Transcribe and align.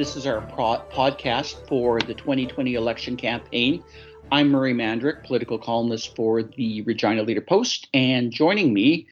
This 0.00 0.16
is 0.16 0.26
our 0.26 0.40
pro- 0.40 0.82
podcast 0.90 1.68
for 1.68 2.00
the 2.00 2.14
2020 2.14 2.72
election 2.72 3.18
campaign. 3.18 3.84
I'm 4.32 4.48
Murray 4.48 4.72
Mandryk, 4.72 5.24
political 5.24 5.58
columnist 5.58 6.16
for 6.16 6.42
the 6.42 6.80
Regina 6.80 7.22
Leader 7.22 7.42
Post, 7.42 7.86
and 7.92 8.32
joining 8.32 8.72
me 8.72 9.08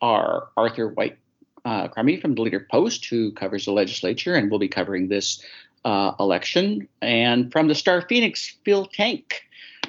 are 0.00 0.48
Arthur 0.56 0.88
White 0.88 1.18
uh, 1.66 1.88
Crummey 1.88 2.22
from 2.22 2.36
the 2.36 2.40
Leader 2.40 2.66
Post, 2.70 3.04
who 3.04 3.32
covers 3.32 3.66
the 3.66 3.72
legislature 3.72 4.34
and 4.34 4.50
will 4.50 4.58
be 4.58 4.66
covering 4.66 5.08
this 5.08 5.44
uh, 5.84 6.12
election, 6.18 6.88
and 7.02 7.52
from 7.52 7.68
the 7.68 7.74
Star 7.74 8.00
Phoenix, 8.00 8.56
Phil 8.64 8.86
Tank, 8.86 9.42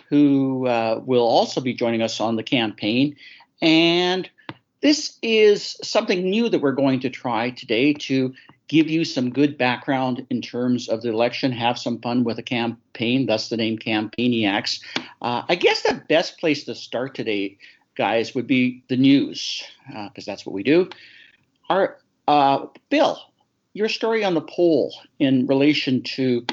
who 0.09 0.67
uh, 0.67 0.99
will 1.05 1.25
also 1.25 1.61
be 1.61 1.73
joining 1.73 2.01
us 2.01 2.19
on 2.19 2.35
the 2.35 2.43
campaign. 2.43 3.15
And 3.61 4.29
this 4.81 5.17
is 5.21 5.77
something 5.81 6.29
new 6.29 6.49
that 6.49 6.59
we're 6.59 6.73
going 6.73 6.99
to 7.01 7.09
try 7.09 7.51
today 7.51 7.93
to 7.93 8.33
give 8.71 8.89
you 8.89 9.03
some 9.03 9.29
good 9.29 9.57
background 9.57 10.25
in 10.29 10.41
terms 10.41 10.87
of 10.87 11.01
the 11.01 11.09
election, 11.09 11.51
have 11.51 11.77
some 11.77 11.99
fun 11.99 12.23
with 12.23 12.39
a 12.39 12.43
campaign, 12.43 13.25
thus 13.25 13.49
the 13.49 13.57
name 13.57 13.77
Campaigniacs. 13.77 14.81
Uh, 15.21 15.41
I 15.49 15.55
guess 15.55 15.81
the 15.81 16.01
best 16.07 16.39
place 16.39 16.63
to 16.63 16.73
start 16.73 17.13
today, 17.13 17.57
guys, 17.97 18.33
would 18.33 18.47
be 18.47 18.81
the 18.87 18.95
news, 18.95 19.61
because 19.87 20.25
uh, 20.25 20.31
that's 20.31 20.45
what 20.45 20.53
we 20.53 20.63
do. 20.63 20.89
Our 21.69 21.97
uh, 22.29 22.67
Phil, 22.89 23.19
your 23.73 23.89
story 23.89 24.23
on 24.23 24.35
the 24.35 24.41
poll 24.41 24.95
in 25.19 25.47
relation 25.47 26.01
to 26.15 26.45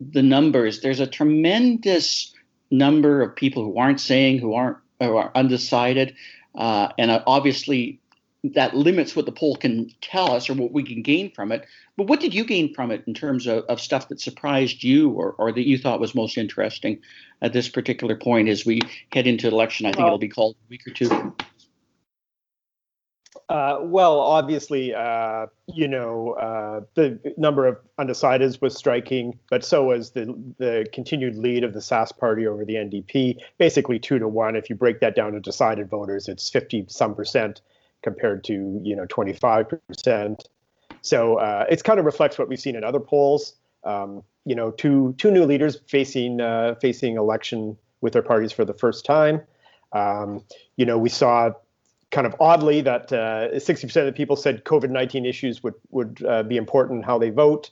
the 0.00 0.22
numbers. 0.22 0.80
There's 0.80 1.00
a 1.00 1.06
tremendous 1.06 2.32
number 2.70 3.20
of 3.20 3.36
people 3.36 3.62
who 3.62 3.76
aren't 3.76 4.00
saying, 4.00 4.38
who 4.38 4.54
aren't, 4.54 4.78
who 5.00 5.16
are 5.18 5.30
undecided, 5.34 6.14
uh, 6.54 6.88
and 6.96 7.10
obviously 7.26 8.00
that 8.44 8.74
limits 8.74 9.16
what 9.16 9.26
the 9.26 9.32
poll 9.32 9.56
can 9.56 9.90
tell 10.00 10.32
us 10.32 10.48
or 10.48 10.54
what 10.54 10.72
we 10.72 10.82
can 10.82 11.02
gain 11.02 11.30
from 11.32 11.50
it. 11.50 11.66
But 11.96 12.06
what 12.06 12.20
did 12.20 12.32
you 12.32 12.44
gain 12.44 12.72
from 12.72 12.90
it 12.90 13.02
in 13.06 13.14
terms 13.14 13.46
of, 13.46 13.64
of 13.64 13.80
stuff 13.80 14.08
that 14.08 14.20
surprised 14.20 14.84
you 14.84 15.10
or, 15.10 15.32
or 15.38 15.50
that 15.52 15.66
you 15.66 15.76
thought 15.76 16.00
was 16.00 16.14
most 16.14 16.38
interesting 16.38 17.00
at 17.42 17.52
this 17.52 17.68
particular 17.68 18.16
point 18.16 18.48
as 18.48 18.64
we 18.64 18.80
head 19.12 19.26
into 19.26 19.48
election? 19.48 19.86
I 19.86 19.90
think 19.90 19.98
well, 19.98 20.06
it'll 20.08 20.18
be 20.18 20.28
called 20.28 20.54
a 20.54 20.70
week 20.70 20.86
or 20.86 20.92
two. 20.92 21.34
Uh, 23.48 23.78
well, 23.80 24.20
obviously, 24.20 24.94
uh, 24.94 25.46
you 25.66 25.88
know, 25.88 26.32
uh, 26.32 26.82
the 26.94 27.18
number 27.38 27.66
of 27.66 27.78
undecideds 27.98 28.60
was 28.60 28.76
striking, 28.76 29.38
but 29.48 29.64
so 29.64 29.84
was 29.84 30.10
the 30.10 30.26
the 30.58 30.86
continued 30.92 31.34
lead 31.34 31.64
of 31.64 31.72
the 31.72 31.80
Sask 31.80 32.18
party 32.18 32.46
over 32.46 32.66
the 32.66 32.74
NDP, 32.74 33.38
basically 33.56 33.98
two 33.98 34.18
to 34.18 34.28
one. 34.28 34.54
If 34.54 34.68
you 34.68 34.76
break 34.76 35.00
that 35.00 35.16
down 35.16 35.32
to 35.32 35.40
decided 35.40 35.88
voters, 35.88 36.28
it's 36.28 36.50
fifty 36.50 36.84
some 36.88 37.14
percent 37.14 37.62
compared 38.02 38.44
to 38.44 38.80
you 38.82 38.96
know 38.96 39.06
25%. 39.06 40.40
So 41.02 41.36
uh, 41.36 41.64
it 41.70 41.84
kind 41.84 41.98
of 41.98 42.04
reflects 42.04 42.38
what 42.38 42.48
we've 42.48 42.60
seen 42.60 42.76
in 42.76 42.84
other 42.84 43.00
polls. 43.00 43.54
Um, 43.84 44.22
you 44.44 44.54
know, 44.54 44.70
two 44.70 45.14
two 45.18 45.30
new 45.30 45.44
leaders 45.44 45.80
facing 45.86 46.40
uh, 46.40 46.74
facing 46.80 47.16
election 47.16 47.76
with 48.00 48.12
their 48.12 48.22
parties 48.22 48.52
for 48.52 48.64
the 48.64 48.74
first 48.74 49.04
time. 49.04 49.42
Um, 49.92 50.44
you 50.76 50.86
know, 50.86 50.98
we 50.98 51.08
saw 51.08 51.52
kind 52.10 52.26
of 52.26 52.34
oddly 52.40 52.80
that 52.80 53.12
uh, 53.12 53.48
60% 53.52 53.84
of 53.96 54.06
the 54.06 54.12
people 54.12 54.36
said 54.36 54.64
COVID-19 54.64 55.28
issues 55.28 55.62
would 55.62 55.74
would 55.90 56.24
uh, 56.26 56.42
be 56.42 56.56
important 56.56 56.98
in 56.98 57.02
how 57.02 57.18
they 57.18 57.30
vote, 57.30 57.70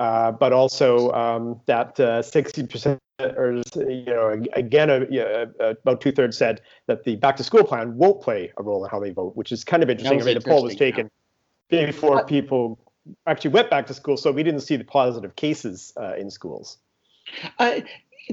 uh, 0.00 0.32
but 0.32 0.52
also 0.52 1.12
um, 1.12 1.60
that 1.66 1.96
60% 1.96 2.86
uh, 2.86 2.98
or 3.18 3.62
you 3.74 4.04
know, 4.06 4.42
again, 4.54 4.90
uh, 4.90 5.46
uh, 5.60 5.74
about 5.82 6.00
two 6.00 6.12
thirds 6.12 6.36
said 6.36 6.60
that 6.86 7.04
the 7.04 7.16
back 7.16 7.36
to 7.36 7.44
school 7.44 7.64
plan 7.64 7.96
won't 7.96 8.22
play 8.22 8.52
a 8.56 8.62
role 8.62 8.84
in 8.84 8.90
how 8.90 9.00
they 9.00 9.10
vote, 9.10 9.36
which 9.36 9.50
is 9.50 9.64
kind 9.64 9.82
of 9.82 9.90
interesting. 9.90 10.20
I 10.20 10.24
mean, 10.24 10.34
the 10.34 10.40
poll 10.40 10.62
was 10.62 10.76
taken 10.76 11.10
yeah. 11.70 11.86
before 11.86 12.24
people 12.24 12.78
actually 13.26 13.50
went 13.50 13.70
back 13.70 13.86
to 13.88 13.94
school, 13.94 14.16
so 14.16 14.30
we 14.30 14.42
didn't 14.42 14.60
see 14.60 14.76
the 14.76 14.84
positive 14.84 15.34
cases 15.36 15.92
uh, 15.96 16.14
in 16.16 16.30
schools. 16.30 16.78
Uh, 17.58 17.80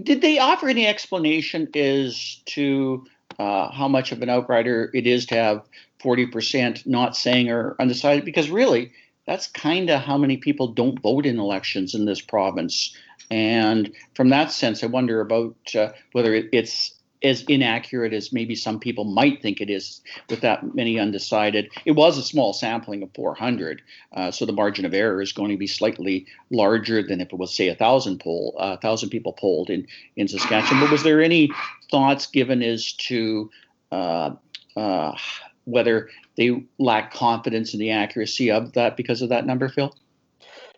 did 0.02 0.22
they 0.22 0.38
offer 0.38 0.70
any 0.70 0.86
explanation 0.86 1.68
as 1.76 2.42
to 2.46 3.06
uh, 3.40 3.72
how 3.72 3.88
much 3.88 4.12
of 4.12 4.22
an 4.22 4.30
outrider 4.30 4.92
it 4.94 5.08
is 5.08 5.26
to 5.28 5.36
have 5.36 5.66
40% 6.00 6.86
not 6.86 7.16
saying 7.16 7.50
or 7.50 7.76
undecided? 7.80 8.24
Because 8.24 8.50
really, 8.50 8.92
that's 9.26 9.48
kind 9.48 9.90
of 9.90 10.02
how 10.02 10.18
many 10.18 10.38
people 10.38 10.68
don't 10.68 11.00
vote 11.02 11.26
in 11.26 11.40
elections 11.40 11.96
in 11.96 12.06
this 12.06 12.22
province. 12.22 12.96
And 13.32 13.92
from 14.14 14.30
that 14.30 14.52
sense, 14.52 14.84
I 14.84 14.88
wonder 14.88 15.22
about 15.22 15.56
uh, 15.76 15.90
whether 16.12 16.34
it, 16.34 16.50
it's 16.52 16.96
as 17.24 17.44
inaccurate 17.48 18.14
as 18.14 18.32
maybe 18.32 18.56
some 18.56 18.80
people 18.80 19.04
might 19.04 19.42
think 19.42 19.60
it 19.60 19.70
is 19.70 20.02
with 20.30 20.42
that 20.42 20.76
many 20.76 21.00
undecided. 21.00 21.72
It 21.86 21.94
was 21.94 22.18
a 22.18 22.24
small 22.24 22.54
sampling 22.54 23.02
of 23.02 23.10
400, 23.16 23.82
uh, 24.14 24.32
so 24.32 24.46
the 24.46 24.54
margin 24.54 24.86
of 24.86 24.94
error 24.94 25.22
is 25.22 25.32
going 25.32 25.50
to 25.52 25.58
be 25.58 25.68
slightly 25.68 26.28
larger 26.52 27.02
than 27.02 27.22
if 27.22 27.34
it 27.34 27.40
was, 27.40 27.54
say, 27.54 27.68
a 27.68 27.76
thousand 27.76 28.20
poll, 28.20 28.56
a 28.58 28.62
uh, 28.62 28.78
thousand 28.78 29.10
people 29.10 29.34
polled 29.34 29.70
in 29.70 29.88
in 30.16 30.28
Saskatchewan. 30.28 30.82
But 30.82 30.92
was 30.92 31.04
there 31.04 31.22
any 31.22 31.50
thoughts 31.90 32.28
given 32.28 32.62
as 32.62 32.94
to 32.94 33.50
uh, 33.92 34.32
uh 34.76 35.18
whether 35.64 36.10
they 36.38 36.64
lack 36.78 37.12
confidence 37.12 37.74
in 37.74 37.80
the 37.80 37.90
accuracy 37.90 38.52
of 38.52 38.74
that 38.74 38.96
because 38.96 39.24
of 39.24 39.30
that 39.30 39.48
number, 39.48 39.68
Phil? 39.68 39.96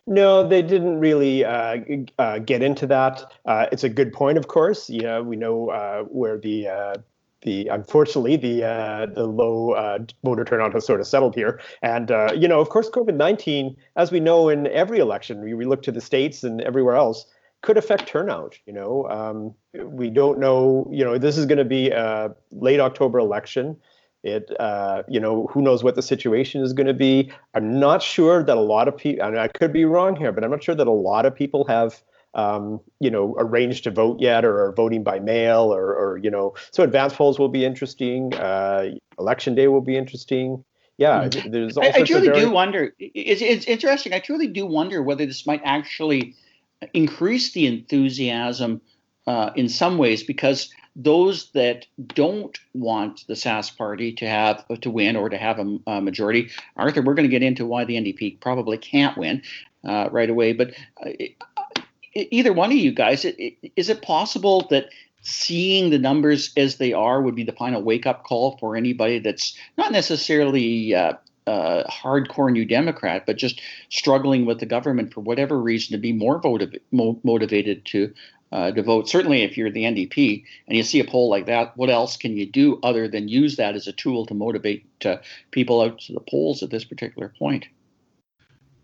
No, 0.08 0.48
they 0.48 0.62
didn't 0.62 1.00
really 1.00 1.44
uh, 1.44 1.76
uh, 2.18 2.38
get 2.38 2.62
into 2.62 2.86
that. 2.86 3.30
Uh, 3.44 3.66
it's 3.70 3.84
a 3.84 3.90
good 3.90 4.10
point, 4.10 4.38
of 4.38 4.48
course. 4.48 4.88
Yeah, 4.88 5.20
we 5.20 5.36
know 5.36 5.68
uh, 5.68 6.04
where 6.04 6.38
the 6.38 6.66
uh, 6.66 6.94
the 7.42 7.68
unfortunately 7.68 8.36
the 8.36 8.64
uh, 8.64 9.06
the 9.14 9.26
low 9.26 9.98
voter 10.24 10.46
turnout 10.46 10.72
has 10.72 10.86
sort 10.86 11.00
of 11.00 11.06
settled 11.06 11.34
here, 11.34 11.60
and 11.82 12.08
you 12.40 12.48
know, 12.48 12.58
of 12.58 12.70
course, 12.70 12.88
COVID 12.88 13.16
nineteen, 13.16 13.76
as 13.96 14.10
we 14.10 14.18
know 14.18 14.48
in 14.48 14.66
every 14.68 14.98
election, 14.98 15.42
we, 15.42 15.52
we 15.52 15.66
look 15.66 15.82
to 15.82 15.92
the 15.92 16.00
states 16.00 16.42
and 16.42 16.62
everywhere 16.62 16.96
else, 16.96 17.26
could 17.60 17.76
affect 17.76 18.06
turnout. 18.06 18.58
You 18.64 18.72
know, 18.72 19.06
um, 19.10 19.54
we 19.84 20.08
don't 20.08 20.38
know. 20.38 20.88
You 20.90 21.04
know, 21.04 21.18
this 21.18 21.36
is 21.36 21.44
going 21.44 21.58
to 21.58 21.66
be 21.66 21.90
a 21.90 22.34
late 22.50 22.80
October 22.80 23.18
election. 23.18 23.76
It, 24.24 24.50
uh, 24.58 25.04
you 25.08 25.20
know, 25.20 25.46
who 25.46 25.62
knows 25.62 25.84
what 25.84 25.94
the 25.94 26.02
situation 26.02 26.62
is 26.62 26.72
going 26.72 26.88
to 26.88 26.94
be. 26.94 27.30
I'm 27.54 27.78
not 27.78 28.02
sure 28.02 28.42
that 28.42 28.56
a 28.56 28.60
lot 28.60 28.88
of 28.88 28.96
people, 28.96 29.24
and 29.24 29.38
I 29.38 29.48
could 29.48 29.72
be 29.72 29.84
wrong 29.84 30.16
here, 30.16 30.32
but 30.32 30.42
I'm 30.42 30.50
not 30.50 30.62
sure 30.62 30.74
that 30.74 30.86
a 30.86 30.90
lot 30.90 31.24
of 31.24 31.34
people 31.34 31.64
have, 31.66 32.02
um, 32.34 32.80
you 32.98 33.10
know, 33.10 33.36
arranged 33.38 33.84
to 33.84 33.92
vote 33.92 34.18
yet 34.20 34.44
or 34.44 34.64
are 34.64 34.72
voting 34.72 35.04
by 35.04 35.20
mail 35.20 35.72
or, 35.72 35.94
or 35.94 36.18
you 36.18 36.30
know, 36.30 36.54
so 36.72 36.82
advance 36.82 37.14
polls 37.14 37.38
will 37.38 37.48
be 37.48 37.64
interesting. 37.64 38.34
Uh, 38.34 38.90
election 39.20 39.54
day 39.54 39.68
will 39.68 39.80
be 39.80 39.96
interesting. 39.96 40.64
Yeah, 40.96 41.28
hmm. 41.32 41.50
there's. 41.50 41.78
I, 41.78 41.92
I 41.94 42.02
truly 42.02 42.26
very... 42.26 42.40
do 42.40 42.50
wonder. 42.50 42.92
It's, 42.98 43.40
it's 43.40 43.66
interesting. 43.66 44.12
I 44.12 44.18
truly 44.18 44.48
do 44.48 44.66
wonder 44.66 45.00
whether 45.00 45.24
this 45.24 45.46
might 45.46 45.62
actually 45.64 46.34
increase 46.92 47.52
the 47.52 47.66
enthusiasm 47.66 48.80
uh, 49.26 49.50
in 49.54 49.68
some 49.68 49.96
ways 49.98 50.22
because 50.22 50.70
those 50.96 51.50
that 51.52 51.86
don't 52.06 52.58
want 52.74 53.26
the 53.26 53.34
Sask 53.34 53.76
party 53.76 54.12
to 54.14 54.28
have 54.28 54.66
to 54.80 54.90
win 54.90 55.16
or 55.16 55.28
to 55.28 55.36
have 55.36 55.58
a, 55.58 55.78
a 55.86 56.00
majority, 56.00 56.50
Arthur, 56.76 57.02
we're 57.02 57.14
going 57.14 57.28
to 57.28 57.30
get 57.30 57.42
into 57.42 57.66
why 57.66 57.84
the 57.84 57.96
NDP 57.96 58.40
probably 58.40 58.78
can't 58.78 59.16
win 59.16 59.42
uh, 59.84 60.08
right 60.10 60.30
away. 60.30 60.52
But 60.52 60.74
uh, 61.04 61.10
either 62.14 62.52
one 62.52 62.72
of 62.72 62.78
you 62.78 62.92
guys, 62.92 63.24
is 63.24 63.88
it 63.88 64.02
possible 64.02 64.66
that 64.70 64.88
seeing 65.22 65.90
the 65.90 65.98
numbers 65.98 66.52
as 66.56 66.76
they 66.76 66.92
are 66.92 67.20
would 67.20 67.34
be 67.34 67.44
the 67.44 67.52
final 67.52 67.82
wake 67.82 68.06
up 68.06 68.24
call 68.24 68.56
for 68.58 68.76
anybody 68.76 69.18
that's 69.18 69.56
not 69.76 69.92
necessarily 69.92 70.94
uh, 70.94 71.12
uh, 71.48 71.84
hardcore 71.90 72.52
New 72.52 72.64
Democrat, 72.64 73.24
but 73.26 73.36
just 73.36 73.60
struggling 73.88 74.44
with 74.44 74.60
the 74.60 74.66
government 74.66 75.12
for 75.12 75.20
whatever 75.20 75.58
reason 75.58 75.92
to 75.92 75.98
be 75.98 76.12
more 76.12 76.40
motiv- 76.44 76.80
mo- 76.92 77.18
motivated 77.24 77.84
to 77.86 78.12
uh, 78.52 78.70
to 78.70 78.82
vote. 78.82 79.08
Certainly, 79.08 79.42
if 79.42 79.56
you're 79.56 79.70
the 79.70 79.84
NDP 79.84 80.44
and 80.66 80.76
you 80.76 80.82
see 80.82 81.00
a 81.00 81.04
poll 81.04 81.28
like 81.28 81.46
that, 81.46 81.76
what 81.76 81.90
else 81.90 82.16
can 82.16 82.36
you 82.36 82.46
do 82.46 82.78
other 82.82 83.08
than 83.08 83.28
use 83.28 83.56
that 83.56 83.74
as 83.74 83.86
a 83.86 83.92
tool 83.92 84.26
to 84.26 84.34
motivate 84.34 84.86
uh, 85.04 85.16
people 85.50 85.80
out 85.80 85.98
to 86.00 86.12
the 86.12 86.20
polls 86.20 86.62
at 86.62 86.70
this 86.70 86.84
particular 86.84 87.32
point? 87.38 87.66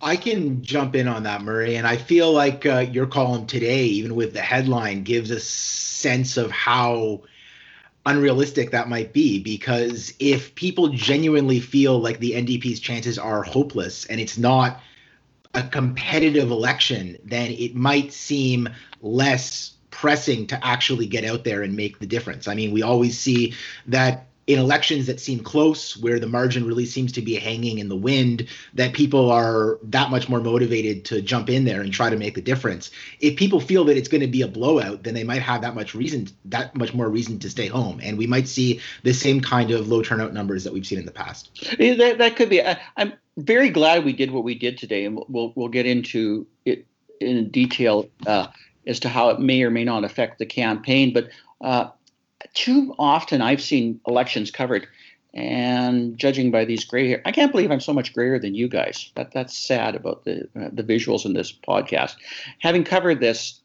I 0.01 0.17
can 0.17 0.63
jump 0.63 0.95
in 0.95 1.09
on 1.09 1.23
that, 1.23 1.43
Murray, 1.43 1.77
and 1.77 1.87
I 1.87 1.97
feel 1.97 2.31
like 2.31 2.67
uh, 2.67 2.81
your 2.81 3.07
column 3.07 3.47
today, 3.47 3.85
even 3.85 4.15
with 4.15 4.35
the 4.35 4.43
headline, 4.43 5.03
gives 5.03 5.31
a 5.31 5.41
sense 5.41 6.37
of 6.37 6.51
how 6.51 7.23
unrealistic 8.07 8.73
that 8.73 8.89
might 8.89 9.15
be 9.15 9.39
because 9.39 10.13
if 10.19 10.55
people 10.55 10.89
genuinely 10.89 11.59
feel 11.59 11.99
like 11.99 12.19
the 12.19 12.33
NDP's 12.33 12.81
chances 12.81 13.19
are 13.19 13.43
hopeless 13.43 14.05
and 14.05 14.21
it's 14.21 14.37
not 14.37 14.81
a 15.55 15.63
competitive 15.63 16.51
election, 16.51 17.17
then 17.25 17.51
it 17.53 17.75
might 17.75 18.13
seem 18.13 18.69
less 19.01 19.75
pressing 19.91 20.47
to 20.49 20.67
actually 20.67 21.07
get 21.07 21.25
out 21.25 21.45
there 21.45 21.63
and 21.63 21.77
make 21.77 21.99
the 22.01 22.07
difference. 22.07 22.49
I 22.49 22.55
mean, 22.55 22.73
we 22.73 22.83
always 22.83 23.19
see 23.19 23.55
that 23.87 24.27
in 24.47 24.59
elections 24.59 25.07
that 25.07 25.21
seem 25.21 25.41
close, 25.41 25.97
where 25.97 26.19
the 26.19 26.27
margin 26.27 26.67
really 26.67 26.85
seems 26.85 27.13
to 27.13 27.23
be 27.23 27.35
hanging 27.35 27.79
in 27.79 27.89
the 27.89 27.97
wind, 27.97 28.47
that 28.75 28.93
people 28.93 29.31
are 29.31 29.79
that 29.83 30.11
much 30.11 30.29
more 30.29 30.41
motivated 30.41 31.05
to 31.07 31.23
jump 31.23 31.49
in 31.49 31.65
there 31.65 31.81
and 31.81 31.93
try 31.93 32.11
to 32.11 32.17
make 32.17 32.35
the 32.35 32.43
difference. 32.43 32.91
If 33.21 33.37
people 33.37 33.59
feel 33.59 33.85
that 33.85 33.97
it's 33.97 34.09
going 34.09 34.21
to 34.21 34.27
be 34.27 34.43
a 34.43 34.49
blowout, 34.49 35.03
then 35.03 35.15
they 35.15 35.25
might 35.25 35.41
have 35.41 35.63
that 35.63 35.75
much 35.75 35.95
reason, 35.95 36.29
that 36.47 36.77
much 36.77 36.93
more 36.93 37.09
reason 37.09 37.39
to 37.39 37.49
stay 37.49 37.69
home, 37.69 38.01
and 38.03 38.19
we 38.19 38.27
might 38.27 38.47
see 38.47 38.81
the 39.03 39.15
same 39.15 39.41
kind 39.41 39.71
of 39.71 39.89
low 39.89 40.03
turnout 40.03 40.35
numbers 40.35 40.63
that 40.65 40.73
we've 40.73 40.87
seen 40.87 40.99
in 40.99 41.07
the 41.07 41.13
past. 41.13 41.51
That, 41.79 42.17
that 42.19 42.37
could 42.37 42.51
be. 42.51 42.63
I, 42.63 42.79
I'm 42.97 43.15
very 43.39 43.71
glad 43.71 44.05
we 44.05 44.13
did 44.13 44.31
what 44.31 44.45
we 44.45 44.55
did 44.55 44.77
today, 44.77 45.07
and 45.07 45.19
we'll 45.29 45.53
we'll 45.57 45.69
get 45.69 45.87
into 45.87 46.47
it 46.65 46.87
in 47.21 47.49
detail 47.51 48.09
uh, 48.27 48.49
as 48.87 49.01
to 49.01 49.09
how 49.09 49.31
it 49.31 49.41
may 49.41 49.63
or 49.63 49.71
may 49.71 49.85
not 49.85 50.05
affect 50.05 50.39
the 50.39 50.47
campaign, 50.47 51.13
but 51.13 51.31
uh, 51.63 51.89
too 52.55 52.95
often 52.99 53.43
I've 53.43 53.63
seen 53.63 54.01
elections 54.07 54.51
covered, 54.51 54.87
and 55.35 56.17
judging 56.17 56.51
by 56.51 56.65
these 56.65 56.85
gray 56.85 57.09
hair, 57.09 57.23
I 57.25 57.33
can't 57.33 57.51
believe 57.51 57.71
I'm 57.71 57.81
so 57.81 57.93
much 57.93 58.15
grayer 58.15 58.39
than 58.39 58.55
you 58.55 58.69
guys. 58.69 59.11
That 59.17 59.33
that's 59.33 59.57
sad 59.57 59.95
about 59.97 60.25
the 60.25 60.49
uh, 60.57 60.71
the 60.73 60.85
visuals 60.85 61.25
in 61.25 61.35
this 61.35 61.53
podcast. 61.53 62.15
Having 62.61 62.85
covered 62.85 63.21
this, 63.21 63.61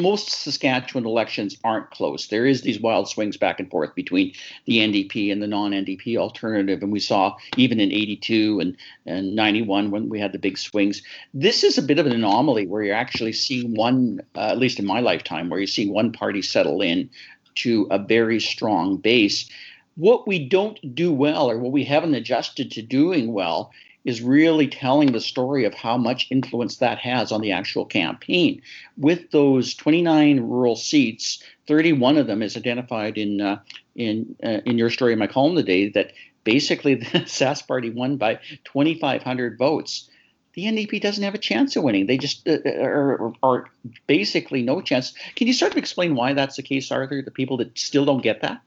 most 0.00 0.30
Saskatchewan 0.30 1.06
elections 1.06 1.56
aren't 1.64 1.90
close. 1.90 2.26
There 2.26 2.46
is 2.46 2.62
these 2.62 2.80
wild 2.80 3.08
swings 3.08 3.36
back 3.36 3.60
and 3.60 3.70
forth 3.70 3.94
between 3.94 4.32
the 4.66 4.78
NDP 4.78 5.32
and 5.32 5.42
the 5.42 5.46
non-NDP 5.46 6.16
alternative, 6.16 6.82
and 6.82 6.92
we 6.92 7.00
saw 7.00 7.36
even 7.56 7.80
in 7.80 7.92
'82 7.92 8.60
and 8.60 8.76
and 9.04 9.34
'91 9.34 9.90
when 9.90 10.08
we 10.08 10.20
had 10.20 10.32
the 10.32 10.38
big 10.38 10.56
swings. 10.56 11.02
This 11.34 11.62
is 11.64 11.76
a 11.76 11.82
bit 11.82 11.98
of 11.98 12.06
an 12.06 12.12
anomaly 12.12 12.66
where 12.66 12.82
you're 12.82 12.94
actually 12.94 13.34
seeing 13.34 13.74
one, 13.74 14.20
uh, 14.34 14.48
at 14.48 14.58
least 14.58 14.78
in 14.78 14.86
my 14.86 15.00
lifetime, 15.00 15.50
where 15.50 15.60
you 15.60 15.66
see 15.66 15.86
one 15.86 16.12
party 16.12 16.40
settle 16.40 16.80
in 16.80 17.10
to 17.56 17.86
a 17.90 17.98
very 17.98 18.40
strong 18.40 18.96
base. 18.96 19.48
What 19.96 20.26
we 20.26 20.48
don't 20.48 20.94
do 20.94 21.12
well, 21.12 21.50
or 21.50 21.58
what 21.58 21.72
we 21.72 21.84
haven't 21.84 22.14
adjusted 22.14 22.70
to 22.72 22.82
doing 22.82 23.32
well, 23.32 23.72
is 24.04 24.22
really 24.22 24.66
telling 24.66 25.12
the 25.12 25.20
story 25.20 25.64
of 25.64 25.74
how 25.74 25.96
much 25.96 26.26
influence 26.30 26.76
that 26.78 26.98
has 26.98 27.30
on 27.30 27.40
the 27.40 27.52
actual 27.52 27.84
campaign. 27.84 28.62
With 28.96 29.30
those 29.30 29.74
29 29.74 30.40
rural 30.40 30.76
seats, 30.76 31.42
31 31.66 32.16
of 32.16 32.26
them 32.26 32.42
is 32.42 32.56
identified 32.56 33.18
in 33.18 33.40
uh, 33.40 33.60
in 33.96 34.36
uh, 34.42 34.60
in 34.64 34.78
your 34.78 34.90
story 34.90 35.12
in 35.12 35.18
my 35.18 35.26
column 35.26 35.56
today 35.56 35.90
that 35.90 36.12
basically 36.44 36.94
the 36.96 37.04
Sask 37.04 37.66
Party 37.66 37.90
won 37.90 38.16
by 38.16 38.36
2,500 38.64 39.58
votes. 39.58 40.08
The 40.54 40.64
NDP 40.64 41.00
doesn't 41.00 41.22
have 41.22 41.34
a 41.34 41.38
chance 41.38 41.76
of 41.76 41.84
winning. 41.84 42.06
They 42.06 42.18
just 42.18 42.46
uh, 42.48 42.58
uh 42.64 42.82
are, 42.82 43.32
are 43.42 43.64
basically 44.06 44.62
no 44.62 44.80
chance. 44.80 45.14
Can 45.36 45.46
you 45.46 45.52
sort 45.52 45.72
of 45.72 45.78
explain 45.78 46.14
why 46.14 46.32
that's 46.32 46.56
the 46.56 46.62
case, 46.62 46.90
Arthur? 46.90 47.22
The 47.22 47.30
people 47.30 47.56
that 47.58 47.78
still 47.78 48.04
don't 48.04 48.22
get 48.22 48.42
that. 48.42 48.60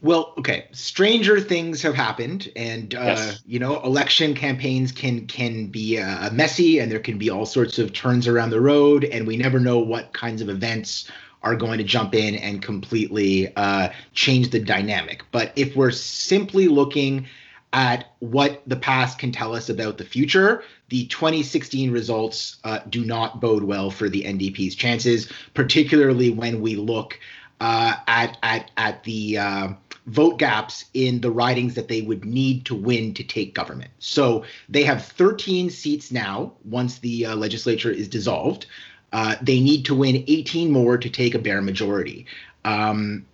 Well, 0.00 0.34
okay. 0.38 0.68
Stranger 0.72 1.40
things 1.40 1.82
have 1.82 1.94
happened, 1.94 2.50
and 2.54 2.94
uh, 2.94 3.02
yes. 3.02 3.42
you 3.46 3.58
know, 3.58 3.80
election 3.82 4.34
campaigns 4.34 4.92
can 4.92 5.26
can 5.26 5.66
be 5.66 5.98
uh, 5.98 6.30
messy, 6.30 6.78
and 6.78 6.90
there 6.90 7.00
can 7.00 7.18
be 7.18 7.30
all 7.30 7.46
sorts 7.46 7.78
of 7.78 7.92
turns 7.92 8.28
around 8.28 8.50
the 8.50 8.60
road, 8.60 9.04
and 9.04 9.26
we 9.26 9.36
never 9.36 9.58
know 9.58 9.78
what 9.78 10.12
kinds 10.12 10.40
of 10.40 10.48
events 10.48 11.10
are 11.42 11.56
going 11.56 11.78
to 11.78 11.84
jump 11.84 12.14
in 12.14 12.36
and 12.36 12.62
completely 12.62 13.54
uh, 13.56 13.88
change 14.14 14.50
the 14.50 14.60
dynamic. 14.60 15.24
But 15.32 15.52
if 15.56 15.74
we're 15.74 15.90
simply 15.90 16.68
looking 16.68 17.26
at 17.72 18.12
what 18.18 18.62
the 18.66 18.76
past 18.76 19.18
can 19.18 19.32
tell 19.32 19.54
us 19.54 19.68
about 19.68 19.98
the 19.98 20.04
future, 20.04 20.62
the 20.90 21.06
2016 21.06 21.90
results 21.90 22.56
uh, 22.64 22.80
do 22.90 23.04
not 23.04 23.40
bode 23.40 23.64
well 23.64 23.90
for 23.90 24.08
the 24.08 24.24
NDP's 24.24 24.74
chances, 24.74 25.30
particularly 25.54 26.30
when 26.30 26.60
we 26.60 26.76
look 26.76 27.18
uh, 27.60 27.94
at 28.06 28.36
at 28.42 28.70
at 28.76 29.04
the 29.04 29.38
uh, 29.38 29.68
vote 30.06 30.38
gaps 30.38 30.84
in 30.94 31.20
the 31.20 31.30
ridings 31.30 31.74
that 31.74 31.88
they 31.88 32.02
would 32.02 32.24
need 32.24 32.66
to 32.66 32.74
win 32.74 33.14
to 33.14 33.24
take 33.24 33.54
government. 33.54 33.90
So 34.00 34.44
they 34.68 34.82
have 34.84 35.04
13 35.04 35.70
seats 35.70 36.10
now. 36.10 36.52
Once 36.64 36.98
the 36.98 37.26
uh, 37.26 37.36
legislature 37.36 37.90
is 37.90 38.08
dissolved, 38.08 38.66
uh, 39.12 39.36
they 39.40 39.60
need 39.60 39.84
to 39.86 39.94
win 39.94 40.24
18 40.26 40.70
more 40.70 40.98
to 40.98 41.08
take 41.08 41.34
a 41.34 41.38
bare 41.38 41.62
majority. 41.62 42.26
Um, 42.64 43.26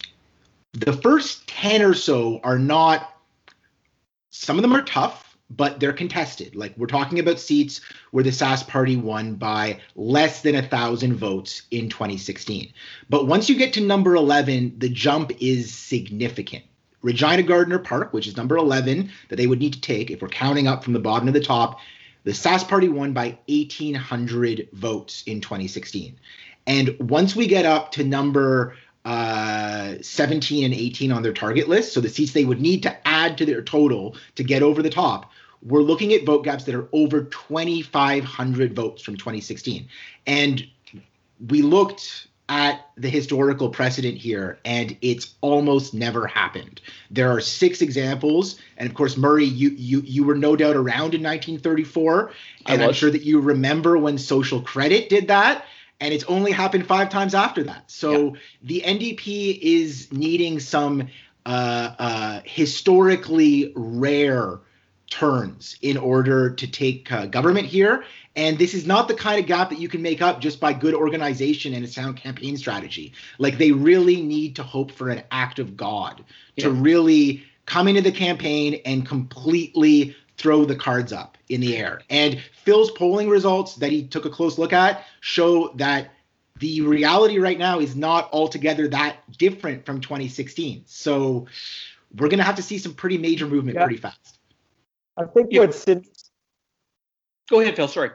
the 0.73 0.93
first 0.93 1.49
10 1.49 1.83
or 1.83 1.95
so 1.95 2.41
are 2.45 2.59
not. 2.59 3.15
Some 4.39 4.57
of 4.57 4.63
them 4.63 4.75
are 4.75 4.83
tough 4.83 5.29
but 5.51 5.81
they're 5.81 5.93
contested. 5.93 6.55
Like 6.55 6.77
we're 6.77 6.87
talking 6.87 7.19
about 7.19 7.41
seats 7.41 7.81
where 8.11 8.25
the 8.25 8.31
Sask 8.31 8.69
party 8.69 8.97
won 8.97 9.35
by 9.35 9.81
less 9.97 10.43
than 10.43 10.55
a 10.55 10.63
thousand 10.63 11.15
votes 11.15 11.63
in 11.71 11.89
2016. 11.89 12.73
But 13.09 13.27
once 13.27 13.49
you 13.49 13.57
get 13.57 13.73
to 13.75 13.81
number 13.81 14.15
11, 14.15 14.75
the 14.79 14.89
jump 14.89 15.33
is 15.41 15.75
significant. 15.75 16.65
Regina 17.01 17.43
Gardner 17.43 17.79
Park, 17.79 18.13
which 18.13 18.27
is 18.27 18.37
number 18.37 18.57
11 18.57 19.11
that 19.29 19.37
they 19.37 19.47
would 19.47 19.61
need 19.61 19.73
to 19.73 19.81
take 19.81 20.11
if 20.11 20.21
we're 20.21 20.29
counting 20.29 20.67
up 20.67 20.85
from 20.85 20.93
the 20.93 20.99
bottom 20.99 21.27
to 21.27 21.33
the 21.33 21.41
top, 21.41 21.79
the 22.25 22.33
Sask 22.33 22.69
party 22.69 22.89
won 22.89 23.13
by 23.13 23.39
1,800 23.49 24.69
votes 24.73 25.23
in 25.27 25.41
2016. 25.41 26.19
And 26.67 26.95
once 26.99 27.35
we 27.35 27.47
get 27.47 27.65
up 27.65 27.93
to 27.93 28.05
number 28.05 28.77
uh, 29.05 29.95
17 30.03 30.65
and 30.65 30.75
18 30.75 31.13
on 31.13 31.23
their 31.23 31.33
target 31.33 31.69
list, 31.69 31.95
so 31.95 32.01
the 32.01 32.11
seats 32.11 32.33
they 32.33 32.45
would 32.45 32.61
need 32.61 32.83
to 32.83 33.08
add 33.29 33.39
to 33.39 33.47
their 33.47 33.63
total 33.63 34.17
to 34.37 34.45
get 34.45 34.63
over 34.63 34.83
the 34.83 34.91
top, 34.91 35.31
we're 35.63 35.83
looking 35.83 36.13
at 36.13 36.25
vote 36.25 36.45
gaps 36.45 36.65
that 36.65 36.75
are 36.75 36.89
over 36.93 37.25
2,500 37.25 38.75
votes 38.75 39.03
from 39.03 39.17
2016. 39.17 39.89
And 40.27 40.67
we 41.49 41.63
looked 41.63 42.29
at 42.49 42.87
the 42.97 43.11
historical 43.11 43.69
precedent 43.69 44.17
here, 44.17 44.59
and 44.65 44.97
it's 45.03 45.35
almost 45.43 45.93
never 45.93 46.27
happened. 46.27 46.81
There 47.11 47.31
are 47.31 47.41
six 47.41 47.83
examples, 47.83 48.59
and 48.79 48.89
of 48.89 48.95
course, 48.95 49.19
Murray, 49.19 49.45
you 49.45 49.71
you 49.71 50.01
you 50.01 50.25
were 50.25 50.35
no 50.35 50.57
doubt 50.57 50.75
around 50.75 51.13
in 51.15 51.23
1934, 51.23 52.33
and 52.67 52.83
I'm 52.83 52.95
sure 52.95 53.11
that 53.11 53.23
you 53.23 53.41
remember 53.41 53.99
when 53.99 54.17
Social 54.17 54.63
Credit 54.63 55.11
did 55.11 55.29
that, 55.29 55.67
and 56.01 56.15
it's 56.15 56.25
only 56.25 56.53
happened 56.53 56.87
five 56.87 57.11
times 57.11 57.35
after 57.35 57.63
that. 57.65 57.91
So 57.91 58.13
yeah. 58.13 58.41
the 58.63 58.83
NDP 58.87 59.59
is 59.61 60.11
needing 60.11 60.59
some 60.59 61.09
uh, 61.47 61.95
uh, 61.99 62.41
historically 62.45 63.73
rare 63.75 64.61
turns 65.11 65.77
in 65.81 65.97
order 65.97 66.51
to 66.51 66.67
take 66.67 67.11
uh, 67.11 67.27
government 67.27 67.67
here. 67.67 68.05
And 68.37 68.59
this 68.59 68.75
is 68.75 68.87
not 68.87 69.09
the 69.09 69.15
kind 69.15 69.41
of 69.41 69.47
gap 69.47 69.71
that 69.71 69.79
you 69.79 69.89
can 69.89 70.03
make 70.03 70.21
up 70.23 70.41
just 70.41 70.61
by 70.61 70.73
good 70.73 70.95
organization 70.95 71.75
and 71.75 71.85
a 71.85 71.89
sound 71.89 72.17
campaign 72.17 72.57
strategy. 72.57 73.13
Like 73.39 73.59
they 73.59 73.73
really 73.73 74.21
need 74.23 74.55
to 74.57 74.63
hope 74.63 74.93
for 74.93 75.09
an 75.09 75.23
act 75.31 75.59
of 75.59 75.77
God 75.77 76.25
yeah. 76.57 76.65
to 76.65 76.71
really 76.71 77.43
come 77.67 77.89
into 77.89 78.03
the 78.03 78.13
campaign 78.13 78.81
and 78.85 79.07
completely 79.07 80.15
throw 80.37 80.65
the 80.65 80.77
cards 80.77 81.13
up 81.13 81.37
in 81.49 81.61
the 81.61 81.77
air. 81.77 82.01
And 82.11 82.41
Phil's 82.53 82.91
polling 82.93 83.29
results 83.29 83.75
that 83.77 83.91
he 83.91 84.07
took 84.07 84.25
a 84.25 84.31
close 84.31 84.57
look 84.57 84.73
at 84.73 85.05
show 85.21 85.73
that 85.77 86.13
the 86.59 86.81
reality 86.83 87.39
right 87.39 87.59
now 87.59 87.81
is 87.81 87.97
not 87.97 88.29
altogether 88.33 88.89
that 88.89 89.17
different 89.37 89.85
from 89.87 90.01
2016. 90.01 90.85
So 90.87 91.47
we're 92.17 92.29
going 92.29 92.39
to 92.39 92.45
have 92.45 92.57
to 92.57 92.63
see 92.63 92.79
some 92.79 92.95
pretty 92.95 93.19
major 93.19 93.47
movement 93.47 93.77
yeah. 93.77 93.85
pretty 93.85 94.01
fast. 94.01 94.39
I 95.17 95.25
think 95.25 95.49
yeah. 95.51 95.61
what's 95.61 95.85
in, 95.85 96.05
go 97.51 97.61
ahead, 97.61 97.77
Phil. 97.77 97.89
Sorry. 97.89 98.11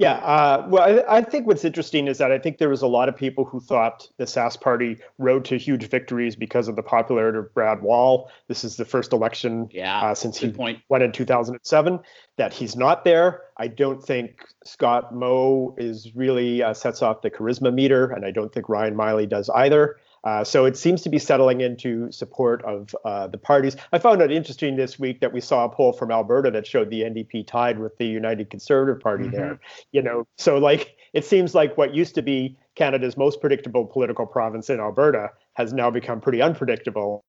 Yeah, 0.00 0.14
uh, 0.14 0.66
well, 0.66 1.04
I, 1.06 1.18
I, 1.18 1.20
think 1.20 1.46
what's 1.46 1.62
interesting 1.62 2.08
is 2.08 2.16
that 2.16 2.32
I 2.32 2.38
think 2.38 2.56
there 2.56 2.70
was 2.70 2.80
a 2.80 2.86
lot 2.86 3.10
of 3.10 3.16
people 3.18 3.44
who 3.44 3.60
thought 3.60 4.08
the 4.16 4.24
Sask 4.24 4.58
Party 4.58 4.96
rode 5.18 5.44
to 5.44 5.58
huge 5.58 5.90
victories 5.90 6.34
because 6.34 6.68
of 6.68 6.76
the 6.76 6.82
popularity 6.82 7.36
of 7.36 7.52
Brad 7.52 7.82
Wall. 7.82 8.30
This 8.48 8.64
is 8.64 8.76
the 8.76 8.86
first 8.86 9.12
election 9.12 9.68
yeah, 9.70 10.00
uh, 10.00 10.14
since 10.14 10.38
he 10.38 10.52
point. 10.52 10.78
won 10.88 11.02
in 11.02 11.12
2007. 11.12 12.00
That 12.38 12.54
he's 12.54 12.76
not 12.76 13.04
there. 13.04 13.42
I 13.58 13.66
don't 13.66 14.02
think 14.02 14.42
Scott 14.64 15.14
Moe 15.14 15.74
is 15.76 16.14
really 16.14 16.62
uh, 16.62 16.72
sets 16.72 17.02
off 17.02 17.20
the 17.20 17.30
charisma 17.30 17.70
meter, 17.70 18.10
and 18.10 18.24
I 18.24 18.30
don't 18.30 18.50
think 18.54 18.70
Ryan 18.70 18.94
Meili 18.94 19.28
does 19.28 19.50
either. 19.50 19.98
Uh, 20.24 20.44
so 20.44 20.66
it 20.66 20.76
seems 20.76 21.00
to 21.02 21.08
be 21.08 21.18
settling 21.18 21.60
into 21.60 22.10
support 22.12 22.62
of 22.64 22.94
uh, 23.04 23.26
the 23.26 23.38
parties. 23.38 23.76
I 23.92 23.98
found 23.98 24.20
it 24.20 24.30
interesting 24.30 24.76
this 24.76 24.98
week 24.98 25.20
that 25.20 25.32
we 25.32 25.40
saw 25.40 25.64
a 25.64 25.68
poll 25.68 25.92
from 25.92 26.10
Alberta 26.10 26.50
that 26.50 26.66
showed 26.66 26.90
the 26.90 27.02
NDP 27.02 27.46
tied 27.46 27.78
with 27.78 27.96
the 27.96 28.06
United 28.06 28.50
Conservative 28.50 29.00
Party 29.00 29.24
mm-hmm. 29.24 29.36
there. 29.36 29.60
You 29.92 30.02
know, 30.02 30.26
so 30.36 30.58
like 30.58 30.96
it 31.14 31.24
seems 31.24 31.54
like 31.54 31.76
what 31.78 31.94
used 31.94 32.14
to 32.16 32.22
be 32.22 32.56
Canada's 32.74 33.16
most 33.16 33.40
predictable 33.40 33.86
political 33.86 34.26
province 34.26 34.70
in 34.70 34.78
Alberta 34.78 35.30
has 35.54 35.72
now 35.72 35.90
become 35.90 36.20
pretty 36.20 36.42
unpredictable. 36.42 37.24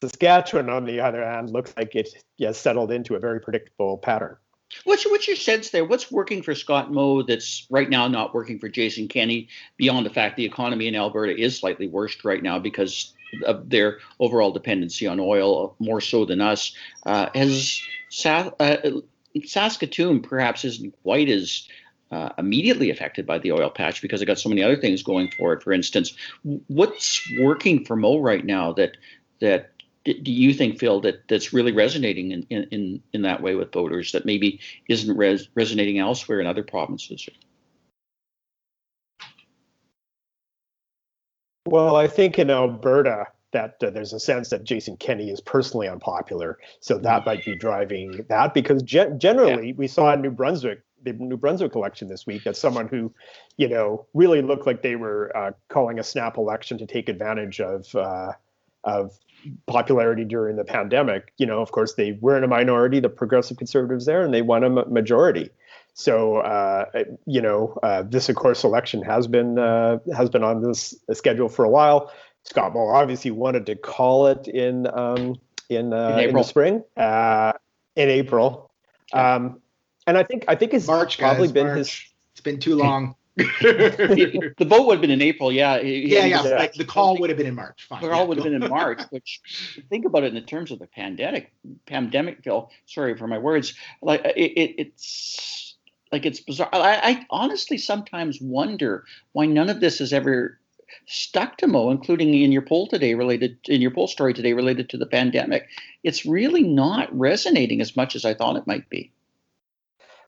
Saskatchewan, 0.00 0.68
on 0.68 0.84
the 0.84 1.00
other 1.00 1.24
hand, 1.24 1.50
looks 1.50 1.72
like 1.76 1.94
it 1.94 2.08
has 2.40 2.58
settled 2.58 2.90
into 2.90 3.14
a 3.14 3.20
very 3.20 3.40
predictable 3.40 3.98
pattern. 3.98 4.36
What's 4.84 5.04
what's 5.04 5.28
your 5.28 5.36
sense 5.36 5.70
there? 5.70 5.84
What's 5.84 6.10
working 6.10 6.42
for 6.42 6.54
Scott 6.54 6.92
Moe 6.92 7.22
that's 7.22 7.66
right 7.70 7.88
now 7.88 8.08
not 8.08 8.34
working 8.34 8.58
for 8.58 8.68
Jason 8.68 9.08
Kenney? 9.08 9.48
Beyond 9.76 10.04
the 10.04 10.10
fact 10.10 10.36
the 10.36 10.44
economy 10.44 10.88
in 10.88 10.96
Alberta 10.96 11.38
is 11.38 11.58
slightly 11.58 11.86
worse 11.86 12.16
right 12.24 12.42
now 12.42 12.58
because 12.58 13.12
of 13.46 13.70
their 13.70 13.98
overall 14.20 14.52
dependency 14.52 15.06
on 15.06 15.18
oil, 15.20 15.74
more 15.78 16.00
so 16.00 16.24
than 16.24 16.40
us. 16.40 16.74
Uh, 17.04 17.28
has 17.34 17.80
Sa- 18.08 18.50
uh, 18.60 18.76
Saskatoon 19.44 20.20
perhaps 20.22 20.64
isn't 20.64 20.94
quite 21.02 21.28
as 21.28 21.68
uh, 22.10 22.30
immediately 22.38 22.90
affected 22.90 23.26
by 23.26 23.38
the 23.38 23.50
oil 23.50 23.70
patch 23.70 24.00
because 24.00 24.22
it 24.22 24.26
got 24.26 24.38
so 24.38 24.48
many 24.48 24.62
other 24.62 24.76
things 24.76 25.02
going 25.02 25.30
for 25.36 25.52
it. 25.52 25.62
For 25.62 25.72
instance, 25.72 26.14
what's 26.68 27.28
working 27.40 27.84
for 27.84 27.96
Moe 27.96 28.18
right 28.18 28.44
now 28.44 28.72
that 28.74 28.96
that 29.40 29.72
do 30.04 30.32
you 30.32 30.52
think, 30.52 30.78
Phil, 30.78 31.00
that 31.00 31.26
that's 31.28 31.52
really 31.52 31.72
resonating 31.72 32.32
in, 32.32 32.42
in, 32.50 33.02
in 33.12 33.22
that 33.22 33.42
way 33.42 33.54
with 33.54 33.72
voters 33.72 34.12
that 34.12 34.26
maybe 34.26 34.60
isn't 34.88 35.16
res- 35.16 35.48
resonating 35.54 35.98
elsewhere 35.98 36.40
in 36.40 36.46
other 36.46 36.62
provinces? 36.62 37.28
Well, 41.66 41.96
I 41.96 42.06
think 42.06 42.38
in 42.38 42.50
Alberta 42.50 43.26
that 43.52 43.76
uh, 43.82 43.88
there's 43.88 44.12
a 44.12 44.20
sense 44.20 44.50
that 44.50 44.64
Jason 44.64 44.96
Kenney 44.96 45.30
is 45.30 45.40
personally 45.40 45.88
unpopular, 45.88 46.58
so 46.80 46.98
that 46.98 47.24
might 47.24 47.44
be 47.44 47.56
driving 47.56 48.26
that. 48.28 48.52
Because 48.52 48.82
ge- 48.82 49.16
generally, 49.16 49.68
yeah. 49.68 49.74
we 49.76 49.86
saw 49.86 50.12
in 50.12 50.20
New 50.20 50.30
Brunswick 50.30 50.82
the 51.04 51.12
New 51.12 51.36
Brunswick 51.36 51.74
election 51.74 52.08
this 52.08 52.26
week 52.26 52.44
that 52.44 52.56
someone 52.56 52.88
who, 52.88 53.12
you 53.56 53.68
know, 53.68 54.06
really 54.14 54.42
looked 54.42 54.66
like 54.66 54.82
they 54.82 54.96
were 54.96 55.34
uh, 55.36 55.52
calling 55.68 55.98
a 55.98 56.02
snap 56.02 56.36
election 56.36 56.78
to 56.78 56.86
take 56.86 57.08
advantage 57.08 57.60
of 57.60 57.94
uh, 57.94 58.32
of 58.84 59.18
popularity 59.66 60.24
during 60.24 60.56
the 60.56 60.64
pandemic. 60.64 61.32
You 61.38 61.46
know, 61.46 61.60
of 61.60 61.72
course, 61.72 61.94
they 61.94 62.18
were 62.20 62.36
in 62.36 62.44
a 62.44 62.48
minority, 62.48 63.00
the 63.00 63.08
progressive 63.08 63.56
conservatives 63.56 64.06
there, 64.06 64.22
and 64.22 64.32
they 64.32 64.42
won 64.42 64.64
a 64.64 64.70
majority. 64.70 65.50
So, 65.94 66.38
uh, 66.38 66.86
you 67.24 67.40
know, 67.40 67.78
uh, 67.82 68.02
this 68.02 68.28
of 68.28 68.36
course 68.36 68.64
election 68.64 69.02
has 69.02 69.26
been 69.26 69.58
uh, 69.58 69.98
has 70.14 70.28
been 70.28 70.42
on 70.42 70.62
this 70.62 70.94
schedule 71.12 71.48
for 71.48 71.64
a 71.64 71.68
while. 71.68 72.12
Scott 72.44 72.74
Moe 72.74 72.88
obviously 72.88 73.30
wanted 73.30 73.64
to 73.66 73.76
call 73.76 74.26
it 74.26 74.48
in 74.48 74.88
um, 74.92 75.36
in, 75.68 75.92
uh, 75.92 76.18
in, 76.18 76.30
in, 76.30 76.34
the 76.34 76.42
spring, 76.42 76.82
uh, 76.96 77.52
in 77.96 78.08
April, 78.08 78.70
um, 79.12 79.60
and 80.06 80.18
I 80.18 80.24
think 80.24 80.44
I 80.48 80.56
think 80.56 80.74
it's 80.74 80.86
March, 80.86 81.18
probably 81.18 81.46
guys, 81.46 81.52
been 81.52 81.66
March. 81.68 81.78
his. 81.78 82.04
It's 82.32 82.40
been 82.40 82.58
too 82.58 82.74
long. 82.74 83.14
The 83.36 84.54
vote 84.60 84.86
would 84.86 84.94
have 84.94 85.00
been 85.00 85.10
in 85.10 85.22
April, 85.22 85.50
yeah. 85.50 85.80
yeah, 85.80 86.24
yeah. 86.24 86.40
Like 86.40 86.74
the 86.74 86.84
call 86.84 87.18
would 87.18 87.30
have 87.30 87.36
been 87.36 87.46
in 87.46 87.54
March. 87.54 87.86
Fine. 87.88 88.02
The 88.02 88.08
call 88.08 88.20
yeah. 88.20 88.24
would 88.26 88.38
have 88.38 88.44
been 88.44 88.62
in 88.62 88.68
March. 88.70 89.02
Which, 89.10 89.40
think 89.90 90.04
about 90.04 90.22
it 90.22 90.28
in 90.28 90.34
the 90.34 90.40
terms 90.40 90.70
of 90.70 90.78
the 90.78 90.86
pandemic, 90.86 91.52
pandemic, 91.86 92.44
Phil. 92.44 92.70
Sorry 92.86 93.16
for 93.16 93.26
my 93.26 93.38
words. 93.38 93.74
Like 94.02 94.24
uh, 94.24 94.32
it, 94.36 94.52
it 94.52 94.74
it's 94.78 95.74
like 96.12 96.26
it's 96.26 96.40
bizarre. 96.40 96.68
I, 96.72 97.00
I 97.02 97.26
honestly 97.30 97.78
sometimes 97.78 98.40
wonder 98.40 99.04
why 99.32 99.46
none 99.46 99.68
of 99.68 99.80
this 99.80 99.98
has 99.98 100.12
ever 100.12 100.60
stuck 101.06 101.56
to 101.58 101.66
Moe, 101.66 101.90
including 101.90 102.34
in 102.34 102.52
your 102.52 102.62
poll 102.62 102.86
today 102.86 103.14
related 103.14 103.58
in 103.66 103.80
your 103.80 103.90
poll 103.90 104.06
story 104.06 104.32
today 104.32 104.52
related 104.52 104.88
to 104.90 104.96
the 104.96 105.06
pandemic. 105.06 105.68
It's 106.04 106.24
really 106.24 106.62
not 106.62 107.16
resonating 107.16 107.80
as 107.80 107.96
much 107.96 108.14
as 108.14 108.24
I 108.24 108.34
thought 108.34 108.56
it 108.56 108.66
might 108.66 108.88
be. 108.88 109.10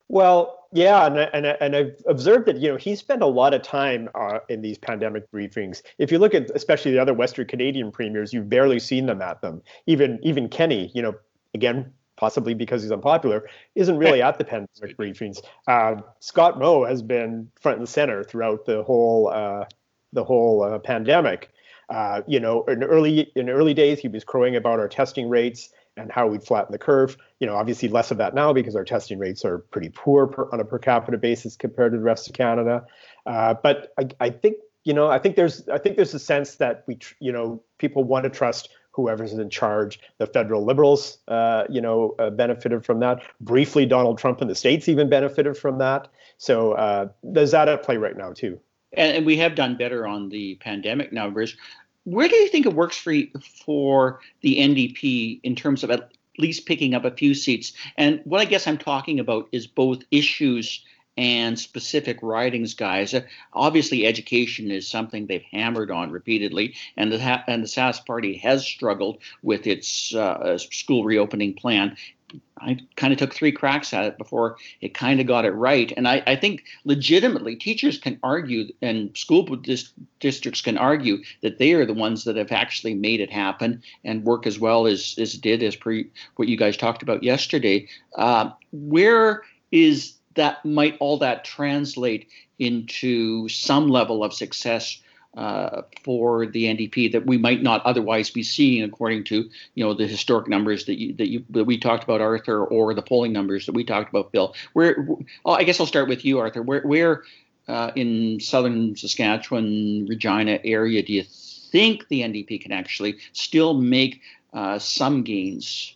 Well, 0.08 0.66
yeah, 0.72 1.06
and 1.06 1.18
and 1.18 1.46
and 1.46 1.76
I've 1.76 2.02
observed 2.06 2.46
that 2.46 2.58
you 2.58 2.68
know 2.68 2.76
he 2.76 2.94
spent 2.96 3.22
a 3.22 3.26
lot 3.26 3.54
of 3.54 3.62
time 3.62 4.08
uh, 4.14 4.40
in 4.48 4.62
these 4.62 4.78
pandemic 4.78 5.30
briefings. 5.30 5.82
If 5.98 6.12
you 6.12 6.18
look 6.18 6.34
at 6.34 6.50
especially 6.54 6.92
the 6.92 6.98
other 6.98 7.14
Western 7.14 7.46
Canadian 7.46 7.90
premiers, 7.90 8.32
you've 8.32 8.48
barely 8.48 8.78
seen 8.78 9.06
them 9.06 9.22
at 9.22 9.40
them. 9.40 9.62
Even 9.86 10.18
even 10.22 10.48
Kenney, 10.48 10.90
you 10.94 11.02
know, 11.02 11.14
again 11.54 11.92
possibly 12.16 12.54
because 12.54 12.82
he's 12.82 12.92
unpopular, 12.92 13.48
isn't 13.74 13.98
really 13.98 14.22
at 14.22 14.38
the 14.38 14.44
pandemic 14.52 14.96
briefings. 14.96 15.42
Uh, 15.68 15.96
Scott 16.20 16.58
Moe 16.58 16.84
has 16.84 17.02
been 17.02 17.50
front 17.60 17.78
and 17.78 17.88
center 17.88 18.24
throughout 18.24 18.64
the 18.64 18.82
whole 18.82 19.28
uh, 19.28 19.64
the 20.12 20.24
whole 20.24 20.62
uh, 20.62 20.78
pandemic. 20.78 21.50
Uh, 21.88 22.22
you 22.26 22.40
know, 22.40 22.64
in 22.64 22.82
early 22.82 23.30
in 23.36 23.48
early 23.48 23.74
days, 23.74 24.00
he 24.00 24.08
was 24.08 24.24
crowing 24.24 24.56
about 24.56 24.80
our 24.80 24.88
testing 24.88 25.28
rates 25.28 25.70
and 25.96 26.12
how 26.12 26.26
we'd 26.26 26.42
flatten 26.42 26.72
the 26.72 26.78
curve. 26.78 27.16
You 27.40 27.46
know, 27.46 27.56
obviously 27.56 27.88
less 27.88 28.10
of 28.10 28.18
that 28.18 28.34
now 28.34 28.52
because 28.52 28.76
our 28.76 28.84
testing 28.84 29.18
rates 29.18 29.44
are 29.44 29.58
pretty 29.58 29.88
poor 29.88 30.26
per, 30.26 30.48
on 30.52 30.60
a 30.60 30.64
per 30.64 30.78
capita 30.78 31.18
basis 31.18 31.56
compared 31.56 31.92
to 31.92 31.98
the 31.98 32.04
rest 32.04 32.28
of 32.28 32.34
Canada. 32.34 32.84
Uh, 33.24 33.54
but 33.54 33.92
I, 33.98 34.08
I 34.20 34.30
think 34.30 34.56
you 34.84 34.94
know, 34.94 35.08
I 35.08 35.18
think 35.18 35.34
there's 35.34 35.68
I 35.68 35.78
think 35.78 35.96
there's 35.96 36.14
a 36.14 36.18
sense 36.18 36.56
that 36.56 36.84
we, 36.86 36.98
you 37.18 37.32
know, 37.32 37.60
people 37.78 38.04
want 38.04 38.22
to 38.22 38.30
trust 38.30 38.68
whoever's 38.92 39.32
in 39.32 39.50
charge. 39.50 40.00
The 40.18 40.26
federal 40.26 40.64
liberals, 40.64 41.18
uh, 41.28 41.64
you 41.68 41.80
know, 41.80 42.14
uh, 42.18 42.30
benefited 42.30 42.84
from 42.84 43.00
that. 43.00 43.22
Briefly, 43.40 43.84
Donald 43.84 44.16
Trump 44.16 44.40
in 44.40 44.48
the 44.48 44.54
states 44.54 44.88
even 44.88 45.10
benefited 45.10 45.56
from 45.58 45.78
that. 45.78 46.08
So 46.38 46.72
uh, 46.72 47.08
there's 47.22 47.50
that 47.50 47.68
at 47.68 47.82
play 47.82 47.96
right 47.96 48.16
now 48.16 48.32
too. 48.32 48.60
And, 48.92 49.18
and, 49.18 49.26
we 49.26 49.36
have 49.38 49.56
done 49.56 49.76
better 49.76 50.06
on 50.06 50.28
the 50.28 50.54
pandemic 50.56 51.12
Bruce. 51.32 51.56
Where 52.06 52.28
do 52.28 52.36
you 52.36 52.46
think 52.46 52.66
it 52.66 52.72
works 52.72 52.96
for 52.96 53.14
for 53.66 54.20
the 54.40 54.58
NDP 54.58 55.40
in 55.42 55.56
terms 55.56 55.82
of 55.82 55.90
at 55.90 56.12
least 56.38 56.64
picking 56.64 56.94
up 56.94 57.04
a 57.04 57.10
few 57.10 57.34
seats? 57.34 57.72
And 57.96 58.20
what 58.22 58.40
I 58.40 58.44
guess 58.44 58.68
I'm 58.68 58.78
talking 58.78 59.18
about 59.18 59.48
is 59.50 59.66
both 59.66 60.04
issues 60.12 60.84
and 61.16 61.58
specific 61.58 62.18
writings, 62.22 62.74
guys. 62.74 63.12
Uh, 63.12 63.22
obviously, 63.52 64.06
education 64.06 64.70
is 64.70 64.86
something 64.86 65.26
they've 65.26 65.42
hammered 65.50 65.90
on 65.90 66.12
repeatedly, 66.12 66.76
and 66.96 67.10
the 67.10 67.18
and 67.50 67.64
the 67.64 67.68
Sask 67.68 68.06
Party 68.06 68.36
has 68.36 68.64
struggled 68.64 69.18
with 69.42 69.66
its 69.66 70.14
uh, 70.14 70.56
school 70.58 71.02
reopening 71.02 71.54
plan. 71.54 71.96
I 72.58 72.78
kind 72.96 73.12
of 73.12 73.18
took 73.18 73.34
three 73.34 73.52
cracks 73.52 73.92
at 73.92 74.04
it 74.04 74.18
before 74.18 74.56
it 74.80 74.94
kind 74.94 75.20
of 75.20 75.26
got 75.26 75.44
it 75.44 75.50
right. 75.50 75.92
And 75.96 76.08
I, 76.08 76.22
I 76.26 76.36
think 76.36 76.64
legitimately 76.84 77.56
teachers 77.56 77.98
can 77.98 78.18
argue 78.22 78.68
and 78.82 79.16
school 79.16 79.44
dis- 79.44 79.92
districts 80.20 80.62
can 80.62 80.78
argue 80.78 81.18
that 81.42 81.58
they 81.58 81.74
are 81.74 81.84
the 81.84 81.94
ones 81.94 82.24
that 82.24 82.36
have 82.36 82.52
actually 82.52 82.94
made 82.94 83.20
it 83.20 83.30
happen 83.30 83.82
and 84.04 84.24
work 84.24 84.46
as 84.46 84.58
well 84.58 84.86
as, 84.86 85.14
as 85.18 85.34
did 85.34 85.62
as 85.62 85.76
pre 85.76 86.10
what 86.36 86.48
you 86.48 86.56
guys 86.56 86.76
talked 86.76 87.02
about 87.02 87.22
yesterday. 87.22 87.86
Uh, 88.16 88.50
where 88.72 89.42
is 89.70 90.14
that 90.34 90.64
might 90.64 90.96
all 90.98 91.18
that 91.18 91.44
translate 91.44 92.28
into 92.58 93.48
some 93.48 93.88
level 93.88 94.24
of 94.24 94.32
success 94.32 95.00
uh, 95.36 95.82
for 96.02 96.46
the 96.46 96.64
NDP 96.64 97.12
that 97.12 97.26
we 97.26 97.36
might 97.36 97.62
not 97.62 97.84
otherwise 97.84 98.30
be 98.30 98.42
seeing, 98.42 98.82
according 98.82 99.24
to 99.24 99.50
you 99.74 99.84
know 99.84 99.94
the 99.94 100.06
historic 100.06 100.48
numbers 100.48 100.86
that 100.86 100.98
you 100.98 101.12
that 101.14 101.28
you 101.28 101.44
that 101.50 101.64
we 101.64 101.78
talked 101.78 102.04
about, 102.04 102.20
Arthur, 102.20 102.64
or 102.64 102.94
the 102.94 103.02
polling 103.02 103.32
numbers 103.32 103.66
that 103.66 103.72
we 103.72 103.84
talked 103.84 104.08
about, 104.08 104.32
Phil. 104.32 104.54
Where 104.72 105.06
oh, 105.44 105.52
I 105.52 105.64
guess 105.64 105.78
I'll 105.78 105.86
start 105.86 106.08
with 106.08 106.24
you, 106.24 106.38
Arthur. 106.38 106.62
Where 106.62 106.82
where 106.82 107.24
uh, 107.68 107.92
in 107.96 108.40
southern 108.40 108.96
Saskatchewan, 108.96 110.06
Regina 110.08 110.58
area 110.64 111.02
do 111.02 111.12
you 111.12 111.24
think 111.24 112.08
the 112.08 112.22
NDP 112.22 112.62
can 112.62 112.72
actually 112.72 113.18
still 113.32 113.74
make 113.74 114.20
uh, 114.52 114.78
some 114.78 115.22
gains 115.22 115.95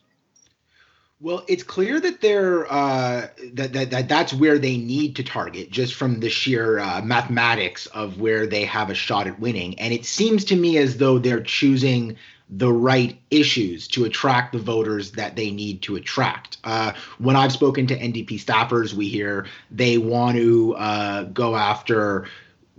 well, 1.23 1.45
it's 1.49 1.63
clear 1.63 2.01
that 2.01 2.23
they're 2.23 2.71
uh, 2.73 3.29
that, 3.53 3.73
that 3.75 3.91
that 3.91 4.09
that's 4.09 4.33
where 4.33 4.59
they 4.59 4.79
need 4.79 5.17
to 5.17 5.23
target, 5.23 5.71
just 5.71 5.95
from 5.95 6.21
the 6.21 6.31
sheer 6.31 6.79
uh, 6.79 7.03
mathematics 7.03 7.87
of 7.89 8.19
where 8.19 8.47
they 8.47 8.65
have 8.65 8.89
a 8.89 8.95
shot 8.95 9.27
at 9.27 9.39
winning. 9.39 9.79
And 9.79 9.93
it 9.93 10.07
seems 10.07 10.45
to 10.47 10.57
me 10.57 10.79
as 10.79 10.97
though 10.97 11.19
they're 11.19 11.43
choosing 11.43 12.17
the 12.49 12.73
right 12.73 13.21
issues 13.31 13.87
to 13.89 14.05
attract 14.05 14.53
the 14.53 14.59
voters 14.59 15.13
that 15.13 15.37
they 15.37 15.51
need 15.51 15.83
to 15.83 15.95
attract. 15.95 16.57
Uh, 16.65 16.93
when 17.19 17.37
I've 17.37 17.53
spoken 17.53 17.87
to 17.89 17.99
NDP 17.99 18.43
staffers, 18.43 18.95
we 18.95 19.09
hear 19.09 19.47
they 19.71 19.99
want 19.99 20.37
to 20.37 20.75
uh, 20.77 21.23
go 21.25 21.55
after 21.55 22.27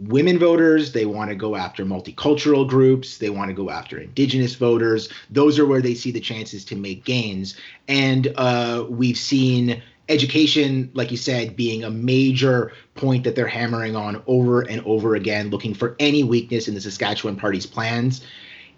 women 0.08 0.40
voters, 0.40 0.92
they 0.92 1.06
want 1.06 1.30
to 1.30 1.36
go 1.36 1.56
after 1.56 1.86
multicultural 1.86 2.68
groups, 2.68 3.18
they 3.18 3.30
want 3.30 3.50
to 3.50 3.54
go 3.54 3.70
after 3.70 3.98
indigenous 3.98 4.56
voters. 4.56 5.10
Those 5.30 5.60
are 5.60 5.66
where 5.66 5.82
they 5.82 5.94
see 5.94 6.12
the 6.12 6.20
chances 6.20 6.66
to 6.66 6.76
make 6.76 7.04
gains. 7.06 7.56
And 7.88 8.34
uh, 8.36 8.86
we've 8.90 9.18
seen 9.18 9.82
education, 10.10 10.90
like 10.94 11.12
you 11.12 11.18
said, 11.18 11.56
being 11.56 11.84
a 11.84 11.90
major 11.90 12.74
point 12.96 13.24
that 13.24 13.36
they're 13.36 13.48
hammering 13.48 13.96
on 13.96 14.22
over 14.28 14.62
and 14.62 14.82
over 14.86 15.16
again, 15.16 15.50
looking 15.50 15.74
for 15.74 15.96
any 16.00 16.24
weakness 16.24 16.68
in 16.68 16.74
the 16.74 16.82
Saskatchewan 16.82 17.36
Party's 17.36 17.66
plans. 17.66 18.22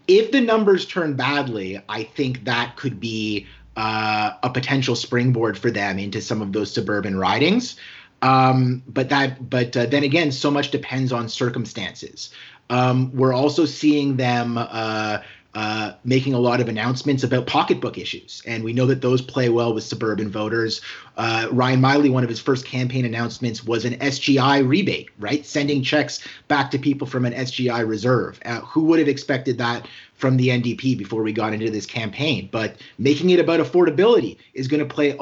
If 0.08 0.32
the 0.32 0.42
numbers 0.42 0.86
turn 0.86 1.16
badly, 1.16 1.82
I 1.88 2.04
think 2.04 2.44
that 2.44 2.76
could 2.76 3.00
be 3.00 3.48
uh, 3.76 4.32
a 4.44 4.50
potential 4.50 4.96
springboard 4.96 5.58
for 5.58 5.72
them 5.72 5.98
into 5.98 6.22
some 6.22 6.42
of 6.42 6.52
those 6.52 6.72
suburban 6.72 7.18
ridings. 7.18 7.78
Um, 8.24 8.82
but 8.88 9.10
that, 9.10 9.50
but 9.50 9.76
uh, 9.76 9.86
then 9.86 10.04
again, 10.04 10.32
so 10.32 10.50
much 10.50 10.72
depends 10.72 11.12
on 11.12 11.28
circumstances. 11.28 12.30
Um, 12.70 13.12
we're 13.14 13.34
also 13.34 13.66
seeing 13.66 14.16
them 14.16 14.58
uh, 14.58 15.20
uh, 15.56 15.92
making 16.06 16.34
a 16.34 16.40
lot 16.40 16.62
of 16.62 16.70
announcements 16.70 17.24
about 17.24 17.46
pocketbook 17.46 17.98
issues, 17.98 18.42
and 18.48 18.64
we 18.64 18.72
know 18.72 18.86
that 18.86 19.02
those 19.02 19.22
play 19.22 19.50
well 19.50 19.74
with 19.74 19.84
suburban 19.84 20.32
voters. 20.32 20.82
Uh, 21.18 21.48
Ryan 21.52 21.82
Meili, 21.82 22.12
one 22.12 22.24
of 22.24 22.30
his 22.30 22.40
first 22.40 22.66
campaign 22.66 23.06
announcements 23.06 23.64
was 23.64 23.84
an 23.86 23.94
SGI 24.00 24.68
rebate, 24.68 25.10
right? 25.20 25.46
Sending 25.46 25.84
checks 25.84 26.26
back 26.48 26.72
to 26.72 26.80
people 26.80 27.06
from 27.06 27.26
an 27.26 27.34
SGI 27.34 27.88
reserve. 27.88 28.40
Uh, 28.46 28.62
who 28.62 28.86
would 28.86 29.00
have 29.00 29.10
expected 29.10 29.58
that 29.60 29.88
from 30.16 30.38
the 30.38 30.48
NDP 30.48 30.98
before 30.98 31.22
we 31.22 31.34
got 31.34 31.54
into 31.54 31.70
this 31.70 31.86
campaign? 31.86 32.50
But 32.52 32.78
making 32.98 33.30
it 33.30 33.40
about 33.40 33.60
affordability 33.60 34.38
is 34.54 34.68
going 34.68 34.80
to 34.80 34.92
play 34.92 35.16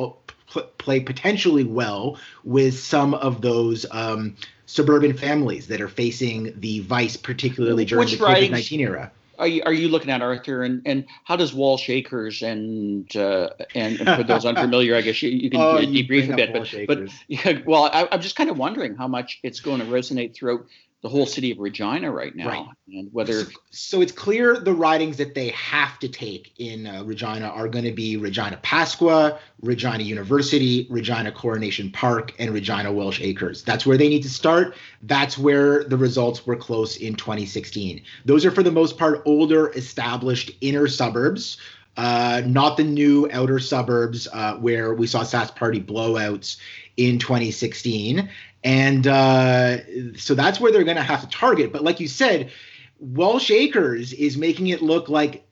play 0.77 0.99
potentially 0.99 1.63
well 1.63 2.17
with 2.43 2.79
some 2.79 3.13
of 3.13 3.41
those 3.41 3.85
um, 3.91 4.35
suburban 4.65 5.15
families 5.15 5.67
that 5.67 5.81
are 5.81 5.87
facing 5.87 6.53
the 6.59 6.79
vice, 6.81 7.17
particularly 7.17 7.85
during 7.85 8.05
Which 8.05 8.17
the 8.17 8.25
COVID 8.25 8.51
nineteen 8.51 8.79
era. 8.79 9.11
Are 9.39 9.47
you, 9.47 9.63
are 9.65 9.73
you 9.73 9.89
looking 9.89 10.11
at 10.11 10.21
Arthur 10.21 10.61
and, 10.61 10.83
and 10.85 11.05
how 11.23 11.35
does 11.35 11.51
Walsh 11.51 11.89
Acres 11.89 12.43
and 12.43 13.15
uh, 13.15 13.49
and, 13.73 13.99
and 13.99 14.09
for 14.15 14.23
those 14.23 14.45
unfamiliar, 14.45 14.95
I 14.95 15.01
guess 15.01 15.19
you, 15.23 15.31
you 15.31 15.49
can 15.49 15.59
oh, 15.61 15.77
debrief 15.77 16.31
a 16.31 16.35
bit, 16.35 16.53
but, 16.53 16.87
but 16.87 17.11
yeah, 17.27 17.59
well, 17.65 17.89
I, 17.91 18.07
I'm 18.11 18.21
just 18.21 18.35
kind 18.35 18.51
of 18.51 18.59
wondering 18.59 18.95
how 18.95 19.07
much 19.07 19.39
it's 19.41 19.59
going 19.59 19.79
to 19.79 19.85
resonate 19.87 20.35
throughout 20.35 20.67
the 21.01 21.09
whole 21.09 21.25
city 21.25 21.51
of 21.51 21.57
Regina 21.57 22.11
right 22.11 22.35
now, 22.35 22.47
right. 22.47 22.67
and 22.89 23.11
whether 23.11 23.45
so, 23.45 23.51
so, 23.71 24.01
it's 24.01 24.11
clear 24.11 24.59
the 24.59 24.73
ridings 24.73 25.17
that 25.17 25.33
they 25.33 25.49
have 25.49 25.97
to 25.99 26.07
take 26.07 26.53
in 26.59 26.85
uh, 26.85 27.03
Regina 27.03 27.47
are 27.47 27.67
going 27.67 27.85
to 27.85 27.91
be 27.91 28.17
Regina 28.17 28.59
Pasqua, 28.61 29.39
Regina 29.61 30.03
University, 30.03 30.87
Regina 30.91 31.31
Coronation 31.31 31.91
Park, 31.91 32.33
and 32.37 32.53
Regina 32.53 32.91
Walsh 32.91 33.19
Acres. 33.19 33.63
That's 33.63 33.85
where 33.85 33.97
they 33.97 34.09
need 34.09 34.21
to 34.23 34.29
start. 34.29 34.75
That's 35.01 35.39
where 35.39 35.83
the 35.85 35.97
results 35.97 36.45
were 36.45 36.55
close 36.55 36.97
in 36.97 37.15
2016. 37.15 38.03
Those 38.25 38.45
are 38.45 38.51
for 38.51 38.61
the 38.61 38.71
most 38.71 38.99
part 38.99 39.23
older, 39.25 39.71
established 39.71 40.51
inner 40.61 40.87
suburbs. 40.87 41.57
Uh, 41.97 42.41
not 42.45 42.77
the 42.77 42.83
new 42.83 43.27
outer 43.33 43.59
suburbs 43.59 44.27
uh, 44.31 44.55
where 44.55 44.93
we 44.93 45.05
saw 45.05 45.23
Sask 45.23 45.55
Party 45.55 45.81
blowouts 45.81 46.55
in 46.95 47.19
2016. 47.19 48.29
And 48.63 49.07
uh, 49.07 50.15
so 50.15 50.35
that's 50.35 50.59
where 50.59 50.71
they're 50.71 50.83
going 50.83 50.97
to 50.97 51.03
have 51.03 51.21
to 51.21 51.27
target. 51.27 51.71
But 51.71 51.83
like 51.83 51.99
you 51.99 52.07
said, 52.07 52.51
Walsh 52.99 53.49
Acres 53.49 54.13
is 54.13 54.37
making 54.37 54.67
it 54.67 54.81
look 54.81 55.09
like 55.09 55.45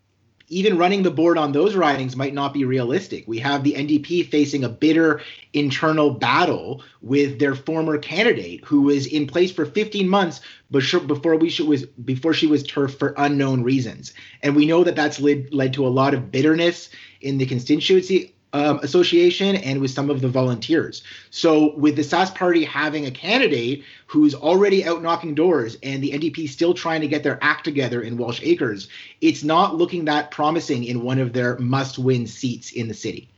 even 0.49 0.77
running 0.77 1.03
the 1.03 1.11
board 1.11 1.37
on 1.37 1.51
those 1.51 1.75
ridings 1.75 2.15
might 2.15 2.33
not 2.33 2.53
be 2.53 2.65
realistic. 2.65 3.27
We 3.27 3.39
have 3.39 3.63
the 3.63 3.73
NDP 3.73 4.29
facing 4.29 4.63
a 4.63 4.69
bitter 4.69 5.21
internal 5.53 6.11
battle 6.11 6.83
with 7.01 7.39
their 7.39 7.55
former 7.55 7.97
candidate, 7.97 8.65
who 8.65 8.81
was 8.81 9.05
in 9.05 9.27
place 9.27 9.51
for 9.51 9.65
15 9.65 10.09
months 10.09 10.41
before 10.71 11.35
we 11.35 11.49
should, 11.49 11.67
was 11.67 11.85
before 11.85 12.33
she 12.33 12.47
was 12.47 12.63
turfed 12.63 12.97
for 12.97 13.13
unknown 13.17 13.63
reasons. 13.63 14.13
And 14.41 14.55
we 14.55 14.65
know 14.65 14.83
that 14.83 14.95
that's 14.95 15.19
led 15.19 15.53
led 15.53 15.73
to 15.73 15.85
a 15.85 15.89
lot 15.89 16.13
of 16.13 16.31
bitterness 16.31 16.89
in 17.21 17.37
the 17.37 17.45
constituency 17.45 18.33
um, 18.53 18.79
association 18.79 19.55
and 19.57 19.79
with 19.79 19.91
some 19.91 20.09
of 20.09 20.21
the 20.21 20.27
volunteers. 20.27 21.03
So 21.29 21.75
with 21.75 21.95
the 21.95 22.01
Sask 22.01 22.35
party 22.35 22.63
having 22.63 23.05
a 23.05 23.11
candidate 23.11 23.83
who's 24.07 24.33
already 24.33 24.85
out 24.85 25.01
knocking 25.01 25.35
doors 25.35 25.77
and 25.83 26.03
the 26.03 26.11
NDP 26.11 26.49
still 26.49 26.73
trying 26.73 27.01
to 27.01 27.07
get 27.07 27.23
their 27.23 27.37
act 27.41 27.63
together 27.63 28.01
in 28.01 28.17
Walsh 28.17 28.41
Acres, 28.43 28.87
it's 29.21 29.43
not 29.43 29.75
looking 29.75 30.05
that 30.05 30.31
promising 30.31 30.83
in 30.83 31.03
one 31.03 31.19
of 31.19 31.33
their 31.33 31.57
must-win 31.59 32.25
seats 32.25 32.71
in 32.71 32.87
the 32.87 32.93
city. 32.93 33.29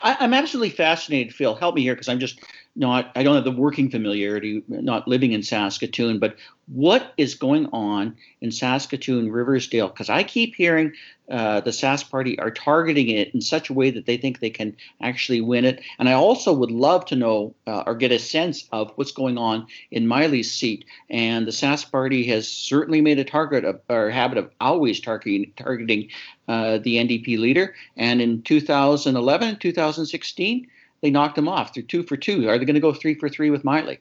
I, 0.00 0.24
am 0.24 0.32
absolutely 0.32 0.70
fascinated, 0.70 1.34
Phil. 1.34 1.54
Help 1.54 1.74
me 1.74 1.82
here 1.82 1.94
because 1.94 2.08
I'm 2.08 2.20
just 2.20 2.40
not, 2.74 3.12
I 3.14 3.22
don't 3.22 3.34
have 3.34 3.44
the 3.44 3.50
working 3.50 3.90
familiarity, 3.90 4.62
not 4.66 5.06
living 5.06 5.32
in 5.32 5.42
Saskatoon, 5.42 6.18
but 6.18 6.36
what 6.66 7.12
is 7.18 7.34
going 7.34 7.66
on 7.66 8.16
in 8.40 8.50
Saskatoon, 8.50 9.30
Riversdale? 9.30 9.88
Because 9.88 10.08
I 10.08 10.22
keep 10.22 10.54
hearing 10.54 10.92
uh, 11.30 11.60
the 11.60 11.70
Sask 11.70 12.10
Party 12.10 12.38
are 12.38 12.50
targeting 12.50 13.10
it 13.10 13.34
in 13.34 13.42
such 13.42 13.68
a 13.68 13.74
way 13.74 13.90
that 13.90 14.06
they 14.06 14.16
think 14.16 14.38
they 14.38 14.50
can 14.50 14.74
actually 15.02 15.42
win 15.42 15.66
it. 15.66 15.82
And 15.98 16.08
I 16.08 16.14
also 16.14 16.52
would 16.52 16.70
love 16.70 17.04
to 17.06 17.16
know 17.16 17.54
uh, 17.66 17.82
or 17.86 17.94
get 17.94 18.10
a 18.10 18.18
sense 18.18 18.66
of 18.72 18.92
what's 18.96 19.12
going 19.12 19.36
on 19.36 19.66
in 19.90 20.08
Meili's 20.08 20.50
seat. 20.50 20.86
And 21.10 21.46
the 21.46 21.52
Sask 21.52 21.90
Party 21.90 22.24
has 22.28 22.48
certainly 22.48 23.02
made 23.02 23.18
a 23.18 23.24
target 23.24 23.64
of, 23.64 23.80
or 23.90 24.08
habit 24.08 24.38
of 24.38 24.50
always 24.60 24.98
targeting 24.98 25.52
targeting 25.56 26.08
uh, 26.48 26.78
the 26.78 26.96
NDP 26.96 27.38
leader. 27.38 27.74
And 27.96 28.22
in 28.22 28.42
2011, 28.42 29.56
2016, 29.56 30.68
they 31.02 31.10
knocked 31.10 31.36
him 31.36 31.48
off. 31.48 31.74
They're 31.74 31.82
two 31.82 32.04
for 32.04 32.16
two. 32.16 32.48
Are 32.48 32.58
they 32.58 32.64
going 32.64 32.74
to 32.74 32.80
go 32.80 32.94
three 32.94 33.14
for 33.14 33.28
three 33.28 33.50
with 33.50 33.64
Meili? 33.64 33.98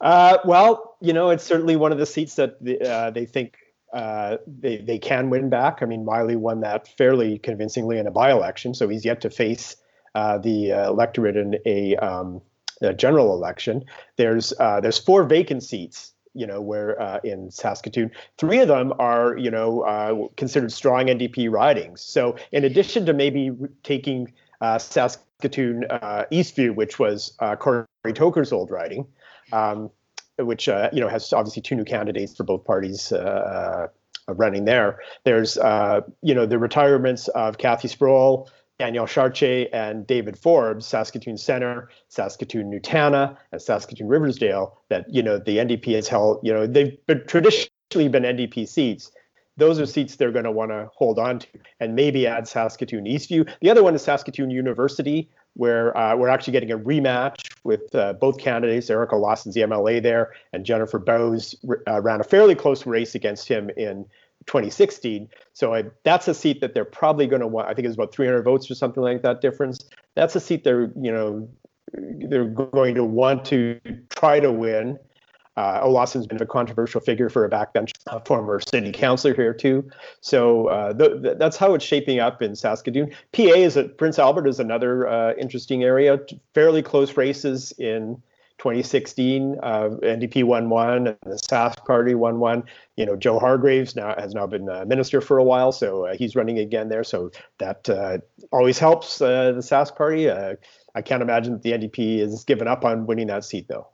Uh, 0.00 0.38
well, 0.44 0.96
you 1.00 1.12
know, 1.12 1.30
it's 1.30 1.44
certainly 1.44 1.76
one 1.76 1.92
of 1.92 1.98
the 1.98 2.06
seats 2.06 2.36
that 2.36 2.62
the, 2.62 2.80
uh, 2.80 3.10
they 3.10 3.26
think 3.26 3.56
uh, 3.92 4.36
they 4.46 4.78
they 4.78 4.98
can 4.98 5.28
win 5.28 5.50
back. 5.50 5.78
I 5.82 5.86
mean, 5.86 6.04
Meili 6.04 6.36
won 6.36 6.60
that 6.60 6.88
fairly 6.96 7.38
convincingly 7.38 7.98
in 7.98 8.06
a 8.06 8.10
by-election, 8.10 8.74
so 8.74 8.88
he's 8.88 9.04
yet 9.04 9.20
to 9.22 9.30
face 9.30 9.76
uh, 10.14 10.38
the 10.38 10.72
uh, 10.72 10.88
electorate 10.88 11.36
in 11.36 11.58
a, 11.66 11.96
um, 11.96 12.40
a, 12.80 12.94
general 12.94 13.34
election. 13.34 13.84
There's 14.16 14.52
uh, 14.60 14.80
there's 14.80 14.98
four 14.98 15.24
vacant 15.24 15.62
seats. 15.62 16.12
You 16.34 16.46
know, 16.46 16.60
where 16.60 17.00
uh, 17.00 17.18
in 17.24 17.50
Saskatoon, 17.50 18.12
three 18.36 18.60
of 18.60 18.68
them 18.68 18.92
are 19.00 19.36
you 19.36 19.50
know 19.50 20.30
considered 20.36 20.70
strong 20.70 21.06
NDP 21.06 21.50
ridings. 21.50 22.02
So, 22.02 22.36
in 22.52 22.62
addition 22.62 23.06
to 23.06 23.12
maybe 23.12 23.50
taking 23.82 24.32
Saskatoon 24.62 25.84
Eastview, 26.32 26.74
which 26.74 26.98
was 26.98 27.36
Corey 27.58 27.86
Tochor's 28.06 28.52
old 28.52 28.70
riding. 28.70 29.06
Um, 29.52 29.90
which 30.38 30.68
uh, 30.68 30.88
you 30.92 31.00
know 31.00 31.08
has 31.08 31.32
obviously 31.32 31.62
two 31.62 31.74
new 31.74 31.84
candidates 31.84 32.36
for 32.36 32.44
both 32.44 32.64
parties 32.64 33.12
uh, 33.12 33.88
uh 34.28 34.34
running 34.34 34.64
there. 34.64 35.00
There's 35.24 35.58
uh, 35.58 36.02
you 36.22 36.34
know 36.34 36.46
the 36.46 36.58
retirements 36.58 37.28
of 37.28 37.58
Cathy 37.58 37.88
Sproule, 37.88 38.48
Danielle 38.78 39.06
Chartier, 39.06 39.68
and 39.72 40.06
David 40.06 40.38
Forbes, 40.38 40.86
Saskatoon 40.86 41.38
Center, 41.38 41.88
Saskatoon 42.08 42.70
Nutana, 42.70 43.36
and 43.52 43.60
Saskatoon 43.60 44.08
Riversdale. 44.08 44.78
That 44.88 45.12
you 45.12 45.22
know 45.22 45.38
the 45.38 45.58
NDP 45.58 45.94
has 45.94 46.08
held. 46.08 46.40
You 46.42 46.52
know 46.52 46.66
they've 46.66 46.96
been 47.06 47.24
traditionally 47.26 48.08
been 48.08 48.22
NDP 48.22 48.68
seats. 48.68 49.10
Those 49.58 49.80
are 49.80 49.86
seats 49.86 50.16
they're 50.16 50.32
going 50.32 50.44
to 50.44 50.50
want 50.50 50.70
to 50.70 50.88
hold 50.94 51.18
on 51.18 51.40
to, 51.40 51.46
and 51.80 51.94
maybe 51.94 52.26
add 52.26 52.48
Saskatoon 52.48 53.04
Eastview. 53.04 53.50
The 53.60 53.70
other 53.70 53.82
one 53.82 53.94
is 53.94 54.02
Saskatoon 54.02 54.50
University, 54.50 55.28
where 55.54 55.96
uh, 55.96 56.16
we're 56.16 56.28
actually 56.28 56.52
getting 56.52 56.70
a 56.70 56.78
rematch 56.78 57.50
with 57.64 57.94
uh, 57.94 58.12
both 58.14 58.38
candidates. 58.38 58.88
Eric 58.88 59.10
Olauson's 59.10 59.54
the 59.54 59.62
MLA 59.62 60.02
there, 60.02 60.32
and 60.52 60.64
Jennifer 60.64 60.98
Bowes 60.98 61.56
uh, 61.86 62.00
ran 62.00 62.20
a 62.20 62.24
fairly 62.24 62.54
close 62.54 62.86
race 62.86 63.14
against 63.14 63.48
him 63.48 63.68
in 63.76 64.06
2016. 64.46 65.28
So 65.52 65.74
I, 65.74 65.84
that's 66.04 66.28
a 66.28 66.34
seat 66.34 66.60
that 66.60 66.74
they're 66.74 66.84
probably 66.84 67.26
going 67.26 67.40
to 67.40 67.46
want. 67.46 67.68
I 67.68 67.74
think 67.74 67.86
it's 67.86 67.96
about 67.96 68.12
300 68.12 68.42
votes 68.42 68.70
or 68.70 68.74
something 68.74 69.02
like 69.02 69.22
that 69.22 69.40
difference. 69.40 69.84
That's 70.14 70.36
a 70.36 70.40
seat 70.40 70.64
they're 70.64 70.90
you 71.00 71.12
know 71.12 71.48
they're 71.92 72.44
going 72.44 72.94
to 72.94 73.04
want 73.04 73.44
to 73.46 73.80
try 74.10 74.40
to 74.40 74.52
win. 74.52 74.98
Uh, 75.58 75.80
Olauson's 75.82 76.28
been 76.28 76.40
a 76.40 76.46
controversial 76.46 77.00
figure 77.00 77.28
for 77.28 77.44
a 77.44 77.50
backbench 77.50 77.90
uh, 78.06 78.20
former 78.20 78.60
city 78.60 78.92
councilor 78.92 79.34
here 79.34 79.52
too. 79.52 79.90
So 80.20 80.68
uh, 80.68 80.92
th- 80.92 81.20
th- 81.20 81.36
that's 81.36 81.56
how 81.56 81.74
it's 81.74 81.84
shaping 81.84 82.20
up 82.20 82.40
in 82.42 82.54
Saskatoon. 82.54 83.10
PA 83.32 83.42
is 83.42 83.76
a, 83.76 83.88
Prince 83.88 84.20
Albert 84.20 84.46
is 84.46 84.60
another 84.60 85.08
uh, 85.08 85.34
interesting 85.34 85.82
area. 85.82 86.20
Fairly 86.54 86.80
close 86.80 87.16
races 87.16 87.72
in 87.72 88.22
2016. 88.58 89.56
Uh, 89.60 89.88
NDP 90.00 90.44
won 90.44 90.70
one, 90.70 91.08
and 91.08 91.16
the 91.24 91.34
Sask 91.34 91.84
Party 91.84 92.14
won 92.14 92.38
one. 92.38 92.62
You 92.94 93.06
know, 93.06 93.16
Joe 93.16 93.40
Hargraves 93.40 93.96
now 93.96 94.14
has 94.16 94.34
now 94.34 94.46
been 94.46 94.68
a 94.68 94.86
minister 94.86 95.20
for 95.20 95.38
a 95.38 95.44
while, 95.44 95.72
so 95.72 96.06
uh, 96.06 96.14
he's 96.14 96.36
running 96.36 96.60
again 96.60 96.88
there. 96.88 97.02
So 97.02 97.32
that 97.58 97.88
always 98.52 98.78
helps 98.78 99.18
the 99.18 99.54
Sask 99.58 99.96
Party. 99.96 100.30
I 100.30 101.02
can't 101.02 101.20
imagine 101.22 101.54
that 101.54 101.62
the 101.62 101.72
NDP 101.72 102.20
is 102.20 102.44
given 102.44 102.68
up 102.68 102.84
on 102.84 103.06
winning 103.06 103.26
that 103.26 103.44
seat 103.44 103.66
though. 103.66 103.88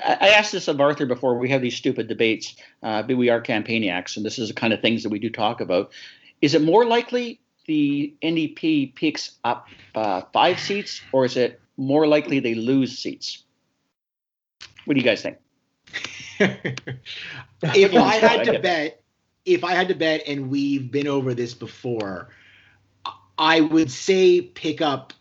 I 0.00 0.30
asked 0.30 0.52
this 0.52 0.68
of 0.68 0.80
Arthur 0.80 1.06
before. 1.06 1.38
We 1.38 1.50
have 1.50 1.62
these 1.62 1.76
stupid 1.76 2.08
debates, 2.08 2.56
uh, 2.82 3.02
but 3.02 3.16
we 3.16 3.28
are 3.28 3.40
campaigniacs, 3.40 4.16
and 4.16 4.26
this 4.26 4.38
is 4.38 4.48
the 4.48 4.54
kind 4.54 4.72
of 4.72 4.80
things 4.80 5.02
that 5.02 5.10
we 5.10 5.18
do 5.18 5.30
talk 5.30 5.60
about. 5.60 5.92
Is 6.42 6.54
it 6.54 6.62
more 6.62 6.84
likely 6.84 7.40
the 7.66 8.14
NDP 8.22 8.94
picks 8.94 9.36
up 9.44 9.68
uh, 9.94 10.22
five 10.32 10.58
seats, 10.58 11.00
or 11.12 11.24
is 11.24 11.36
it 11.36 11.60
more 11.76 12.06
likely 12.06 12.40
they 12.40 12.54
lose 12.54 12.98
seats? 12.98 13.44
What 14.84 14.94
do 14.94 15.00
you 15.00 15.06
guys 15.06 15.22
think? 15.22 15.38
if 16.40 17.94
I 17.94 18.14
had 18.16 18.44
to 18.44 18.58
bet, 18.58 19.02
if 19.44 19.64
I 19.64 19.72
had 19.72 19.88
to 19.88 19.94
bet, 19.94 20.22
and 20.26 20.50
we've 20.50 20.90
been 20.90 21.08
over 21.08 21.34
this 21.34 21.54
before, 21.54 22.30
I 23.38 23.60
would 23.60 23.90
say 23.90 24.40
pick 24.40 24.80
up 24.80 25.12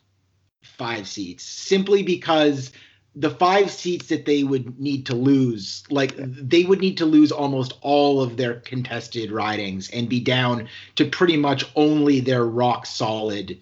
five 0.63 1.07
seats 1.07 1.43
simply 1.43 2.03
because 2.03 2.71
the 3.15 3.29
five 3.29 3.69
seats 3.69 4.07
that 4.07 4.25
they 4.25 4.43
would 4.43 4.79
need 4.79 5.05
to 5.05 5.15
lose, 5.15 5.83
like 5.89 6.15
they 6.17 6.63
would 6.63 6.79
need 6.79 6.97
to 6.97 7.05
lose 7.05 7.31
almost 7.31 7.73
all 7.81 8.21
of 8.21 8.37
their 8.37 8.55
contested 8.55 9.31
ridings 9.31 9.89
and 9.91 10.09
be 10.09 10.19
down 10.19 10.67
to 10.95 11.05
pretty 11.05 11.37
much 11.37 11.65
only 11.75 12.19
their 12.19 12.43
rock 12.43 12.85
solid 12.85 13.59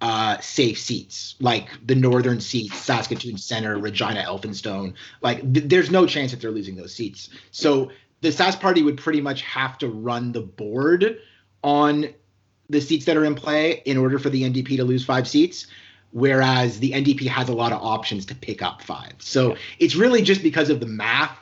uh, 0.00 0.38
safe 0.40 0.78
seats, 0.78 1.34
like 1.40 1.68
the 1.84 1.94
northern 1.94 2.40
seats, 2.40 2.76
Saskatoon 2.76 3.38
Center, 3.38 3.78
Regina, 3.78 4.22
Elphinstone. 4.22 4.94
Like 5.20 5.40
th- 5.52 5.68
there's 5.68 5.90
no 5.90 6.06
chance 6.06 6.30
that 6.30 6.40
they're 6.40 6.50
losing 6.50 6.76
those 6.76 6.94
seats. 6.94 7.28
So 7.50 7.90
the 8.20 8.28
Sask 8.28 8.60
Party 8.60 8.82
would 8.82 8.98
pretty 8.98 9.20
much 9.20 9.42
have 9.42 9.78
to 9.78 9.88
run 9.88 10.32
the 10.32 10.40
board 10.40 11.18
on 11.64 12.08
the 12.70 12.80
seats 12.80 13.04
that 13.04 13.16
are 13.16 13.24
in 13.24 13.34
play 13.34 13.82
in 13.84 13.96
order 13.96 14.18
for 14.18 14.30
the 14.30 14.42
NDP 14.42 14.76
to 14.76 14.84
lose 14.84 15.04
five 15.04 15.28
seats 15.28 15.66
whereas 16.12 16.78
the 16.78 16.92
NDP 16.92 17.26
has 17.26 17.48
a 17.48 17.54
lot 17.54 17.72
of 17.72 17.82
options 17.82 18.26
to 18.26 18.34
pick 18.34 18.62
up 18.62 18.82
five. 18.82 19.14
So 19.18 19.56
it's 19.78 19.94
really 19.94 20.22
just 20.22 20.42
because 20.42 20.70
of 20.70 20.80
the 20.80 20.86
math 20.86 21.38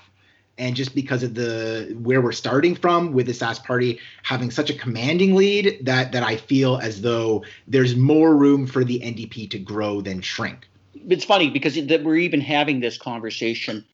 and 0.59 0.77
just 0.77 0.95
because 0.95 1.23
of 1.23 1.35
the 1.35 1.97
where 2.03 2.21
we're 2.21 2.33
starting 2.33 2.75
from 2.75 3.13
with 3.13 3.27
the 3.27 3.33
Sask 3.33 3.65
party 3.65 3.99
having 4.23 4.51
such 4.51 4.71
a 4.71 4.75
commanding 4.75 5.35
lead 5.35 5.79
that 5.83 6.13
that 6.13 6.23
I 6.23 6.37
feel 6.37 6.77
as 6.77 7.01
though 7.01 7.45
there's 7.67 7.97
more 7.97 8.37
room 8.37 8.67
for 8.67 8.85
the 8.85 9.01
NDP 9.01 9.51
to 9.51 9.59
grow 9.59 10.01
than 10.01 10.21
shrink. 10.21 10.69
It's 11.09 11.25
funny 11.25 11.51
because 11.51 11.75
that 11.87 12.05
we're 12.05 12.17
even 12.17 12.41
having 12.41 12.81
this 12.81 12.99
conversation 12.99 13.85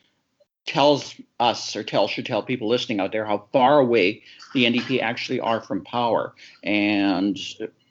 tells 0.67 1.15
us 1.39 1.77
or 1.77 1.85
tell 1.85 2.09
should 2.09 2.27
tell 2.27 2.43
people 2.43 2.69
listening 2.69 2.99
out 2.99 3.13
there 3.13 3.25
how 3.25 3.45
far 3.53 3.79
away 3.79 4.23
the 4.53 4.65
NDP 4.65 5.01
actually 5.01 5.39
are 5.39 5.61
from 5.61 5.85
power 5.85 6.35
and 6.65 7.39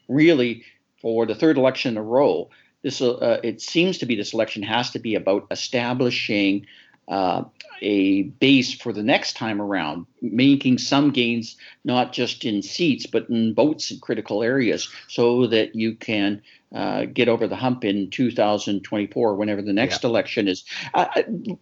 really 0.08 0.62
for 1.00 1.24
the 1.24 1.34
third 1.34 1.56
election 1.56 1.92
in 1.92 1.96
a 1.96 2.02
row 2.02 2.50
this 2.86 3.02
uh, 3.02 3.40
it 3.42 3.60
seems 3.60 3.98
to 3.98 4.06
be 4.06 4.14
this 4.14 4.32
election 4.32 4.62
has 4.62 4.92
to 4.92 5.00
be 5.00 5.16
about 5.16 5.44
establishing 5.50 6.64
uh, 7.08 7.42
a 7.82 8.22
base 8.22 8.72
for 8.72 8.92
the 8.92 9.02
next 9.02 9.36
time 9.36 9.60
around, 9.60 10.06
making 10.22 10.78
some 10.78 11.10
gains 11.10 11.56
not 11.84 12.12
just 12.12 12.44
in 12.44 12.62
seats 12.62 13.04
but 13.04 13.28
in 13.28 13.52
votes 13.54 13.90
in 13.90 13.98
critical 13.98 14.40
areas, 14.40 14.88
so 15.08 15.48
that 15.48 15.74
you 15.74 15.96
can 15.96 16.40
uh, 16.72 17.06
get 17.06 17.28
over 17.28 17.48
the 17.48 17.56
hump 17.56 17.84
in 17.84 18.08
2024, 18.08 19.34
whenever 19.34 19.62
the 19.62 19.72
next 19.72 20.04
yeah. 20.04 20.10
election 20.10 20.46
is. 20.46 20.64
Uh, 20.94 21.06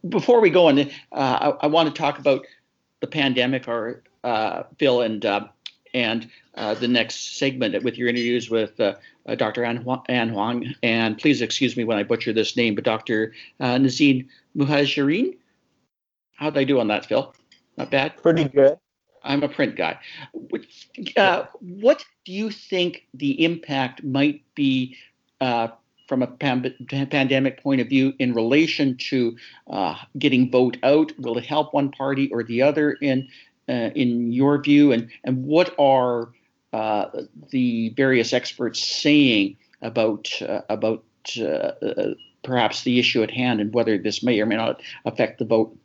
before 0.07 0.43
we 0.43 0.51
go 0.51 0.69
on, 0.69 0.79
uh, 0.79 0.85
I, 1.13 1.49
I, 1.63 1.67
want 1.69 1.89
to 1.89 1.99
talk 1.99 2.19
about 2.19 2.45
the 3.01 3.07
pandemic, 3.07 3.67
or 3.67 4.03
uh, 4.25 4.65
Phil, 4.79 5.01
and 5.01 5.25
and 5.95 6.29
uh, 6.57 6.75
the 6.75 6.89
next 6.89 7.39
segment 7.39 7.83
with 7.83 7.97
your 7.97 8.09
interviews 8.09 8.51
with 8.51 8.79
uh, 8.81 8.95
uh, 9.27 9.35
Dr. 9.37 9.65
Ann, 9.65 9.87
Ann 10.09 10.29
Huang. 10.29 10.75
And 10.83 11.17
please 11.17 11.41
excuse 11.41 11.77
me 11.77 11.85
when 11.85 11.97
I 11.97 12.03
butcher 12.03 12.33
this 12.33 12.57
name, 12.57 12.75
but 12.75 12.85
Dr. 12.85 13.33
Uh, 13.61 13.77
Nazeem 13.77 14.27
Muhajirin. 14.57 15.37
How'd 16.37 16.59
I 16.59 16.65
do 16.65 16.81
on 16.81 16.89
that, 16.89 17.07
Phil? 17.07 17.33
Not 17.79 17.91
bad. 17.91 18.17
Pretty 18.23 18.45
good. 18.45 18.79
I'm 19.23 19.43
a 19.43 19.49
print 19.49 19.77
guy. 19.77 19.99
Uh, 21.17 21.45
what 21.61 22.05
do 22.25 22.33
you 22.33 22.51
think 22.51 23.07
the 23.15 23.43
impact 23.43 24.05
might 24.05 24.43
be 24.55 24.97
uh, 25.41 25.69
from 26.07 26.23
a 26.23 26.27
pan- 26.27 26.75
pandemic 26.89 27.63
point 27.63 27.81
of 27.81 27.89
view 27.89 28.13
in 28.19 28.35
relation 28.35 28.97
to 28.99 29.37
uh, 29.71 29.97
getting 30.19 30.51
vote 30.51 30.77
out? 30.83 31.13
Will 31.19 31.39
it 31.39 31.47
help 31.47 31.73
one 31.73 31.91
party 31.91 32.31
or 32.33 32.43
the 32.43 32.61
other 32.61 32.93
in 32.93 33.29
uh, 33.69 33.91
in 33.95 34.33
your 34.33 34.61
view? 34.61 34.93
And 34.93 35.11
and 35.25 35.45
what 35.45 35.75
are 35.79 36.29
uh, 36.73 37.07
the 37.51 37.91
various 37.91 38.33
experts 38.33 38.85
saying 38.85 39.57
about 39.83 40.31
uh, 40.43 40.63
about 40.69 41.05
perhaps 42.43 42.83
the 42.83 42.99
issue 42.99 43.23
at 43.23 43.31
hand 43.31 43.61
and 43.61 43.73
whether 43.73 43.97
this 43.97 44.23
may 44.23 44.41
or 44.41 44.47
may 44.47 44.57
not 44.57 44.81
affect 45.05 45.39
the 45.39 45.45
vote? 45.45 45.77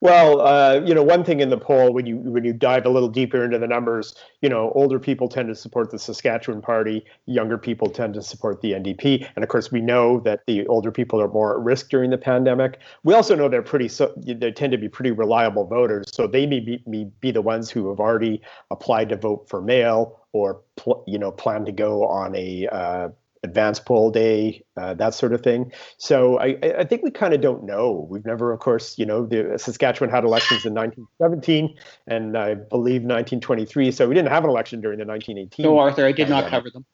Well, 0.00 0.40
uh, 0.40 0.80
you 0.84 0.94
know, 0.94 1.02
one 1.02 1.24
thing 1.24 1.40
in 1.40 1.50
the 1.50 1.58
poll 1.58 1.92
when 1.92 2.06
you 2.06 2.18
when 2.18 2.44
you 2.44 2.52
dive 2.52 2.86
a 2.86 2.88
little 2.88 3.08
deeper 3.08 3.44
into 3.44 3.58
the 3.58 3.66
numbers, 3.66 4.14
you 4.42 4.48
know, 4.48 4.70
older 4.76 5.00
people 5.00 5.28
tend 5.28 5.48
to 5.48 5.56
support 5.56 5.90
the 5.90 5.98
Saskatchewan 5.98 6.62
Party, 6.62 7.04
younger 7.26 7.58
people 7.58 7.90
tend 7.90 8.14
to 8.14 8.22
support 8.22 8.60
the 8.60 8.74
NDP, 8.74 9.28
and 9.34 9.42
of 9.42 9.48
course, 9.48 9.72
we 9.72 9.80
know 9.80 10.20
that 10.20 10.46
the 10.46 10.64
older 10.68 10.92
people 10.92 11.20
are 11.20 11.26
more 11.26 11.58
at 11.58 11.64
risk 11.64 11.88
during 11.90 12.10
the 12.10 12.18
pandemic. 12.18 12.78
We 13.02 13.12
also 13.12 13.34
know 13.34 13.48
they're 13.48 13.60
pretty 13.60 13.88
so 13.88 14.12
they 14.16 14.52
tend 14.52 14.70
to 14.70 14.78
be 14.78 14.88
pretty 14.88 15.10
reliable 15.10 15.66
voters, 15.66 16.06
so 16.12 16.28
they 16.28 16.46
may 16.46 16.60
be, 16.60 16.80
may 16.86 17.10
be 17.20 17.32
the 17.32 17.42
ones 17.42 17.68
who 17.68 17.88
have 17.88 17.98
already 17.98 18.40
applied 18.70 19.08
to 19.08 19.16
vote 19.16 19.48
for 19.48 19.60
mail 19.60 20.20
or 20.32 20.60
pl- 20.76 21.02
you 21.08 21.18
know 21.18 21.32
plan 21.32 21.64
to 21.64 21.72
go 21.72 22.06
on 22.06 22.36
a 22.36 22.68
uh, 22.68 23.08
advanced 23.42 23.86
poll 23.86 24.10
day, 24.10 24.62
uh, 24.76 24.94
that 24.94 25.14
sort 25.14 25.32
of 25.32 25.42
thing. 25.42 25.72
So 25.98 26.38
I, 26.38 26.58
I 26.78 26.84
think 26.84 27.02
we 27.02 27.10
kind 27.10 27.34
of 27.34 27.40
don't 27.40 27.64
know. 27.64 28.06
We've 28.10 28.24
never, 28.24 28.52
of 28.52 28.60
course, 28.60 28.98
you 28.98 29.06
know, 29.06 29.26
the 29.26 29.58
Saskatchewan 29.58 30.10
had 30.10 30.24
elections 30.24 30.64
in 30.64 30.74
1917 30.74 31.76
and 32.06 32.36
I 32.36 32.54
believe 32.54 33.02
1923. 33.02 33.92
So 33.92 34.08
we 34.08 34.14
didn't 34.14 34.30
have 34.30 34.44
an 34.44 34.50
election 34.50 34.80
during 34.80 34.98
the 34.98 35.04
1918. 35.04 35.64
No, 35.64 35.78
Arthur, 35.78 36.04
I 36.04 36.12
did 36.12 36.28
not 36.28 36.48
cover 36.48 36.70
them. 36.70 36.84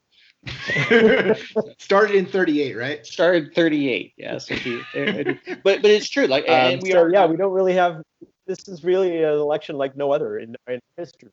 Started 1.79 2.17
in 2.17 2.27
38, 2.27 2.77
right? 2.77 3.07
Started 3.07 3.55
38, 3.55 4.13
yes. 4.19 4.49
but 4.49 5.83
but 5.83 5.85
it's 5.87 6.09
true. 6.09 6.27
Like, 6.27 6.49
um, 6.49 6.81
we 6.83 6.91
so, 6.91 7.01
are. 7.01 7.11
Yeah, 7.11 7.27
we 7.27 7.37
don't 7.37 7.53
really 7.53 7.73
have. 7.73 8.03
This 8.47 8.69
is 8.69 8.85
really 8.85 9.23
an 9.23 9.31
election 9.31 9.77
like 9.77 9.97
no 9.97 10.13
other 10.13 10.39
in, 10.39 10.55
in 10.69 10.81
history. 10.99 11.31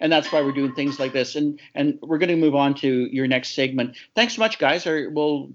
Yeah 0.00 0.04
and 0.04 0.12
that's 0.12 0.30
why 0.32 0.42
we're 0.42 0.52
doing 0.52 0.74
things 0.74 0.98
like 0.98 1.12
this. 1.12 1.36
And 1.36 1.60
and 1.74 1.98
we're 2.02 2.18
going 2.18 2.28
to 2.28 2.36
move 2.36 2.54
on 2.54 2.74
to 2.76 3.08
your 3.10 3.26
next 3.26 3.54
segment. 3.54 3.96
Thanks 4.14 4.34
so 4.34 4.40
much, 4.40 4.58
guys. 4.58 4.86
Or 4.86 5.10
we'll 5.10 5.50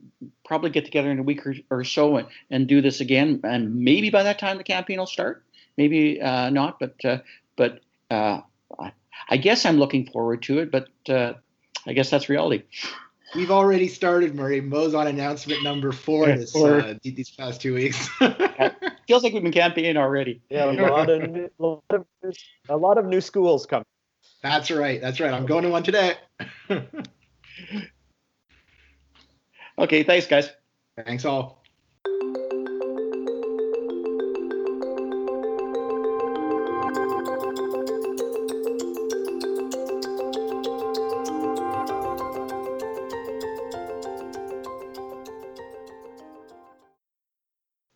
probably 0.46 0.70
get 0.70 0.86
together 0.86 1.12
in 1.12 1.20
a 1.20 1.24
week 1.24 1.46
or, 1.46 1.56
or 1.70 1.84
so 1.84 2.18
and, 2.18 2.28
and 2.50 2.68
do 2.68 2.82
this 2.82 3.02
again. 3.02 3.42
And 3.44 3.76
maybe 3.76 4.10
by 4.10 4.24
that 4.24 4.40
time 4.40 4.58
the 4.58 4.64
campaign 4.64 5.00
will 5.00 5.06
start. 5.06 5.44
Maybe 5.78 6.22
uh, 6.22 6.50
not, 6.50 6.80
but 6.80 6.96
uh, 7.06 7.20
but 7.56 7.82
uh, 8.12 8.42
I 9.30 9.38
guess 9.38 9.66
I'm 9.66 9.78
looking 9.78 10.10
forward 10.10 10.44
to 10.44 10.60
it. 10.60 10.72
But 10.72 10.90
uh, 11.08 11.34
I 11.86 11.94
guess 11.94 12.10
that's 12.10 12.30
reality. 12.30 12.64
We've 13.36 13.52
already 13.52 13.88
started, 13.88 14.34
Murray. 14.34 14.60
Moe's 14.60 14.96
on 14.96 15.06
announcement 15.06 15.64
number 15.64 15.92
four 15.92 16.26
this, 16.26 16.56
uh, 16.56 16.96
these 17.04 17.30
past 17.30 17.62
two 17.62 17.76
weeks. 17.76 18.08
Feels 19.08 19.24
like 19.24 19.34
we've 19.34 19.44
been 19.44 19.52
campaigning 19.52 19.98
already. 19.98 20.42
Yeah, 20.50 20.66
a 20.66 20.74
lot 20.74 21.10
of, 21.12 21.36
a 21.36 21.50
lot 21.60 21.84
of, 21.92 22.06
a 22.70 22.76
lot 22.76 22.98
of 22.98 23.06
new 23.06 23.22
schools 23.22 23.68
coming. 23.68 23.86
That's 24.42 24.72
right. 24.72 25.02
That's 25.02 25.20
right. 25.20 25.34
I'm 25.34 25.46
going 25.46 25.64
to 25.64 25.70
one 25.70 25.84
today. 25.84 26.16
okay. 29.78 30.04
Thanks, 30.04 30.28
guys. 30.28 30.50
Thanks 31.06 31.26
all. 31.26 31.60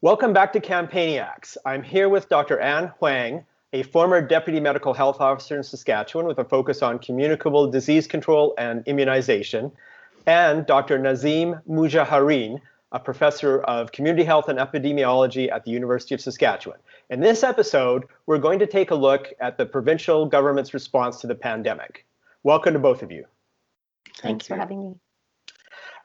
Welcome 0.02 0.34
back 0.34 0.52
to 0.52 0.60
Campaigniacs. 0.60 1.56
I'm 1.66 1.82
here 1.82 2.10
with 2.10 2.28
Dr. 2.28 2.60
Anne 2.60 2.92
Huang, 3.00 3.46
a 3.74 3.82
former 3.82 4.22
deputy 4.22 4.60
medical 4.60 4.94
health 4.94 5.20
officer 5.20 5.58
in 5.58 5.64
Saskatchewan 5.64 6.28
with 6.28 6.38
a 6.38 6.44
focus 6.44 6.84
on 6.84 7.00
communicable 7.00 7.70
disease 7.70 8.06
control 8.06 8.54
and 8.60 8.88
immunization, 8.88 9.72
and 10.28 10.66
Dr. 10.68 11.00
Nazeem 11.00 11.60
Mujaharin, 11.68 12.62
a 12.92 13.00
professor 13.00 13.62
of 13.62 13.92
community 13.92 14.24
health 14.24 14.48
and 14.48 14.60
epidemiology 14.60 15.52
at 15.52 15.66
the 15.66 15.72
University 15.72 16.14
of 16.14 16.22
Saskatchewan. 16.22 16.78
In 17.10 17.20
this 17.20 17.44
episode, 17.44 18.06
we're 18.28 18.38
going 18.38 18.60
to 18.60 18.68
take 18.68 18.92
a 18.92 18.96
look 18.96 19.34
at 19.40 19.58
the 19.58 19.66
provincial 19.66 20.28
government's 20.28 20.76
response 20.76 21.20
to 21.22 21.28
the 21.28 21.36
pandemic. 21.36 22.06
Welcome 22.44 22.74
to 22.74 22.80
both 22.80 23.02
of 23.02 23.12
you. 23.12 23.26
Thanks 24.20 24.46
for 24.46 24.56
having 24.56 24.82
me. 24.82 24.96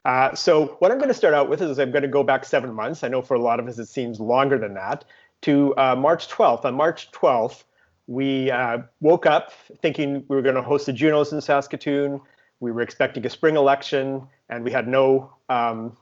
Uh, 0.07 0.35
so 0.35 0.77
what 0.79 0.91
I'm 0.91 0.97
going 0.97 1.09
to 1.09 1.15
start 1.15 1.35
out 1.35 1.51
with 1.51 1.61
is 1.61 1.79
I'm 1.79 1.91
going 1.91 2.03
to 2.03 2.09
go 2.09 2.23
back 2.23 2.47
seven 2.47 2.73
months. 2.73 3.05
I 3.05 3.09
know 3.09 3.21
for 3.21 3.35
a 3.35 3.41
lot 3.41 3.61
of 3.61 3.69
us 3.69 3.79
it 3.79 3.87
seems 3.87 4.19
longer 4.19 4.57
than 4.57 4.73
that 4.75 5.05
to 5.43 5.75
uh, 5.77 5.95
March 5.97 6.29
12th. 6.29 6.65
On 6.65 6.75
March 6.75 7.11
12th, 7.13 7.65
we 8.07 8.51
uh, 8.51 8.79
woke 9.01 9.27
up 9.27 9.53
thinking 9.83 10.25
we 10.29 10.37
were 10.37 10.43
going 10.43 10.55
to 10.55 10.63
host 10.63 10.87
the 10.87 10.93
Junos 10.93 11.33
in 11.33 11.41
Saskatoon. 11.41 12.21
We 12.61 12.73
were 12.73 12.81
expecting 12.81 13.25
a 13.27 13.31
spring 13.31 13.57
election, 13.57 14.27
and 14.49 14.65
we 14.65 14.73
had 14.73 14.89
no 14.89 15.33
um, 15.49 15.97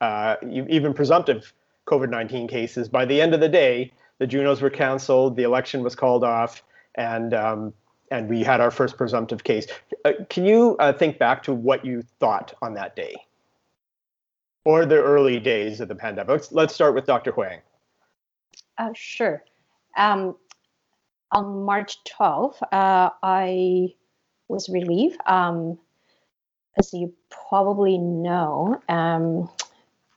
uh, 0.00 0.36
even 0.42 0.94
presumptive 0.94 1.52
COVID 1.86 2.10
19 2.10 2.48
cases. 2.48 2.88
By 2.88 3.04
the 3.04 3.20
end 3.20 3.34
of 3.34 3.40
the 3.40 3.48
day, 3.48 3.92
the 4.18 4.26
Junos 4.26 4.60
were 4.60 4.70
canceled, 4.70 5.36
the 5.36 5.42
election 5.42 5.82
was 5.82 5.94
called 5.94 6.24
off, 6.24 6.62
and 6.94 7.34
um, 7.34 7.74
and 8.10 8.28
we 8.28 8.42
had 8.42 8.60
our 8.60 8.70
first 8.70 8.96
presumptive 8.96 9.44
case. 9.44 9.66
Uh, 10.04 10.12
can 10.30 10.44
you 10.44 10.76
uh, 10.78 10.92
think 10.92 11.18
back 11.18 11.42
to 11.42 11.52
what 11.52 11.84
you 11.84 12.02
thought 12.20 12.54
on 12.62 12.74
that 12.74 12.96
day? 12.96 13.14
Or 14.64 14.86
the 14.86 14.96
early 14.96 15.40
days 15.40 15.80
of 15.80 15.88
the 15.88 15.94
pandemic? 15.94 16.28
Let's, 16.28 16.52
let's 16.52 16.74
start 16.74 16.94
with 16.94 17.06
Dr. 17.06 17.32
Huang. 17.32 17.60
Uh, 18.78 18.90
sure. 18.94 19.42
Um, 19.96 20.36
on 21.32 21.64
March 21.64 21.98
12th, 22.04 22.62
uh, 22.72 23.10
I 23.22 23.94
was 24.46 24.68
relieved. 24.68 25.18
Um, 25.26 25.78
as 26.78 26.94
you 26.94 27.12
probably 27.48 27.98
know, 27.98 28.80
um, 28.88 29.50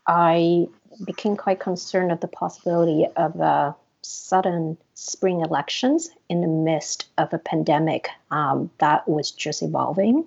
I 0.08 0.68
became 1.06 1.36
quite 1.36 1.60
concerned 1.60 2.12
at 2.12 2.22
the 2.22 2.28
possibility 2.28 3.08
of 3.16 3.42
uh, 3.42 3.74
sudden 4.04 4.78
spring 4.94 5.42
elections 5.42 6.12
in 6.30 6.42
the 6.42 6.48
midst 6.48 7.08
of 7.18 7.34
a 7.34 7.40
pandemic 7.40 8.10
um, 8.30 8.70
that 8.78 9.08
was 9.08 9.32
just 9.32 9.64
evolving. 9.64 10.26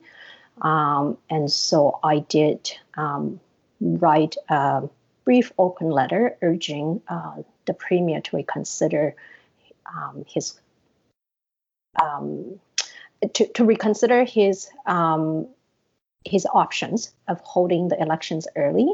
Um, 0.63 1.19
and 1.31 1.51
so 1.51 1.99
I 2.03 2.21
did 2.21 2.73
um, 2.97 3.41
write 3.81 4.37
a 4.49 4.89
brief 5.25 5.53
open 5.59 5.91
letter 5.91 6.37
urging 6.43 7.01
uh, 7.09 7.43
the 7.67 7.75
premier 7.75 8.21
to 8.21 8.37
reconsider 8.37 9.15
um, 9.87 10.25
his 10.27 10.61
um, 12.01 12.61
to, 13.35 13.47
to 13.49 13.65
reconsider 13.65 14.25
his 14.25 14.69
um, 14.87 15.47
his 16.25 16.47
options 16.55 17.13
of 17.29 17.41
holding 17.41 17.89
the 17.89 18.01
elections 18.01 18.49
early. 18.57 18.91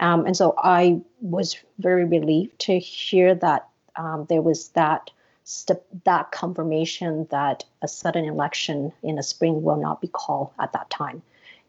Um, 0.00 0.26
and 0.26 0.36
so 0.36 0.54
I 0.58 1.00
was 1.20 1.56
very 1.78 2.04
relieved 2.04 2.58
to 2.60 2.78
hear 2.78 3.34
that 3.36 3.68
um, 3.94 4.26
there 4.28 4.42
was 4.42 4.68
that 4.70 5.10
st- 5.44 6.04
that 6.04 6.32
confirmation 6.32 7.26
that 7.30 7.64
a 7.82 7.88
sudden 7.88 8.24
election 8.24 8.92
in 9.02 9.16
the 9.16 9.22
spring 9.22 9.62
will 9.62 9.76
not 9.76 10.00
be 10.00 10.08
called 10.08 10.50
at 10.58 10.72
that 10.72 10.90
time, 10.90 11.22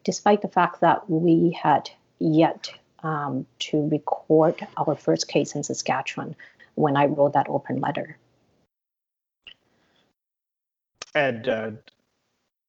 despite 0.04 0.42
the 0.42 0.48
fact 0.48 0.82
that 0.82 1.10
we 1.10 1.52
had 1.62 1.90
yet 2.20 2.74
um, 3.04 3.46
to 3.60 3.88
record 3.90 4.66
our 4.78 4.96
first 4.96 5.28
case 5.28 5.56
in 5.56 5.64
Saskatchewan 5.64 6.36
when 6.76 6.98
I 6.98 7.06
wrote 7.06 7.34
that 7.34 7.50
open 7.50 7.80
letter. 7.80 8.18
And 11.14 11.48
uh, 11.48 11.72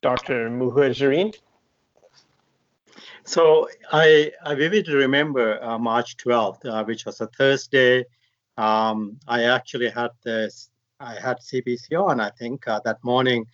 Dr. 0.02 0.50
Muhajirin? 0.50 1.34
So 3.24 3.68
I, 3.90 4.32
I 4.44 4.54
vividly 4.54 4.94
remember 4.94 5.62
uh, 5.64 5.78
March 5.78 6.18
12th, 6.18 6.66
uh, 6.66 6.84
which 6.84 7.06
was 7.06 7.22
a 7.22 7.26
Thursday. 7.28 8.04
Um, 8.58 9.18
I 9.26 9.44
actually 9.44 9.88
had 9.88 10.10
this, 10.22 10.68
I 11.00 11.14
had 11.14 11.38
CBC 11.38 11.98
on, 11.98 12.20
I 12.20 12.30
think, 12.30 12.68
uh, 12.68 12.80
that 12.84 13.02
morning 13.02 13.46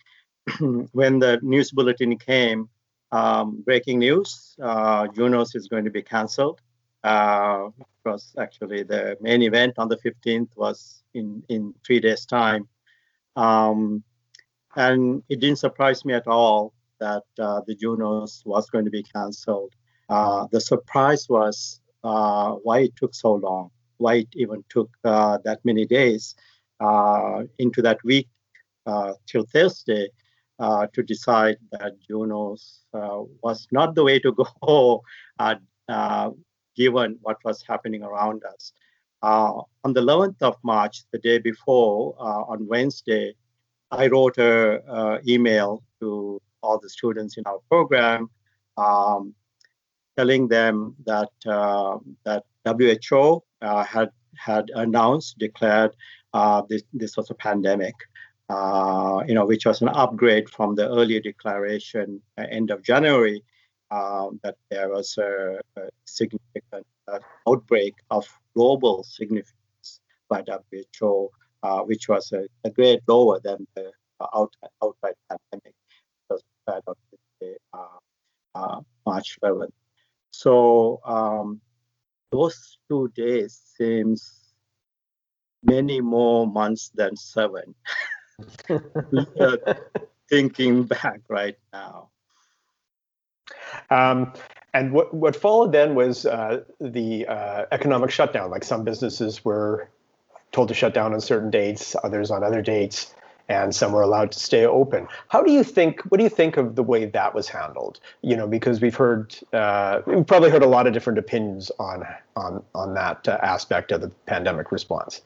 when 0.91 1.19
the 1.19 1.39
news 1.41 1.71
bulletin 1.71 2.17
came. 2.17 2.69
Um, 3.13 3.61
breaking 3.65 3.99
news, 3.99 4.55
uh, 4.61 5.07
Junos 5.07 5.55
is 5.55 5.67
going 5.67 5.85
to 5.85 5.91
be 5.91 6.01
canceled. 6.01 6.61
Uh, 7.03 7.69
was 8.05 8.33
actually 8.39 8.83
the 8.83 9.17
main 9.21 9.41
event 9.41 9.73
on 9.77 9.87
the 9.87 9.97
15th 9.97 10.49
was 10.55 11.03
in 11.13 11.43
in 11.49 11.73
three 11.85 11.99
days 11.99 12.25
time. 12.25 12.67
Um, 13.35 14.03
and 14.75 15.23
it 15.29 15.39
didn't 15.39 15.59
surprise 15.59 16.05
me 16.05 16.13
at 16.13 16.27
all 16.27 16.73
that 16.99 17.23
uh, 17.39 17.61
the 17.67 17.75
Junos 17.75 18.43
was 18.45 18.69
going 18.69 18.85
to 18.85 18.91
be 18.91 19.03
canceled. 19.03 19.73
Uh, 20.09 20.47
the 20.51 20.61
surprise 20.61 21.27
was 21.29 21.81
uh, 22.03 22.51
why 22.63 22.79
it 22.79 22.95
took 22.95 23.13
so 23.13 23.33
long, 23.33 23.71
why 23.97 24.15
it 24.15 24.29
even 24.33 24.63
took 24.69 24.89
uh, 25.03 25.37
that 25.43 25.59
many 25.63 25.85
days 25.85 26.35
uh, 26.79 27.43
into 27.59 27.81
that 27.81 27.99
week 28.03 28.27
uh, 28.85 29.13
till 29.27 29.45
Thursday 29.45 30.09
to 30.93 31.01
decide 31.01 31.57
that 31.71 31.93
Junos 32.07 32.81
was 32.93 33.67
not 33.71 33.95
the 33.95 34.03
way 34.03 34.19
to 34.19 34.31
go, 34.61 35.01
given 36.75 37.17
what 37.21 37.37
was 37.43 37.63
happening 37.67 38.03
around 38.03 38.43
us. 38.43 38.73
on 39.23 39.93
the 39.93 40.01
11th 40.01 40.41
of 40.41 40.55
March, 40.63 41.03
the 41.11 41.19
day 41.19 41.37
before, 41.37 42.15
on 42.19 42.67
Wednesday, 42.67 43.35
I 43.91 44.07
wrote 44.07 44.37
a, 44.37 45.19
email 45.27 45.83
to 45.99 46.41
all 46.63 46.79
the 46.79 46.89
students 46.89 47.37
in 47.37 47.43
our 47.45 47.59
program, 47.69 48.29
um, 48.77 49.33
telling 50.17 50.47
them 50.47 50.95
that 51.05 51.31
uh, 51.45 51.97
that 52.23 52.43
WHO 52.65 53.43
uh, 53.61 53.83
had 53.83 54.09
had 54.35 54.71
announced, 54.75 55.37
declared 55.37 55.91
uh, 56.33 56.61
this 56.69 56.83
this 56.93 57.17
was 57.17 57.29
a 57.29 57.35
pandemic. 57.35 57.95
Uh, 58.49 59.23
you 59.27 59.33
know, 59.33 59.45
which 59.45 59.65
was 59.65 59.81
an 59.81 59.87
upgrade 59.89 60.49
from 60.49 60.75
the 60.75 60.85
earlier 60.89 61.21
declaration 61.21 62.21
uh, 62.37 62.45
end 62.49 62.69
of 62.69 62.83
January 62.83 63.41
um, 63.91 64.39
that 64.43 64.55
there 64.69 64.89
was 64.89 65.17
a, 65.17 65.59
a 65.77 65.89
significant 66.05 66.87
uh, 67.07 67.19
outbreak 67.47 67.95
of 68.09 68.25
global 68.55 69.03
significance 69.03 69.99
by 70.29 70.43
WHO, 70.43 71.29
which 71.85 72.07
was 72.07 72.31
a, 72.31 72.47
a 72.63 72.69
grade 72.69 73.01
lower 73.07 73.39
than 73.39 73.67
the 73.75 73.91
out, 74.33 74.55
outright 74.81 75.15
pandemic 75.29 75.75
that 76.67 76.83
was 76.85 76.95
uh, 77.73 77.77
uh, 78.55 78.81
March 79.05 79.37
11th. 79.43 79.71
So 80.31 81.01
um, 81.05 81.61
those 82.31 82.77
two 82.89 83.11
days 83.15 83.59
seems 83.77 84.53
many 85.63 86.01
more 86.01 86.47
months 86.47 86.91
than 86.95 87.15
seven. 87.15 87.75
thinking 90.29 90.83
back 90.83 91.19
right 91.27 91.57
now. 91.73 92.09
Um, 93.89 94.33
and 94.73 94.93
what, 94.93 95.13
what 95.13 95.35
followed 95.35 95.71
then 95.71 95.95
was 95.95 96.25
uh, 96.25 96.63
the 96.79 97.27
uh, 97.27 97.65
economic 97.71 98.11
shutdown. 98.11 98.49
Like 98.49 98.63
some 98.63 98.83
businesses 98.83 99.43
were 99.43 99.89
told 100.51 100.69
to 100.69 100.73
shut 100.73 100.93
down 100.93 101.13
on 101.13 101.21
certain 101.21 101.49
dates, 101.49 101.95
others 102.03 102.31
on 102.31 102.43
other 102.43 102.61
dates 102.61 103.13
and 103.51 103.75
some 103.75 103.91
were 103.91 104.01
allowed 104.01 104.31
to 104.31 104.39
stay 104.39 104.65
open. 104.65 105.07
How 105.27 105.43
do 105.43 105.51
you 105.51 105.63
think? 105.63 106.01
What 106.03 106.17
do 106.17 106.23
you 106.23 106.29
think 106.29 106.57
of 106.57 106.75
the 106.75 106.83
way 106.83 107.05
that 107.05 107.35
was 107.35 107.49
handled? 107.49 107.99
You 108.21 108.37
know, 108.37 108.47
because 108.47 108.79
we've 108.79 108.95
heard, 108.95 109.35
uh, 109.51 110.01
we've 110.05 110.25
probably 110.25 110.49
heard 110.49 110.63
a 110.63 110.67
lot 110.67 110.87
of 110.87 110.93
different 110.93 111.19
opinions 111.19 111.69
on 111.77 112.05
on 112.35 112.63
on 112.73 112.93
that 112.93 113.27
uh, 113.27 113.37
aspect 113.41 113.91
of 113.91 114.01
the 114.01 114.09
pandemic 114.25 114.71
response. 114.71 115.21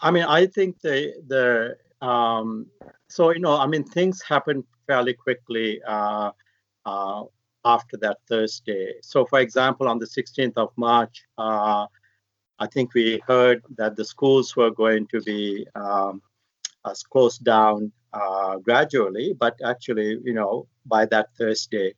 I 0.00 0.10
mean, 0.10 0.24
I 0.24 0.46
think 0.46 0.80
the 0.80 1.14
the 1.26 1.76
um, 2.00 2.66
so 3.08 3.30
you 3.30 3.40
know, 3.40 3.56
I 3.56 3.66
mean, 3.66 3.84
things 3.84 4.22
happen 4.22 4.64
fairly 4.86 5.14
quickly 5.14 5.80
uh, 5.86 6.30
uh, 6.86 7.24
after 7.64 7.96
that 7.98 8.18
Thursday. 8.28 8.94
So, 9.02 9.24
for 9.24 9.40
example, 9.40 9.88
on 9.88 9.98
the 9.98 10.06
16th 10.06 10.56
of 10.56 10.70
March, 10.76 11.24
uh, 11.38 11.86
I 12.58 12.66
think 12.66 12.94
we 12.94 13.22
heard 13.26 13.62
that 13.76 13.96
the 13.96 14.04
schools 14.04 14.56
were 14.56 14.70
going 14.70 15.06
to 15.08 15.20
be 15.22 15.66
um, 15.74 16.22
uh, 16.84 16.94
closed 17.10 17.44
down 17.44 17.92
uh, 18.12 18.56
gradually, 18.58 19.34
but 19.38 19.58
actually, 19.64 20.18
you 20.24 20.34
know, 20.34 20.66
by 20.86 21.06
that 21.06 21.28
Thursday 21.38 21.94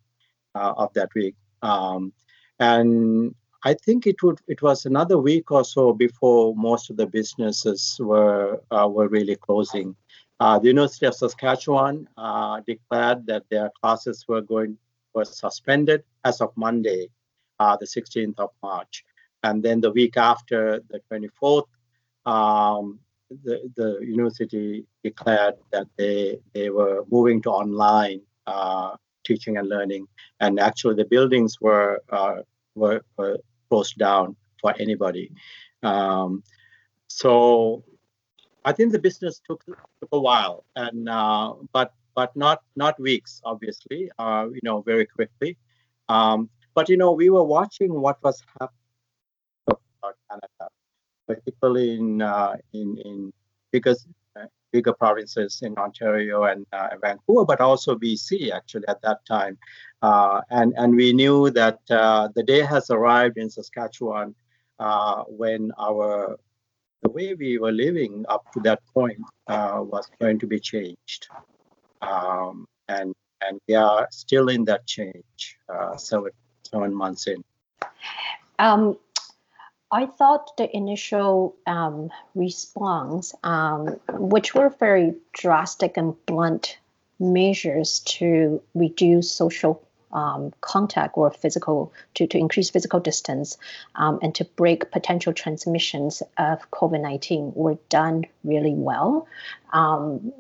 uh, 0.55 0.73
of 0.77 0.93
that 0.95 1.11
week. 1.15 1.35
Um, 1.63 2.13
and 2.59 3.35
I 3.65 3.75
think 3.75 4.07
it 4.07 4.23
would 4.23 4.41
it 4.49 4.61
was 4.63 4.87
another 4.87 5.19
week 5.19 5.51
or 5.51 5.65
so 5.65 5.93
before 5.93 6.55
most 6.57 6.91
of 6.91 6.97
the 6.97 7.07
businesses 7.07 7.97
were 8.01 8.61
uh, 8.71 8.89
were 8.89 9.09
really 9.09 9.37
closing. 9.37 9.95
Uh, 10.41 10.59
the 10.59 10.69
University 10.69 11.07
of 11.07 11.15
Saskatchewan 11.15 12.09
uh, 12.17 12.61
declared 12.67 13.27
that 13.27 13.45
their 13.49 13.71
classes 13.81 14.25
were 14.27 14.41
going 14.41 14.77
were 15.15 15.25
suspended 15.25 16.03
as 16.25 16.41
of 16.41 16.51
Monday, 16.57 17.09
the 17.59 17.87
16th 17.87 18.39
of 18.39 18.51
March. 18.63 19.05
And 19.43 19.63
then 19.63 19.81
the 19.81 19.91
week 19.91 20.17
after, 20.17 20.81
the 20.89 21.01
24th, 21.11 21.67
um, 22.27 22.99
the, 23.45 23.71
the 23.77 23.99
university 24.01 24.85
declared 25.03 25.55
that 25.73 25.87
they, 25.97 26.39
they 26.55 26.71
were 26.71 27.05
moving 27.11 27.43
to 27.43 27.51
online 27.51 28.21
uh, 28.47 28.97
teaching 29.25 29.57
and 29.57 29.69
learning. 29.69 30.07
And 30.41 30.61
actually, 30.61 30.95
the 30.95 31.05
buildings 31.05 31.61
were, 31.61 32.03
uh, 32.11 32.43
were, 32.75 33.03
were, 33.17 33.39
closed 33.73 33.97
down 33.97 34.37
for 34.61 34.75
anybody. 34.79 35.33
Um, 35.83 36.45
so 37.09 37.83
I 38.65 38.73
think 38.73 38.93
the 38.93 38.99
business 38.99 39.41
took, 39.49 39.65
took 39.65 40.13
a 40.13 40.21
while, 40.21 40.65
and 40.77 41.09
uh, 41.09 41.55
but 41.73 41.95
but 42.15 42.37
not 42.37 42.61
not 42.77 43.01
weeks, 43.01 43.41
obviously. 43.45 44.11
Uh, 44.19 44.45
you 44.53 44.61
know, 44.63 44.83
very 44.83 45.07
quickly. 45.07 45.57
Um, 46.09 46.51
but 46.75 46.89
you 46.91 46.99
know, 46.99 47.13
we 47.13 47.31
were 47.31 47.45
watching 47.45 47.93
what 48.05 48.23
was 48.23 48.43
happening 48.61 48.89
in 49.69 50.13
Canada, 50.29 50.65
particularly 51.27 51.97
in 51.97 52.21
uh, 52.21 52.57
in 52.73 52.99
in 53.09 53.33
uh, 53.75 54.22
bigger 54.73 54.93
provinces 54.93 55.61
in 55.63 55.77
Ontario 55.77 56.45
and 56.45 56.67
uh, 56.73 56.89
Vancouver, 57.01 57.45
but 57.45 57.61
also 57.61 57.95
BC 57.95 58.51
actually 58.53 58.89
at 58.89 59.01
that 59.03 59.25
time, 59.27 59.59
uh, 60.03 60.41
and 60.51 60.73
and 60.77 60.97
we 60.97 61.13
knew 61.13 61.51
that 61.51 61.79
uh, 61.91 62.29
the 62.35 62.43
day 62.43 62.63
has 62.63 62.91
arrived 62.91 63.39
in 63.39 63.49
Saskatchewan 63.51 64.35
uh, 64.79 65.23
when 65.25 65.71
our 65.79 66.39
the 67.03 67.11
way 67.11 67.35
we 67.35 67.59
were 67.59 67.73
living 67.73 68.25
up 68.29 68.45
to 68.53 68.61
that 68.61 68.81
point 68.95 69.21
was 69.49 70.09
going 70.21 70.39
to 70.39 70.47
be 70.47 70.59
changed, 70.59 71.29
um, 72.01 72.67
and 72.89 73.15
and 73.43 73.61
we 73.69 73.75
are 73.75 74.09
still 74.11 74.49
in 74.49 74.65
that 74.65 74.87
change 74.87 75.59
seven 75.97 76.31
seven 76.65 76.95
months 76.95 77.27
in. 77.27 77.45
Um, 78.59 78.97
I 79.93 80.07
thought 80.07 80.57
the 80.57 80.75
initial 80.75 81.55
um, 81.67 82.11
response, 82.35 83.35
um, 83.45 84.01
which 84.09 84.55
were 84.55 84.71
very 84.71 85.15
drastic 85.35 85.99
and 85.99 86.15
blunt 86.25 86.79
measures 87.21 88.01
to 88.01 88.63
reduce 88.75 89.31
social 89.31 89.83
um, 90.13 90.53
contact 90.63 91.17
or 91.17 91.31
physical 91.31 91.93
to, 92.15 92.27
to 92.27 92.39
increase 92.39 92.71
physical 92.71 93.01
distance 93.01 93.59
um, 93.95 94.19
and 94.23 94.35
to 94.35 94.45
break 94.45 94.91
potential 94.91 95.35
transmissions 95.35 96.23
of 96.39 96.71
COVID-19 96.71 97.55
were 97.55 97.79
done 97.91 98.25
really 98.45 98.75
well. 98.75 99.27
Um, 99.75 100.33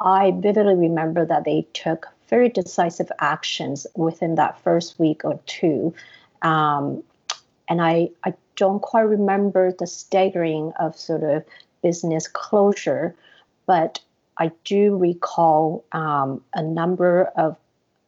I 0.00 0.32
vividly 0.32 0.74
remember 0.74 1.24
that 1.24 1.44
they 1.44 1.66
took 1.74 2.08
very 2.28 2.48
decisive 2.48 3.10
actions 3.20 3.86
within 3.94 4.34
that 4.34 4.60
first 4.62 4.98
week 4.98 5.24
or 5.24 5.38
two. 5.46 5.94
Um, 6.42 7.04
and 7.68 7.80
I, 7.80 8.10
I 8.24 8.34
don't 8.56 8.80
quite 8.80 9.02
remember 9.02 9.72
the 9.72 9.86
staggering 9.86 10.72
of 10.80 10.96
sort 10.96 11.22
of 11.22 11.44
business 11.82 12.26
closure, 12.26 13.14
but 13.66 14.00
I 14.38 14.50
do 14.64 14.96
recall 14.96 15.84
um, 15.92 16.42
a 16.54 16.62
number 16.62 17.24
of 17.36 17.56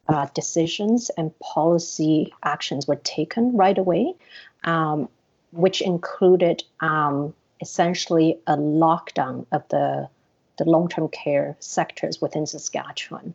uh, 0.07 0.27
decisions 0.33 1.09
and 1.17 1.37
policy 1.39 2.33
actions 2.43 2.87
were 2.87 2.97
taken 2.97 3.55
right 3.55 3.77
away, 3.77 4.15
um, 4.63 5.07
which 5.51 5.81
included 5.81 6.63
um, 6.79 7.33
essentially 7.61 8.39
a 8.47 8.57
lockdown 8.57 9.45
of 9.51 9.67
the, 9.69 10.09
the 10.57 10.65
long 10.65 10.87
term 10.87 11.07
care 11.09 11.55
sectors 11.59 12.21
within 12.21 12.45
Saskatchewan. 12.45 13.33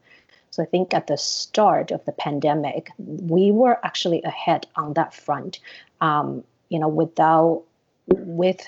So 0.50 0.62
I 0.62 0.66
think 0.66 0.94
at 0.94 1.08
the 1.08 1.16
start 1.16 1.90
of 1.90 2.04
the 2.04 2.12
pandemic, 2.12 2.90
we 2.98 3.50
were 3.50 3.78
actually 3.84 4.22
ahead 4.22 4.66
on 4.76 4.92
that 4.94 5.12
front. 5.12 5.58
Um, 6.00 6.44
you 6.68 6.78
know, 6.78 6.88
without 6.88 7.62
with 8.06 8.66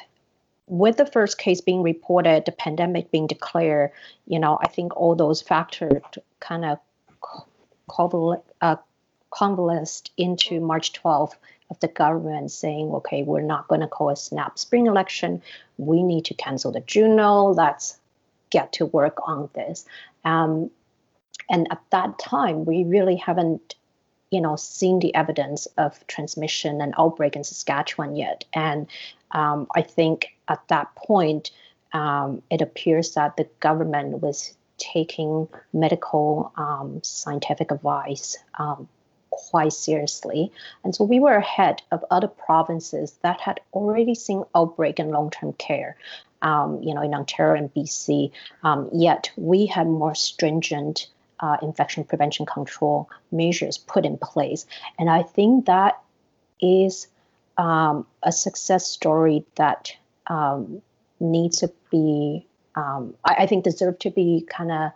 with 0.69 0.97
the 0.97 1.07
first 1.07 1.39
case 1.39 1.61
being 1.61 1.83
reported, 1.83 2.45
the 2.45 2.53
pandemic 2.53 3.11
being 3.11 3.27
declared, 3.27 3.93
you 4.27 4.39
know, 4.39 4.59
I 4.61 4.69
think 4.69 4.97
all 4.97 5.15
those 5.15 5.41
factors 5.41 6.03
kind 6.41 6.65
of 6.65 6.79
uh, 8.61 8.77
convalesced 9.31 10.11
into 10.17 10.61
March 10.61 10.93
12th 10.93 11.35
of 11.71 11.79
the 11.81 11.89
government 11.89 12.51
saying, 12.51 12.91
okay, 12.91 13.23
we're 13.23 13.43
not 13.43 13.69
going 13.69 13.81
to 13.81 13.87
call 13.87 14.11
a 14.11 14.17
snap 14.17 14.59
spring 14.59 14.87
election. 14.87 15.43
We 15.79 16.03
need 16.03 16.25
to 16.27 16.35
cancel 16.35 16.73
the 16.73 16.81
Juno. 16.81 17.53
Let's 17.53 17.99
get 18.51 18.73
to 18.75 18.87
work 18.87 19.19
on 19.27 19.49
this. 19.55 19.85
Um, 20.25 20.71
and 21.49 21.69
at 21.71 21.83
that 21.91 22.19
time, 22.19 22.65
we 22.65 22.85
really 22.85 23.17
haven't 23.17 23.77
you 24.31 24.41
know 24.41 24.57
seen 24.57 24.99
the 24.99 25.15
evidence 25.15 25.67
of 25.79 26.05
transmission 26.07 26.81
and 26.81 26.95
outbreak 26.99 27.37
in 27.37 27.45
Saskatchewan 27.45 28.17
yet. 28.17 28.45
And 28.53 28.87
um, 29.33 29.67
I 29.75 29.83
think 29.83 30.29
at 30.49 30.67
that 30.69 30.95
point, 30.95 31.51
um, 31.93 32.43
it 32.51 32.63
appears 32.63 33.15
that 33.15 33.37
the 33.37 33.49
government 33.61 34.21
was 34.21 34.55
taking 34.79 35.49
medical 35.73 36.53
um, 36.57 37.01
scientific 37.03 37.71
advice 37.71 38.37
um, 38.59 38.89
quite 39.31 39.73
seriously. 39.73 40.53
And 40.85 40.95
so 40.95 41.05
we 41.05 41.21
were 41.21 41.37
ahead 41.37 41.83
of 41.91 42.05
other 42.11 42.29
provinces 42.29 43.19
that 43.23 43.41
had 43.41 43.61
already 43.73 44.15
seen 44.15 44.45
outbreak 44.55 44.99
in 44.99 45.11
long-term 45.11 45.55
care, 45.55 45.97
um, 46.43 46.83
you 46.83 46.95
know, 46.95 47.03
in 47.03 47.15
Ontario 47.15 47.61
and 47.61 47.73
BC. 47.73 48.31
Um, 48.63 48.89
yet 48.93 49.31
we 49.37 49.67
had 49.67 49.87
more 49.87 50.15
stringent 50.15 51.09
uh, 51.41 51.57
infection 51.63 52.05
prevention 52.05 52.47
control 52.47 53.09
measures 53.31 53.79
put 53.79 54.05
in 54.05 54.17
place. 54.19 54.67
And 54.99 55.11
I 55.11 55.23
think 55.23 55.67
that 55.67 56.01
is 56.61 57.07
um, 57.59 58.07
a 58.23 58.33
success 58.33 58.87
story 58.87 59.45
that 59.57 59.93
um, 60.27 60.83
needs 61.21 61.59
to 61.59 61.73
be, 61.91 62.47
um, 62.75 63.15
I, 63.25 63.35
I, 63.41 63.47
think, 63.47 63.65
deserve 63.65 63.99
to 64.01 64.11
be 64.11 64.47
kind 64.49 64.73
of 64.73 64.93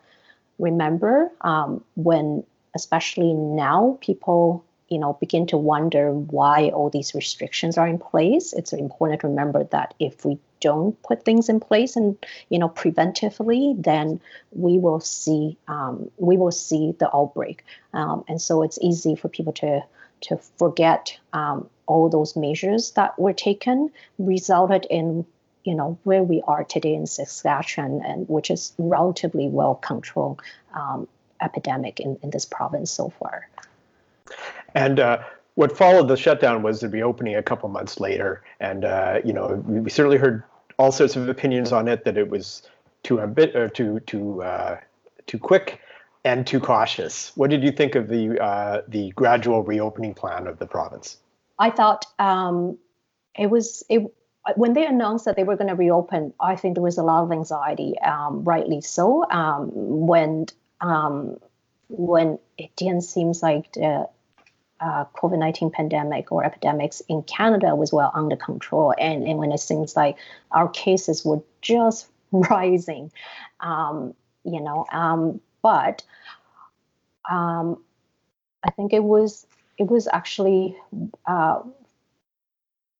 remember 0.59 1.31
um, 1.41 1.83
when 1.97 2.45
especially 2.75 3.33
now 3.33 3.99
people 4.01 4.65
you 4.89 4.99
know 4.99 5.15
begin 5.15 5.47
to 5.47 5.57
wonder 5.57 6.13
why 6.13 6.69
all 6.69 6.91
these 6.91 7.15
restrictions 7.15 7.79
are 7.79 7.89
in 7.89 7.99
place 7.99 8.53
it's 8.53 8.73
important 8.73 9.21
to 9.21 9.29
remember 9.29 9.65
that 9.65 9.95
if 9.99 10.25
we 10.25 10.39
don't 10.61 11.01
put 11.03 11.25
things 11.25 11.49
in 11.49 11.61
place 11.61 11.97
and 11.97 12.17
you 12.49 12.59
know 12.59 12.69
preventively 12.69 13.81
then 13.83 14.21
we 14.53 14.79
will 14.79 15.01
see 15.01 15.57
um, 15.69 16.11
we 16.19 16.37
will 16.37 16.53
see 16.53 16.95
the 16.99 17.15
outbreak 17.15 17.65
um, 17.93 18.25
and 18.29 18.41
so 18.41 18.63
it's 18.63 18.79
easy 18.81 19.17
for 19.17 19.29
people 19.29 19.53
to 19.53 19.83
to 20.21 20.37
forget 20.59 21.19
um, 21.33 21.69
all 21.87 22.09
those 22.09 22.37
measures 22.37 22.93
that 22.93 23.19
were 23.19 23.33
taken 23.33 23.91
resulted 24.19 24.87
in 24.91 25.25
you 25.65 25.75
know 25.75 25.99
where 26.05 26.23
we 26.23 26.43
are 26.47 26.65
today 26.65 26.95
in 26.95 27.07
Saskatchewan 27.07 28.03
and 28.05 28.29
which 28.29 28.51
is 28.51 28.73
relatively 28.79 29.49
well 29.49 29.75
controlled 29.75 30.41
um, 30.75 31.09
epidemic 31.43 32.01
in, 32.01 32.19
in 32.23 32.31
this 32.31 32.45
province 32.45 32.91
so 32.91 33.11
far. 33.19 33.49
And 34.75 35.01
uh, 35.01 35.23
what 35.61 35.77
followed 35.77 36.09
the 36.09 36.17
shutdown 36.17 36.63
was 36.63 36.81
the 36.81 36.89
reopening 36.89 37.37
a 37.37 37.43
couple 37.43 37.69
months 37.69 38.01
later. 38.01 38.43
And, 38.61 38.83
uh, 38.83 39.21
you 39.23 39.35
know, 39.35 39.63
we, 39.67 39.91
certainly 39.91 40.17
heard 40.17 40.43
all 40.79 40.91
sorts 40.91 41.17
of 41.17 41.29
opinions 41.29 41.71
on 41.71 41.87
it 41.87 42.07
that 42.07 42.17
it 42.17 42.31
was 42.31 42.63
too 43.03 43.21
ambit 43.21 43.55
or 43.55 43.69
too, 43.69 44.01
too, 44.07 44.43
uh, 44.43 44.81
too 45.27 45.39
quick 45.39 45.79
and 46.25 46.47
too 46.47 46.61
cautious. 46.61 47.33
What 47.35 47.51
did 47.51 47.63
you 47.63 47.73
think 47.73 47.95
of 47.95 48.09
the, 48.09 48.43
uh, 48.43 48.81
the 48.89 49.11
gradual 49.11 49.63
reopening 49.63 50.15
plan 50.15 50.47
of 50.47 50.59
the 50.59 50.67
province? 50.67 51.19
I 51.59 51.69
thought 51.69 52.07
um, 52.19 52.79
it 53.37 53.51
was, 53.51 53.85
it, 53.91 54.11
when 54.57 54.73
they 54.73 54.87
announced 54.87 55.27
that 55.27 55.37
they 55.37 55.45
were 55.45 55.57
going 55.57 55.69
to 55.69 55.77
reopen, 55.77 56.33
I 56.41 56.57
think 56.57 56.75
there 56.75 56.83
was 56.83 56.97
a 56.97 57.03
lot 57.03 57.23
of 57.23 57.33
anxiety, 57.33 57.99
um, 57.99 58.45
rightly 58.45 58.81
so. 58.81 59.31
Um, 59.31 59.69
when 59.75 60.47
um, 60.81 61.37
when 61.89 62.39
it 62.57 62.75
didn't 62.77 63.03
seem 63.03 63.33
like 63.43 63.73
the 63.73 64.09
uh, 64.81 65.05
COVID 65.15 65.39
19 65.39 65.71
pandemic 65.71 66.33
or 66.33 66.45
epidemics 66.45 67.03
in 67.09 67.23
Canada 67.23 67.75
was 67.75 67.93
well 67.93 68.11
under 68.15 68.37
control, 68.37 68.95
and, 68.99 69.27
and 69.27 69.39
when 69.39 69.53
it 69.53 69.59
seems 69.61 69.97
like 69.97 70.17
our 70.53 70.69
cases 70.69 71.25
were 71.25 71.43
just 71.61 72.07
rising, 72.33 73.13
um, 73.61 74.15
you 74.45 74.61
know. 74.61 74.87
Um, 74.91 75.41
but 75.63 76.03
um, 77.31 77.83
I 78.65 78.71
think 78.71 78.93
it 78.93 79.05
was 79.05 79.47
it 79.79 79.87
was 79.87 80.09
actually 80.13 80.77
uh, 81.27 81.61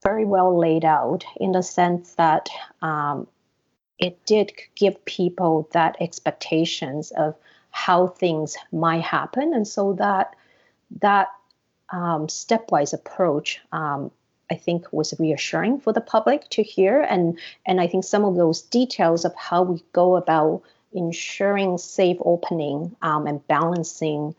very 0.03 0.25
well 0.25 0.59
laid 0.59 0.85
out 0.85 1.25
in 1.37 1.53
the 1.53 1.63
sense 1.63 2.15
that 2.15 2.49
um, 2.83 3.27
it 3.99 4.25
did 4.27 4.53
give 4.75 5.03
people 5.05 5.69
that 5.73 5.97
expectations 6.01 7.11
of 7.13 7.35
how 7.71 8.07
things 8.07 8.57
might 8.73 9.03
happen, 9.03 9.55
and 9.55 9.67
so 9.67 9.95
that 9.95 10.35
that 11.01 11.29
um, 11.91 12.27
stepwise 12.27 12.93
approach, 12.93 13.61
um, 13.73 14.11
I 14.51 14.55
think, 14.55 14.93
was 14.93 15.15
reassuring 15.19 15.81
for 15.81 15.93
the 15.93 16.01
public 16.01 16.49
to 16.51 16.63
hear, 16.63 17.01
and 17.01 17.39
and 17.67 17.81
I 17.81 17.87
think 17.87 18.05
some 18.05 18.25
of 18.25 18.37
those 18.37 18.63
details 18.63 19.25
of 19.25 19.35
how 19.35 19.63
we 19.63 19.83
go 19.93 20.17
about 20.17 20.63
ensuring 20.93 21.79
safe 21.79 22.17
opening 22.21 22.97
um, 23.03 23.27
and 23.27 23.47
balancing 23.47 24.35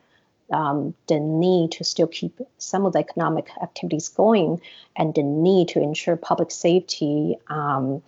um, 0.52 0.94
the 1.08 1.20
need 1.20 1.72
to 1.72 1.84
still 1.84 2.08
keep 2.08 2.40
some 2.58 2.86
of 2.86 2.94
the 2.94 3.00
economic 3.00 3.50
activities 3.62 4.10
going 4.10 4.62
and 4.98 5.16
the 5.16 5.24
need 5.24 5.70
to 5.70 5.82
ensure 5.82 6.18
public 6.18 6.52
safety 6.52 7.38
um, 7.48 8.04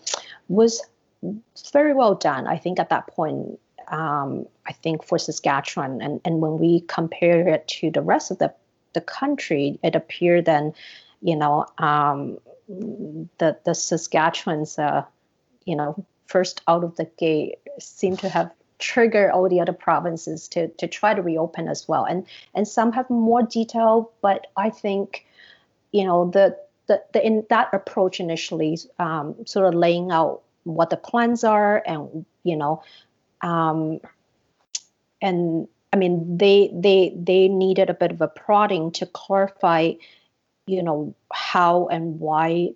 was 0.49 0.81
very 1.71 1.93
well 1.93 2.15
done. 2.15 2.47
I 2.47 2.57
think 2.57 2.79
at 2.79 2.89
that 2.89 3.07
point, 3.07 3.59
um, 3.87 4.45
I 4.65 4.73
think 4.73 5.03
for 5.03 5.17
Saskatchewan, 5.17 6.01
and, 6.01 6.19
and 6.25 6.41
when 6.41 6.57
we 6.57 6.81
compare 6.81 7.47
it 7.47 7.67
to 7.79 7.91
the 7.91 8.01
rest 8.01 8.31
of 8.31 8.39
the, 8.39 8.53
the 8.93 9.01
country, 9.01 9.79
it 9.83 9.95
appeared 9.95 10.45
then, 10.45 10.73
you 11.21 11.35
know, 11.35 11.65
um, 11.77 12.37
the 12.67 13.57
the 13.65 13.73
Saskatchewan's, 13.73 14.79
uh, 14.79 15.03
you 15.65 15.75
know, 15.75 16.05
first 16.27 16.61
out 16.67 16.83
of 16.83 16.95
the 16.95 17.05
gate 17.17 17.55
seemed 17.79 18.19
to 18.19 18.29
have 18.29 18.51
triggered 18.79 19.31
all 19.31 19.47
the 19.47 19.61
other 19.61 19.73
provinces 19.73 20.47
to 20.49 20.67
to 20.67 20.87
try 20.87 21.13
to 21.13 21.21
reopen 21.21 21.67
as 21.67 21.87
well, 21.87 22.05
and 22.05 22.25
and 22.53 22.67
some 22.67 22.91
have 22.91 23.09
more 23.09 23.43
detail, 23.43 24.11
but 24.21 24.47
I 24.57 24.69
think, 24.69 25.25
you 25.91 26.05
know, 26.05 26.29
the 26.29 26.57
the, 26.87 27.03
the 27.13 27.25
in 27.25 27.45
that 27.49 27.69
approach 27.73 28.19
initially, 28.19 28.77
um, 28.99 29.35
sort 29.45 29.67
of 29.67 29.73
laying 29.73 30.11
out 30.11 30.41
what 30.63 30.89
the 30.89 30.97
plans 30.97 31.43
are 31.43 31.83
and 31.85 32.25
you 32.43 32.55
know 32.55 32.81
um, 33.41 33.99
and 35.21 35.67
I 35.93 35.95
mean 35.95 36.37
they 36.37 36.71
they 36.73 37.13
they 37.15 37.47
needed 37.47 37.89
a 37.89 37.93
bit 37.93 38.11
of 38.11 38.19
a 38.19 38.27
prodding 38.27 38.91
to 38.93 39.05
clarify, 39.05 39.93
you 40.65 40.81
know, 40.81 41.15
how 41.31 41.87
and 41.87 42.19
why 42.19 42.71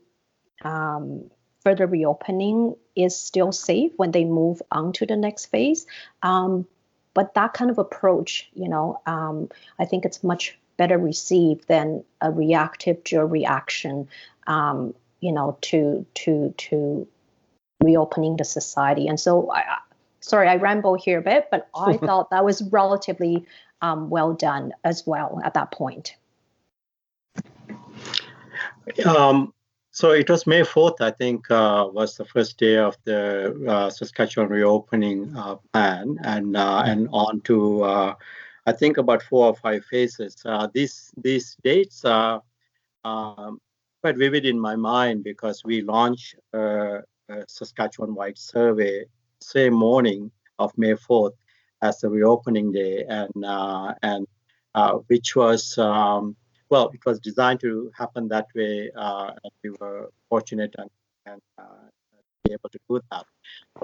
um, 0.61 1.29
further 1.63 1.87
reopening 1.87 2.75
is 2.95 3.19
still 3.19 3.51
safe 3.51 3.91
when 3.97 4.11
they 4.11 4.23
move 4.23 4.61
on 4.71 4.93
to 4.93 5.05
the 5.07 5.15
next 5.15 5.47
phase. 5.47 5.87
Um, 6.21 6.67
but 7.15 7.33
that 7.33 7.53
kind 7.53 7.71
of 7.71 7.79
approach, 7.79 8.47
you 8.53 8.69
know, 8.69 9.01
um, 9.07 9.49
I 9.79 9.85
think 9.85 10.05
it's 10.05 10.23
much 10.23 10.57
better 10.77 10.99
received 10.99 11.67
than 11.67 12.03
a 12.21 12.31
reactive 12.31 13.03
dual 13.03 13.25
reaction, 13.25 14.07
um, 14.45 14.93
you 15.21 15.31
know, 15.31 15.57
to 15.61 16.05
to 16.13 16.53
to 16.57 17.07
reopening 17.83 18.37
the 18.37 18.45
society. 18.45 19.07
And 19.07 19.19
so 19.19 19.51
I, 19.51 19.79
sorry, 20.27 20.47
I 20.47 20.57
ramble 20.57 20.95
here 20.95 21.19
a 21.19 21.21
bit, 21.21 21.47
but 21.49 21.67
I 21.75 21.97
thought 21.97 22.29
that 22.31 22.45
was 22.45 22.61
relatively 22.71 23.45
um, 23.81 24.09
well 24.09 24.33
done 24.33 24.73
as 24.83 25.05
well 25.05 25.41
at 25.43 25.53
that 25.53 25.71
point. 25.71 26.15
Um, 29.05 29.53
so 29.91 30.11
it 30.11 30.29
was 30.29 30.45
May 30.45 30.61
4th, 30.61 31.01
I 31.01 31.11
think, 31.11 31.49
uh, 31.49 31.87
was 31.91 32.17
the 32.17 32.25
first 32.25 32.57
day 32.57 32.77
of 32.77 32.95
the 33.03 33.65
uh, 33.67 33.89
Saskatchewan 33.89 34.49
reopening 34.49 35.35
uh, 35.35 35.55
plan, 35.73 36.17
and 36.23 36.55
uh, 36.55 36.83
and 36.85 37.09
on 37.11 37.41
to 37.41 37.83
uh, 37.83 38.15
I 38.65 38.71
think 38.73 38.97
about 38.97 39.23
four 39.23 39.47
or 39.47 39.55
five 39.55 39.83
phases. 39.85 40.35
Uh, 40.45 40.67
these 40.73 41.11
these 41.17 41.57
dates 41.63 42.05
are 42.05 42.43
um, 43.03 43.59
quite 44.01 44.17
vivid 44.17 44.45
in 44.45 44.59
my 44.59 44.75
mind 44.75 45.23
because 45.23 45.63
we 45.63 45.81
launched 45.81 46.35
a 46.53 47.01
Saskatchewan-wide 47.47 48.37
survey 48.37 49.05
same 49.41 49.73
morning 49.73 50.31
of 50.59 50.71
May 50.77 50.93
4th 50.93 51.33
as 51.81 51.99
the 51.99 52.09
reopening 52.09 52.71
day, 52.71 53.05
and 53.07 53.31
uh, 53.43 53.93
and 54.01 54.27
uh, 54.75 54.93
which 55.07 55.35
was 55.35 55.77
um, 55.77 56.35
well, 56.69 56.89
it 56.93 57.05
was 57.05 57.19
designed 57.19 57.59
to 57.61 57.91
happen 57.95 58.27
that 58.29 58.47
way, 58.55 58.91
uh, 58.95 59.31
and 59.43 59.53
we 59.63 59.69
were 59.79 60.11
fortunate 60.29 60.73
and 60.77 60.89
and 61.25 61.41
uh, 61.57 61.87
be 62.43 62.53
able 62.53 62.69
to 62.69 62.79
do 62.89 63.01
that. 63.11 63.25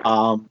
Um, 0.05 0.49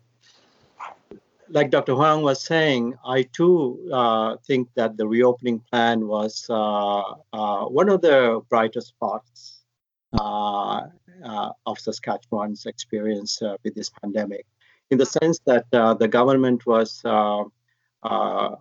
like 1.48 1.70
Dr. 1.70 1.94
Huang 1.94 2.22
was 2.22 2.42
saying, 2.42 2.94
I 3.04 3.24
too 3.24 3.90
uh, 3.92 4.36
think 4.46 4.68
that 4.74 4.96
the 4.96 5.06
reopening 5.06 5.58
plan 5.70 6.06
was 6.06 6.46
uh, 6.48 7.02
one 7.66 7.90
of 7.90 8.00
the 8.00 8.40
brighter 8.48 8.80
spots 8.80 9.62
uh, 10.18 10.82
of 11.66 11.78
Saskatchewan's 11.78 12.66
experience 12.66 13.42
uh, 13.42 13.56
with 13.64 13.74
this 13.74 13.90
pandemic 13.90 14.46
in 14.92 14.98
the 14.98 15.06
sense 15.06 15.38
that 15.46 15.64
uh, 15.72 15.94
the 15.94 16.06
government 16.06 16.66
was 16.66 17.00
uh, 17.06 17.44
uh, 18.02 18.56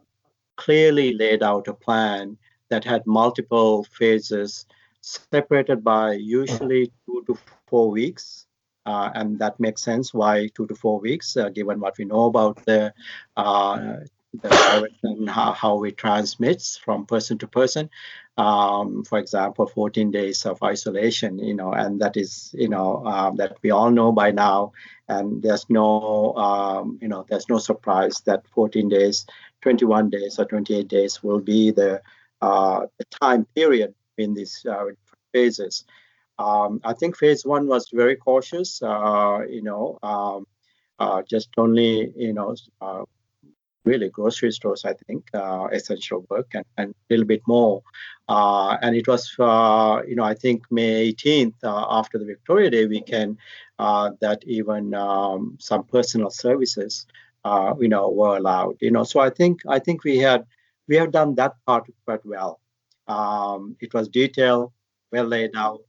clearly 0.56 1.14
laid 1.14 1.44
out 1.44 1.68
a 1.68 1.74
plan 1.74 2.38
that 2.70 2.86
had 2.86 3.06
multiple 3.06 3.84
phases 3.84 4.66
separated 5.02 5.84
by 5.84 6.14
usually 6.14 6.90
two 7.06 7.22
to 7.28 7.38
four 7.68 7.92
weeks. 7.92 8.48
Uh, 8.86 9.10
and 9.14 9.38
that 9.38 9.60
makes 9.60 9.82
sense 9.84 10.14
why 10.14 10.48
two 10.56 10.66
to 10.68 10.74
four 10.74 11.00
weeks, 11.02 11.36
uh, 11.36 11.50
given 11.50 11.80
what 11.82 11.98
we 11.98 12.06
know 12.06 12.26
about 12.26 12.56
the 12.66 12.94
the 14.34 14.50
virus 14.50 14.94
and 15.04 15.30
how, 15.30 15.52
how 15.52 15.84
it 15.84 15.98
transmits 15.98 16.78
from 16.78 17.06
person 17.06 17.38
to 17.40 17.48
person. 17.48 17.90
Um, 18.38 19.04
for 19.04 19.20
example, 19.20 19.68
14 19.68 20.12
days 20.12 20.46
of 20.46 20.64
isolation, 20.64 21.38
you 21.40 21.54
know, 21.54 21.74
and 21.74 22.00
that 22.02 22.16
is, 22.16 22.56
you 22.58 22.70
know, 22.70 23.06
um, 23.06 23.36
that 23.36 23.58
we 23.62 23.72
all 23.72 23.92
know 23.92 24.12
by 24.12 24.32
now. 24.32 24.72
And 25.08 25.44
there's 25.44 25.70
no, 25.70 26.34
um, 26.36 26.98
you 27.02 27.10
know, 27.10 27.26
there's 27.30 27.50
no 27.50 27.58
surprise 27.58 28.22
that 28.26 28.48
14 28.48 28.88
days, 28.88 29.26
21 29.62 30.10
days, 30.10 30.40
or 30.40 30.46
28 30.46 30.88
days 30.88 31.22
will 31.22 31.40
be 31.40 31.72
the, 31.72 32.02
uh, 32.42 32.86
the 32.98 33.06
time 33.06 33.46
period 33.54 33.94
in 34.18 34.34
these 34.34 34.66
uh, 34.66 34.86
phases. 35.34 35.84
Um, 36.40 36.82
I 36.84 36.94
think 36.94 37.18
phase 37.18 37.46
one 37.46 37.68
was 37.68 37.90
very 37.94 38.16
cautious, 38.16 38.82
uh, 38.82 39.42
you 39.48 39.62
know, 39.62 40.00
um, 40.02 40.48
uh, 40.98 41.22
just 41.24 41.50
only, 41.58 42.12
you 42.16 42.34
know, 42.34 42.56
uh, 42.80 43.04
really 43.84 44.10
grocery 44.10 44.52
stores, 44.52 44.86
I 44.86 44.94
think, 44.94 45.30
uh, 45.34 45.68
essential 45.72 46.26
work 46.30 46.50
and, 46.54 46.66
and, 46.78 46.92
a 46.92 46.94
little 47.10 47.26
bit 47.26 47.42
more. 47.48 47.82
Uh, 48.30 48.78
and 48.82 48.96
it 48.96 49.08
was, 49.08 49.34
uh, 49.40 50.02
you 50.08 50.16
know, 50.16 50.24
I 50.24 50.36
think 50.36 50.64
May 50.72 51.12
18th, 51.14 51.56
uh, 51.64 51.86
after 51.90 52.18
the 52.18 52.26
Victoria 52.26 52.70
Day 52.70 52.86
weekend, 52.86 53.38
uh, 53.80 54.12
that 54.22 54.44
even 54.46 54.94
um, 54.94 55.58
some 55.60 55.84
personal 55.84 56.30
services, 56.30 57.06
uh, 57.44 57.74
you 57.80 57.88
know, 57.88 58.10
were 58.10 58.38
allowed. 58.38 58.78
You 58.82 58.92
know, 58.92 59.04
so 59.04 59.20
I 59.20 59.30
think 59.30 59.62
I 59.68 59.80
think 59.80 60.04
we 60.04 60.20
had 60.20 60.46
we 60.88 60.96
have 60.98 61.12
done 61.12 61.36
that 61.36 61.56
part 61.66 61.90
quite 62.06 62.26
well. 62.26 62.60
Um, 63.08 63.76
it 63.80 63.94
was 63.94 64.08
detailed, 64.08 64.72
well 65.12 65.26
laid 65.26 65.52
out. 65.56 65.82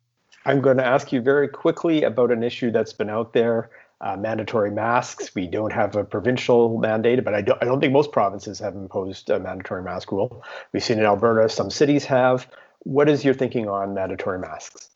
I'm 0.44 0.60
going 0.60 0.78
to 0.78 0.86
ask 0.86 1.12
you 1.12 1.20
very 1.20 1.46
quickly 1.46 2.02
about 2.02 2.32
an 2.32 2.42
issue 2.42 2.70
that's 2.72 2.92
been 2.92 3.10
out 3.10 3.32
there 3.32 3.70
uh, 4.02 4.16
mandatory 4.16 4.70
masks. 4.70 5.34
We 5.34 5.46
don't 5.46 5.72
have 5.72 5.94
a 5.96 6.04
provincial 6.04 6.78
mandate, 6.78 7.24
but 7.24 7.34
I 7.34 7.40
don't, 7.40 7.62
I 7.62 7.64
don't 7.64 7.80
think 7.80 7.92
most 7.92 8.10
provinces 8.12 8.58
have 8.58 8.74
imposed 8.74 9.30
a 9.30 9.38
mandatory 9.38 9.82
mask 9.82 10.10
rule. 10.10 10.44
We've 10.72 10.82
seen 10.82 10.98
in 10.98 11.04
Alberta, 11.04 11.48
some 11.48 11.70
cities 11.70 12.04
have. 12.06 12.48
What 12.80 13.08
is 13.08 13.24
your 13.24 13.34
thinking 13.34 13.68
on 13.68 13.94
mandatory 13.94 14.40
masks? 14.40 14.90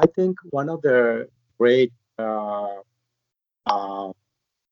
I 0.00 0.06
think 0.06 0.36
one 0.50 0.68
of 0.68 0.82
the 0.82 1.28
great 1.58 1.92
uh, 2.18 2.78
uh, 3.66 4.12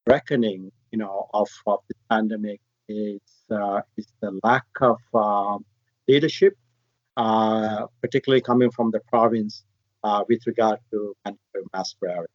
reckoning, 0.07 0.73
you 0.91 0.99
know, 0.99 1.29
of, 1.33 1.49
of 1.67 1.81
the 1.89 1.95
pandemic 2.11 2.61
is 2.89 3.21
uh, 3.51 3.83
is 3.97 4.07
the 4.21 4.41
lack 4.43 4.65
of 4.81 4.99
um, 5.15 5.65
leadership, 6.09 6.57
uh, 7.17 7.87
particularly 8.01 8.41
coming 8.41 8.71
from 8.71 8.91
the 8.91 9.01
province 9.01 9.65
uh, 10.03 10.25
with 10.29 10.41
regard 10.47 10.81
to 10.91 11.15
mandatory 11.25 11.65
mask 11.73 11.97
wearing. 12.03 12.27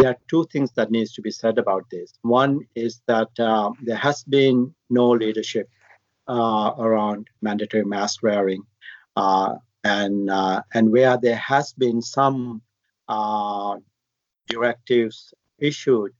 There 0.00 0.08
are 0.08 0.16
two 0.28 0.46
things 0.50 0.72
that 0.76 0.90
needs 0.90 1.12
to 1.12 1.20
be 1.20 1.30
said 1.30 1.58
about 1.58 1.84
this. 1.90 2.14
One 2.22 2.66
is 2.74 3.02
that 3.06 3.28
uh, 3.38 3.72
there 3.82 3.98
has 3.98 4.24
been 4.24 4.74
no 4.88 5.10
leadership 5.10 5.68
uh, 6.26 6.72
around 6.78 7.28
mandatory 7.42 7.84
mask 7.84 8.22
wearing, 8.22 8.62
uh, 9.16 9.56
and 9.84 10.30
uh, 10.30 10.62
and 10.72 10.90
where 10.90 11.18
there 11.18 11.36
has 11.36 11.74
been 11.74 12.00
some 12.00 12.62
uh, 13.08 13.76
directives 14.48 15.34
issued, 15.58 16.12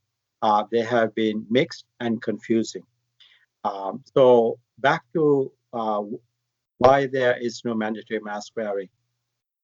uh, 0.43 0.63
they 0.71 0.81
have 0.81 1.15
been 1.15 1.47
mixed 1.49 1.85
and 1.99 2.21
confusing. 2.21 2.83
Um, 3.63 4.03
so 4.13 4.59
back 4.77 5.01
to 5.13 5.51
why 6.77 7.07
there 7.07 7.35
is 7.35 7.63
no 7.65 7.73
mandatory 7.73 8.19
mask 8.19 8.51
wearing. 8.55 8.89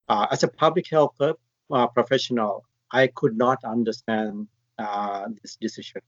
as 0.09 0.41
a 0.41 0.47
public 0.47 0.87
health 0.89 1.21
professional, 1.93 2.65
I 2.91 3.07
could 3.07 3.37
not 3.37 3.63
understand 3.63 4.47
uh, 4.77 5.27
this 5.41 5.57
decision. 5.59 6.01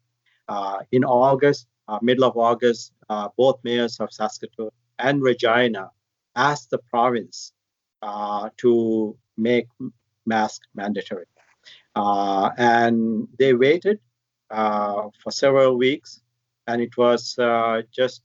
Uh, 0.48 0.80
in 0.92 1.04
August, 1.04 1.68
uh, 1.88 2.00
middle 2.02 2.24
of 2.24 2.38
August, 2.38 2.94
uh, 3.10 3.30
both 3.38 3.60
mayors 3.64 4.00
of 4.00 4.12
Saskatoon 4.12 4.70
and 5.00 5.22
Regina 5.22 5.92
asked 6.36 6.70
the 6.70 6.80
province 6.90 7.54
uh, 8.02 8.50
to 8.58 9.18
make 9.38 9.68
mask 10.26 10.62
mandatory. 10.76 11.26
Uh, 11.96 12.50
and 12.58 13.28
they 13.38 13.54
waited 13.54 14.00
for 14.50 15.32
several 15.32 15.78
weeks, 15.78 16.22
and 16.68 16.82
it 16.82 16.96
was 16.98 17.36
just 17.92 18.24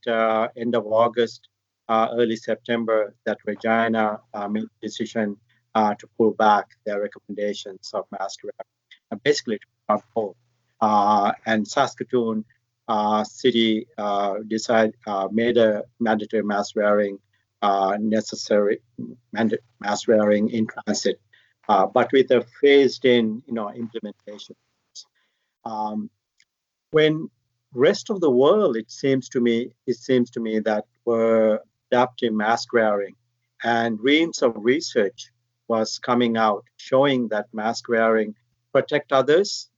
end 0.56 0.74
of 0.74 0.86
August, 0.86 1.48
early 1.90 2.36
September 2.36 3.14
that 3.24 3.38
Regina 3.46 4.20
made 4.50 4.64
decision 4.82 5.36
uh, 5.74 5.94
to 5.94 6.06
pull 6.16 6.32
back 6.32 6.66
their 6.84 7.00
recommendations 7.00 7.90
of 7.94 8.06
mask 8.18 8.40
wearing, 8.44 9.20
basically 9.22 9.58
to 9.88 10.02
hold. 10.14 10.36
Uh, 10.80 11.32
and 11.46 11.66
Saskatoon 11.66 12.44
uh, 12.88 13.24
City 13.24 13.86
uh, 13.96 14.34
decided 14.46 14.94
uh, 15.06 15.28
made 15.30 15.56
a 15.56 15.84
mandatory 16.00 16.42
mask 16.42 16.76
wearing 16.76 17.18
necessary 17.98 18.80
mask 19.80 20.06
wearing 20.06 20.50
in 20.50 20.66
transit, 20.66 21.18
but 21.66 22.12
with 22.12 22.30
a 22.30 22.44
phased-in, 22.60 23.42
you 23.46 23.54
know, 23.54 23.70
implementation. 23.70 24.54
Um, 25.64 26.10
when 26.90 27.30
rest 27.72 28.10
of 28.10 28.20
the 28.20 28.30
world, 28.30 28.76
it 28.76 28.90
seems 28.90 29.30
to 29.30 29.40
me, 29.40 29.72
it 29.86 29.96
seems 29.96 30.30
to 30.32 30.40
me 30.40 30.58
that 30.60 30.84
were 31.06 31.62
adapting 31.90 32.36
mask 32.36 32.74
wearing, 32.74 33.14
and 33.62 33.98
reams 33.98 34.42
of 34.42 34.52
research 34.56 35.30
was 35.68 35.98
coming 35.98 36.36
out 36.36 36.64
showing 36.76 37.28
that 37.28 37.46
mask 37.52 37.88
wearing 37.88 38.34
protect 38.72 39.12
others 39.12 39.70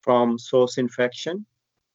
from 0.00 0.38
source 0.38 0.78
infection, 0.78 1.44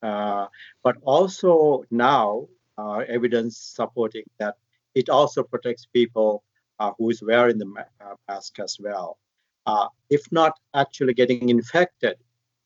uh, 0.01 0.47
but 0.83 0.95
also 1.03 1.83
now 1.91 2.47
uh, 2.77 2.99
evidence 3.07 3.57
supporting 3.57 4.23
that 4.39 4.55
it 4.95 5.09
also 5.09 5.43
protects 5.43 5.85
people 5.85 6.43
uh, 6.79 6.91
who 6.97 7.09
is 7.09 7.21
wearing 7.21 7.57
the 7.57 7.65
ma- 7.65 7.93
uh, 8.01 8.15
mask 8.27 8.59
as 8.59 8.77
well. 8.79 9.17
Uh, 9.65 9.87
if 10.09 10.21
not 10.31 10.53
actually 10.73 11.13
getting 11.13 11.49
infected, 11.49 12.15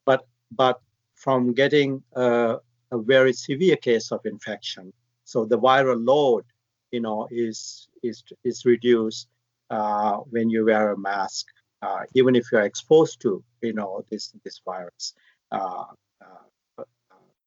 but 0.05 0.25
but 0.51 0.79
from 1.15 1.53
getting 1.53 2.01
a, 2.13 2.57
a 2.91 2.97
very 2.97 3.33
severe 3.33 3.75
case 3.75 4.11
of 4.11 4.21
infection. 4.25 4.93
So 5.25 5.45
the 5.45 5.59
viral 5.59 6.05
load, 6.05 6.43
you 6.91 7.01
know, 7.01 7.27
is 7.31 7.89
is 8.03 8.23
is 8.43 8.65
reduced 8.65 9.27
uh, 9.73 10.17
when 10.29 10.51
you 10.51 10.65
wear 10.65 10.91
a 10.91 10.97
mask, 10.97 11.47
uh, 11.81 12.01
even 12.13 12.35
if 12.35 12.45
you're 12.51 12.61
exposed 12.61 13.19
to, 13.19 13.43
you 13.61 13.73
know, 13.73 14.05
this 14.11 14.31
this 14.43 14.61
virus. 14.63 15.15
Uh, 15.51 15.85
uh 16.21 16.83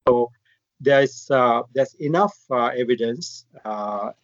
so 0.08 0.30
there's 0.80 1.26
there's 1.74 1.94
enough 2.00 2.36
evidence, 2.50 3.46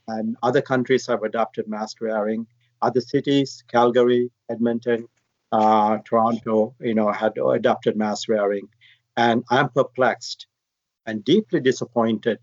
and 0.09 0.36
other 0.42 0.62
countries 0.62 1.07
have 1.07 1.22
adopted 1.22 1.68
mask 1.68 2.00
wearing. 2.00 2.46
Other 2.82 3.00
cities, 3.00 3.62
Calgary, 3.68 4.32
Edmonton, 4.50 5.07
Toronto, 6.05 6.74
you 6.80 6.94
know, 6.94 7.12
had 7.12 7.38
adopted 7.38 7.96
mask 7.96 8.28
wearing, 8.28 8.68
and 9.16 9.44
I'm 9.48 9.68
perplexed 9.68 10.48
and 11.07 11.24
deeply 11.24 11.61
disappointed 11.61 12.40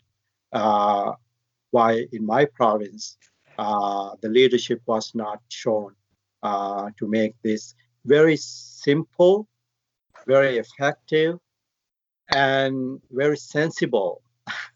why 1.72 1.90
in 2.14 2.26
my 2.26 2.46
province 2.46 3.18
the 4.22 4.30
leadership 4.30 4.82
was 4.86 5.14
not 5.14 5.40
shown 5.50 5.96
uh, 6.44 6.90
to 6.98 7.08
make 7.08 7.36
this 7.44 7.76
very 8.06 8.38
simple, 8.38 9.48
very 10.28 10.58
effective, 10.58 11.38
and 12.34 13.02
very 13.12 13.38
sensible, 13.38 14.22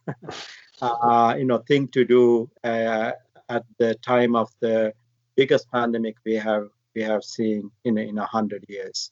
uh, 0.81 1.35
you 1.37 1.45
know, 1.45 1.59
thing 1.67 1.87
to 1.89 2.03
do 2.03 2.49
uh, 2.63 3.11
at 3.49 3.63
the 3.77 3.95
time 3.95 4.35
of 4.35 4.49
the 4.59 4.93
biggest 5.35 5.71
pandemic 5.71 6.15
we 6.25 6.35
have 6.35 6.67
we 6.95 7.01
have 7.01 7.23
seen 7.23 7.71
in 7.85 7.97
in 7.97 8.17
a 8.17 8.25
hundred 8.25 8.65
years. 8.67 9.11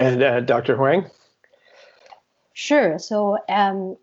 And 0.00 0.22
uh, 0.22 0.40
Dr. 0.40 0.76
Huang. 0.76 1.10
Sure. 2.54 2.98
So 2.98 3.38
um, 3.48 3.96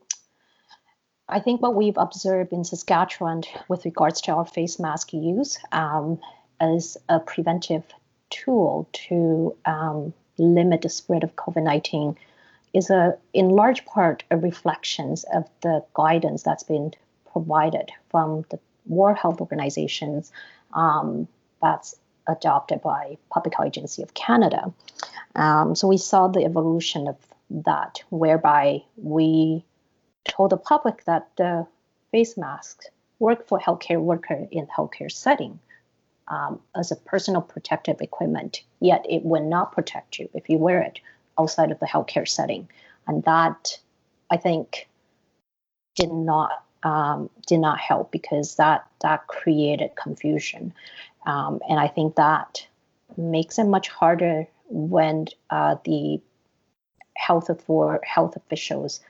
I 1.31 1.39
think 1.39 1.61
what 1.61 1.75
we've 1.75 1.97
observed 1.97 2.51
in 2.51 2.65
Saskatchewan 2.65 3.43
with 3.69 3.85
regards 3.85 4.19
to 4.21 4.33
our 4.33 4.45
face 4.45 4.79
mask 4.79 5.13
use 5.13 5.57
um, 5.71 6.19
as 6.59 6.97
a 7.07 7.21
preventive 7.21 7.85
tool 8.29 8.89
to 9.07 9.55
um, 9.65 10.13
limit 10.37 10.81
the 10.81 10.89
spread 10.89 11.23
of 11.23 11.35
COVID 11.37 11.63
19 11.63 12.17
is 12.73 12.89
a, 12.89 13.17
in 13.33 13.49
large 13.49 13.85
part, 13.85 14.23
a 14.29 14.37
reflections 14.37 15.25
of 15.33 15.49
the 15.61 15.83
guidance 15.93 16.43
that's 16.43 16.63
been 16.63 16.93
provided 17.31 17.91
from 18.09 18.45
the 18.49 18.59
World 18.85 19.17
Health 19.17 19.39
Organizations 19.39 20.31
um, 20.73 21.27
that's 21.61 21.95
adopted 22.27 22.81
by 22.81 23.17
Public 23.29 23.55
Health 23.55 23.67
Agency 23.67 24.03
of 24.03 24.13
Canada. 24.13 24.73
Um, 25.35 25.75
so 25.75 25.87
we 25.87 25.97
saw 25.97 26.27
the 26.27 26.43
evolution 26.43 27.07
of 27.07 27.17
that, 27.49 28.03
whereby 28.09 28.83
we 28.97 29.63
told 30.23 30.51
the 30.51 30.57
public 30.57 31.05
that 31.05 31.29
the 31.37 31.67
face 32.11 32.37
masks 32.37 32.87
work 33.19 33.47
for 33.47 33.59
healthcare 33.59 34.01
worker 34.01 34.47
in 34.51 34.67
healthcare 34.67 35.11
setting 35.11 35.59
um, 36.27 36.59
as 36.75 36.91
a 36.91 36.95
personal 36.95 37.41
protective 37.41 38.01
equipment, 38.01 38.63
yet 38.79 39.05
it 39.07 39.23
will 39.23 39.43
not 39.43 39.73
protect 39.73 40.17
you 40.17 40.29
if 40.33 40.49
you 40.49 40.57
wear 40.57 40.81
it 40.81 40.99
outside 41.39 41.71
of 41.71 41.79
the 41.79 41.85
healthcare 41.85 42.27
setting. 42.27 42.67
And 43.07 43.23
that, 43.23 43.77
I 44.29 44.37
think, 44.37 44.87
did 45.95 46.11
not 46.11 46.63
um, 46.83 47.29
did 47.45 47.59
not 47.59 47.79
help 47.79 48.11
because 48.11 48.55
that 48.55 48.87
that 49.01 49.27
created 49.27 49.91
confusion, 49.95 50.73
um, 51.27 51.59
and 51.69 51.79
I 51.79 51.87
think 51.87 52.15
that 52.15 52.65
makes 53.17 53.59
it 53.59 53.65
much 53.65 53.89
harder 53.89 54.47
when 54.69 55.27
uh, 55.49 55.75
the 55.83 56.19
health 57.15 57.51
for 57.65 57.99
health 58.03 58.35
officials 58.35 59.01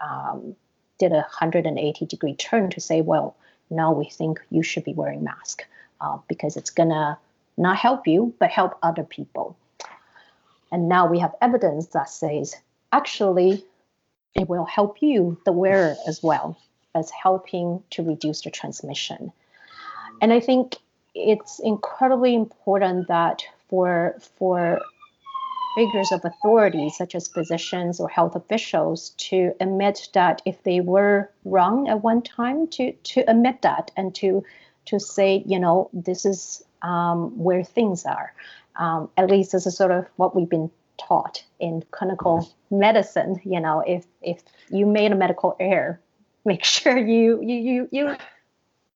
um, 0.00 0.56
did 0.98 1.12
a 1.12 1.16
180 1.16 2.06
degree 2.06 2.34
turn 2.34 2.70
to 2.70 2.80
say, 2.80 3.00
well, 3.00 3.36
now 3.70 3.92
we 3.92 4.06
think 4.06 4.40
you 4.50 4.62
should 4.62 4.84
be 4.84 4.92
wearing 4.92 5.24
mask 5.24 5.64
uh, 6.00 6.18
because 6.28 6.56
it's 6.56 6.70
gonna 6.70 7.18
not 7.56 7.76
help 7.76 8.06
you 8.06 8.34
but 8.38 8.50
help 8.50 8.78
other 8.82 9.04
people. 9.04 9.56
And 10.72 10.88
now 10.88 11.06
we 11.06 11.18
have 11.18 11.34
evidence 11.40 11.86
that 11.88 12.08
says 12.08 12.54
actually 12.92 13.64
it 14.34 14.48
will 14.48 14.64
help 14.64 15.02
you, 15.02 15.40
the 15.44 15.52
wearer, 15.52 15.96
as 16.06 16.22
well 16.22 16.56
as 16.94 17.10
helping 17.10 17.82
to 17.90 18.02
reduce 18.02 18.42
the 18.42 18.50
transmission. 18.50 19.32
And 20.22 20.32
I 20.32 20.40
think 20.40 20.76
it's 21.14 21.58
incredibly 21.58 22.34
important 22.34 23.08
that 23.08 23.42
for 23.68 24.16
for 24.36 24.80
figures 25.74 26.12
of 26.12 26.24
authority, 26.24 26.90
such 26.90 27.14
as 27.14 27.28
physicians 27.28 28.00
or 28.00 28.08
health 28.08 28.34
officials, 28.34 29.10
to 29.10 29.52
admit 29.60 30.08
that 30.14 30.42
if 30.44 30.62
they 30.62 30.80
were 30.80 31.30
wrong 31.44 31.88
at 31.88 32.02
one 32.02 32.22
time, 32.22 32.66
to 32.68 32.92
to 32.92 33.20
admit 33.28 33.62
that 33.62 33.90
and 33.96 34.14
to 34.16 34.44
to 34.86 34.98
say, 34.98 35.42
you 35.46 35.58
know, 35.58 35.90
this 35.92 36.24
is 36.24 36.64
um, 36.82 37.38
where 37.38 37.64
things 37.64 38.04
are. 38.04 38.32
Um, 38.76 39.10
at 39.16 39.30
least 39.30 39.52
this 39.52 39.66
is 39.66 39.76
sort 39.76 39.90
of 39.90 40.06
what 40.16 40.34
we've 40.34 40.48
been 40.48 40.70
taught 40.98 41.44
in 41.58 41.82
clinical 41.90 42.48
medicine. 42.70 43.40
You 43.44 43.60
know, 43.60 43.82
if 43.86 44.06
if 44.22 44.42
you 44.70 44.86
made 44.86 45.12
a 45.12 45.16
medical 45.16 45.56
error, 45.60 46.00
make 46.44 46.64
sure 46.64 46.96
you 46.96 47.40
you 47.42 47.56
you 47.56 47.88
you 47.92 48.16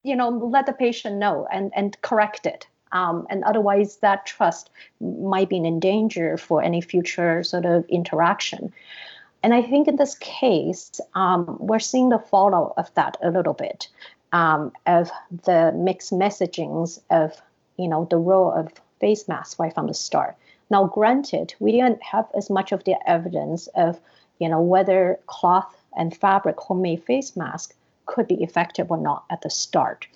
you 0.02 0.16
know 0.16 0.28
let 0.28 0.66
the 0.66 0.72
patient 0.72 1.16
know 1.16 1.46
and 1.52 1.72
and 1.74 2.00
correct 2.02 2.46
it 2.46 2.66
um, 2.94 3.26
and 3.28 3.44
otherwise 3.44 3.96
that 3.96 4.24
trust 4.24 4.70
might 5.00 5.50
be 5.50 5.56
in 5.56 5.80
danger 5.80 6.38
for 6.38 6.62
any 6.62 6.80
future 6.80 7.42
sort 7.42 7.66
of 7.66 7.84
interaction. 7.88 8.72
And 9.42 9.52
i 9.52 9.60
think 9.60 9.88
in 9.88 9.96
this 9.96 10.14
case 10.14 11.00
um, 11.14 11.58
we're 11.60 11.78
seeing 11.90 12.08
the 12.08 12.18
fallout 12.18 12.72
of 12.78 12.94
that 12.94 13.18
a 13.22 13.30
little 13.30 13.52
bit 13.52 13.88
um, 14.32 14.72
of 14.86 15.10
the 15.44 15.72
mixed 15.76 16.12
messagings 16.12 16.98
of 17.10 17.40
you 17.76 17.88
know 17.88 18.06
the 18.10 18.16
role 18.16 18.52
of 18.52 18.72
face 19.00 19.28
masks 19.28 19.58
right 19.58 19.74
from 19.74 19.86
the 19.86 19.94
start. 19.94 20.36
Now 20.70 20.86
granted 20.86 21.54
we 21.58 21.72
didn't 21.72 22.02
have 22.02 22.26
as 22.34 22.48
much 22.48 22.72
of 22.72 22.84
the 22.84 22.96
evidence 23.06 23.66
of 23.74 24.00
you 24.38 24.48
know 24.48 24.62
whether 24.62 25.18
cloth 25.26 25.76
and 25.96 26.16
fabric 26.16 26.58
homemade 26.58 27.04
face 27.04 27.36
mask 27.36 27.74
could 28.06 28.26
be 28.26 28.42
effective 28.42 28.90
or 28.90 28.98
not 28.98 29.24
at 29.30 29.42
the 29.42 29.50
start 29.50 30.06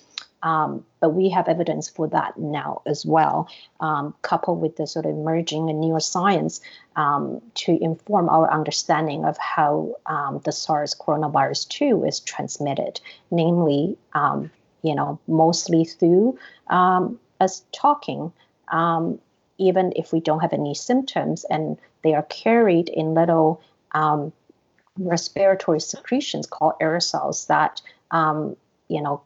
um, 0.43 0.85
but 1.01 1.11
we 1.11 1.31
have 1.31 1.49
evidence 1.49 1.89
for 1.89 2.09
that 2.09 2.39
now 2.39 2.83
as 2.87 3.05
well, 3.05 3.49
um, 3.81 4.15
coupled 4.23 4.61
with 4.61 4.77
the 4.77 4.87
sort 4.87 5.07
of 5.07 5.13
emerging 5.13 5.69
in 5.69 5.81
neuroscience 5.81 6.61
um, 6.97 7.41
to 7.55 7.77
inform 7.83 8.29
our 8.29 8.51
understanding 8.51 9.25
of 9.25 9.37
how 9.39 9.97
um, 10.07 10.41
the 10.45 10.53
SARS 10.53 10.95
coronavirus 10.95 11.69
2 11.69 12.05
is 12.05 12.21
transmitted, 12.21 13.01
namely, 13.31 13.99
um, 14.13 14.51
you 14.83 14.95
know, 14.95 15.19
mostly 15.27 15.85
through 15.85 16.39
um, 16.69 17.19
us 17.41 17.65
talking. 17.73 18.33
even 19.61 19.93
if 19.97 20.13
we 20.13 20.21
don't 20.21 20.41
have 20.41 20.53
any 20.53 20.73
symptoms 20.75 21.45
and 21.51 21.77
they 22.05 22.15
are 22.15 22.23
carried 22.23 22.89
in 22.89 23.15
little 23.15 23.61
respiratory 24.99 25.81
secretions 25.81 26.47
called 26.47 26.75
aerosols 26.81 27.47
that 27.49 27.81
you 28.89 29.03
know 29.03 29.21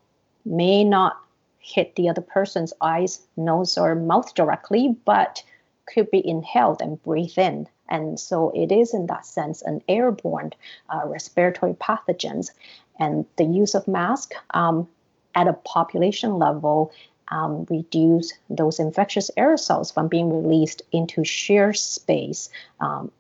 may 0.44 0.84
not 0.84 1.16
hit 1.58 1.94
the 1.94 2.08
other 2.08 2.20
person's 2.20 2.72
eyes, 2.80 3.20
nose, 3.36 3.78
or 3.78 3.94
mouth 3.94 4.34
directly, 4.34 4.96
but 5.04 5.42
could 5.86 6.10
be 6.10 6.26
inhaled 6.26 6.80
and 6.80 7.02
breathed 7.02 7.38
in. 7.38 7.68
And 7.88 8.18
so 8.18 8.50
it 8.54 8.72
is, 8.72 8.94
in 8.94 9.06
that 9.06 9.26
sense, 9.26 9.62
an 9.62 9.82
airborne 9.88 10.52
uh, 10.88 11.02
respiratory 11.06 11.74
pathogens. 11.74 12.50
And 12.98 13.26
the 13.36 13.44
use 13.44 13.74
of 13.74 13.86
mask 13.86 14.32
um, 14.54 14.88
at 15.34 15.48
a 15.48 15.52
population 15.52 16.38
level 16.38 16.92
um, 17.28 17.66
reduce 17.70 18.32
those 18.50 18.78
infectious 18.78 19.30
aerosols 19.36 19.92
from 19.92 20.08
being 20.08 20.30
released 20.30 20.82
into 20.92 21.24
sheer 21.24 21.72
space, 21.72 22.48
um, 22.80 23.10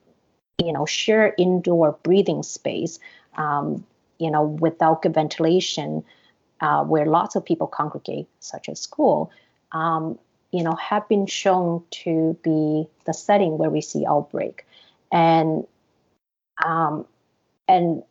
you 0.58 0.72
know, 0.72 0.84
sheer 0.86 1.34
indoor 1.38 1.92
breathing 2.02 2.42
space, 2.42 2.98
um, 3.36 3.84
you 4.18 4.30
know, 4.30 4.42
without 4.42 5.02
good 5.02 5.14
ventilation 5.14 6.04
uh, 6.62 6.84
where 6.84 7.04
lots 7.04 7.34
of 7.34 7.44
people 7.44 7.66
congregate, 7.66 8.28
such 8.38 8.68
as 8.68 8.80
school, 8.80 9.30
um, 9.72 10.18
you 10.52 10.62
know, 10.62 10.74
have 10.76 11.06
been 11.08 11.26
shown 11.26 11.82
to 11.90 12.38
be 12.42 12.86
the 13.04 13.12
setting 13.12 13.58
where 13.58 13.68
we 13.70 13.80
see 13.80 14.06
outbreak, 14.06 14.64
and 15.10 15.66
um, 16.64 17.04
and 17.66 18.02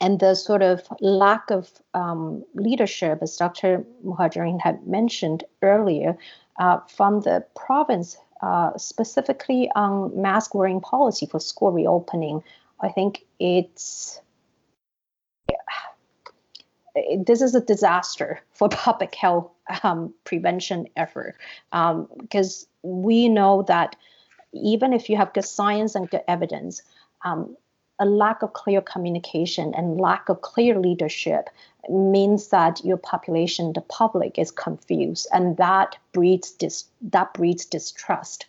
and 0.00 0.20
the 0.20 0.34
sort 0.34 0.62
of 0.62 0.82
lack 1.00 1.50
of 1.50 1.70
um, 1.92 2.44
leadership, 2.54 3.18
as 3.20 3.36
Dr. 3.36 3.84
Muhajarine 4.04 4.60
had 4.60 4.86
mentioned 4.86 5.44
earlier, 5.62 6.16
uh, 6.58 6.78
from 6.88 7.20
the 7.22 7.44
province, 7.56 8.16
uh, 8.42 8.76
specifically 8.76 9.70
on 9.74 10.20
mask 10.20 10.54
wearing 10.54 10.80
policy 10.80 11.26
for 11.26 11.40
school 11.40 11.72
reopening, 11.72 12.42
I 12.80 12.90
think 12.90 13.24
it's 13.40 14.20
this 17.18 17.42
is 17.42 17.54
a 17.54 17.60
disaster 17.60 18.40
for 18.52 18.68
public 18.70 19.14
health 19.14 19.50
um, 19.82 20.12
prevention 20.24 20.86
effort 20.96 21.36
um, 21.72 22.08
because 22.18 22.66
we 22.82 23.28
know 23.28 23.62
that 23.62 23.96
even 24.52 24.92
if 24.92 25.08
you 25.08 25.16
have 25.16 25.32
good 25.32 25.44
science 25.44 25.94
and 25.94 26.08
good 26.10 26.22
evidence, 26.28 26.82
um, 27.24 27.56
a 27.98 28.06
lack 28.06 28.42
of 28.42 28.52
clear 28.52 28.80
communication 28.80 29.74
and 29.74 30.00
lack 30.00 30.28
of 30.28 30.42
clear 30.42 30.78
leadership 30.78 31.48
means 31.88 32.48
that 32.48 32.84
your 32.84 32.96
population, 32.96 33.72
the 33.72 33.80
public, 33.82 34.38
is 34.38 34.50
confused, 34.50 35.28
and 35.32 35.56
that 35.58 35.96
breeds 36.12 36.50
dis- 36.50 36.86
that 37.02 37.32
breeds 37.34 37.64
distrust. 37.64 38.46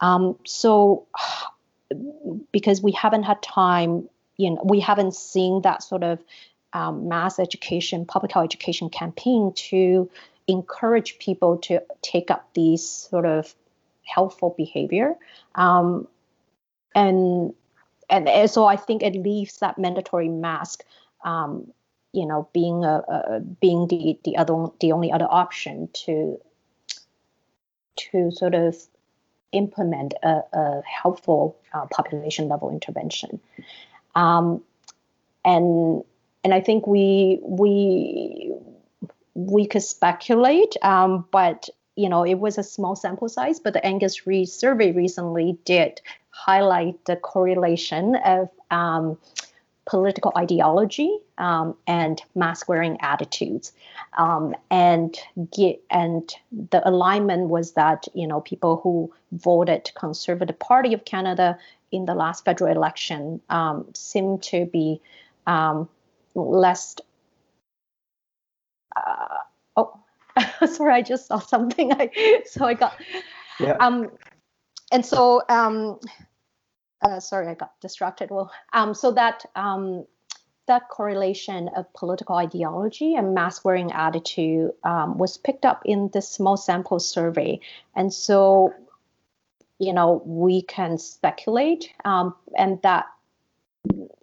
Um, 0.00 0.38
so, 0.44 1.06
because 2.52 2.82
we 2.82 2.92
haven't 2.92 3.22
had 3.22 3.42
time, 3.42 4.08
you 4.36 4.50
know, 4.50 4.62
we 4.64 4.80
haven't 4.80 5.14
seen 5.14 5.62
that 5.62 5.82
sort 5.82 6.02
of 6.02 6.22
um, 6.74 7.08
mass 7.08 7.38
education, 7.38 8.04
public 8.04 8.32
health 8.32 8.44
education 8.44 8.90
campaign 8.90 9.52
to 9.54 10.10
encourage 10.48 11.18
people 11.18 11.56
to 11.56 11.80
take 12.02 12.30
up 12.30 12.52
these 12.54 12.86
sort 12.86 13.24
of 13.24 13.54
helpful 14.02 14.54
behavior. 14.58 15.14
Um, 15.54 16.06
and, 16.94 17.54
and 18.10 18.50
so 18.50 18.66
I 18.66 18.76
think 18.76 19.02
it 19.02 19.14
leaves 19.14 19.58
that 19.60 19.78
mandatory 19.78 20.28
mask, 20.28 20.84
um, 21.24 21.72
you 22.12 22.26
know, 22.26 22.48
being 22.52 22.84
a, 22.84 23.02
a, 23.08 23.40
being 23.40 23.88
the 23.88 24.18
the 24.24 24.36
other 24.36 24.66
the 24.80 24.92
only 24.92 25.10
other 25.10 25.26
option 25.28 25.88
to 26.04 26.38
to 27.96 28.30
sort 28.30 28.54
of 28.54 28.76
implement 29.50 30.14
a, 30.22 30.42
a 30.52 30.82
helpful 30.82 31.56
uh, 31.72 31.86
population 31.86 32.48
level 32.48 32.70
intervention. 32.70 33.40
Um, 34.14 34.62
and 35.44 36.04
and 36.44 36.52
I 36.52 36.60
think 36.60 36.86
we 36.86 37.40
we 37.42 38.52
we 39.34 39.66
could 39.66 39.82
speculate, 39.82 40.76
um, 40.82 41.26
but 41.32 41.68
you 41.96 42.08
know 42.08 42.24
it 42.24 42.34
was 42.34 42.58
a 42.58 42.62
small 42.62 42.94
sample 42.94 43.28
size. 43.28 43.58
But 43.58 43.72
the 43.72 43.84
Angus 43.84 44.26
Reid 44.26 44.48
survey 44.48 44.92
recently 44.92 45.58
did 45.64 46.00
highlight 46.30 47.02
the 47.06 47.16
correlation 47.16 48.16
of 48.16 48.50
um, 48.70 49.18
political 49.86 50.32
ideology 50.36 51.18
um, 51.38 51.76
and 51.86 52.20
mask 52.34 52.68
wearing 52.68 52.98
attitudes, 53.00 53.72
um, 54.18 54.54
and 54.70 55.18
get 55.50 55.82
and 55.90 56.30
the 56.52 56.86
alignment 56.86 57.48
was 57.48 57.72
that 57.72 58.06
you 58.14 58.26
know 58.26 58.42
people 58.42 58.80
who 58.82 59.10
voted 59.32 59.90
Conservative 59.94 60.58
Party 60.58 60.92
of 60.92 61.06
Canada 61.06 61.58
in 61.90 62.04
the 62.04 62.14
last 62.14 62.44
federal 62.44 62.70
election 62.70 63.40
um, 63.48 63.86
seem 63.94 64.38
to 64.38 64.66
be 64.66 65.00
um, 65.46 65.88
less 66.34 66.96
uh, 68.96 69.38
oh 69.76 69.98
sorry 70.66 70.92
i 70.92 71.02
just 71.02 71.28
saw 71.28 71.38
something. 71.38 71.92
I 71.98 72.42
so 72.46 72.64
i 72.64 72.74
got 72.74 72.94
yeah. 73.60 73.76
um 73.80 74.10
and 74.92 75.04
so 75.04 75.42
um 75.48 75.98
uh, 77.02 77.20
sorry 77.20 77.48
i 77.48 77.54
got 77.54 77.78
distracted. 77.80 78.30
Well 78.30 78.50
um 78.72 78.94
so 78.94 79.12
that 79.12 79.44
um 79.56 80.06
that 80.66 80.88
correlation 80.88 81.68
of 81.76 81.92
political 81.92 82.36
ideology 82.36 83.14
and 83.14 83.34
mask 83.34 83.64
wearing 83.64 83.92
attitude 83.92 84.70
um, 84.82 85.18
was 85.18 85.36
picked 85.36 85.66
up 85.66 85.82
in 85.84 86.08
this 86.14 86.26
small 86.26 86.56
sample 86.56 86.98
survey. 86.98 87.60
And 87.94 88.12
so 88.12 88.72
you 89.78 89.92
know 89.92 90.22
we 90.24 90.62
can 90.62 90.98
speculate 90.98 91.90
um, 92.04 92.34
and 92.56 92.80
that 92.82 93.06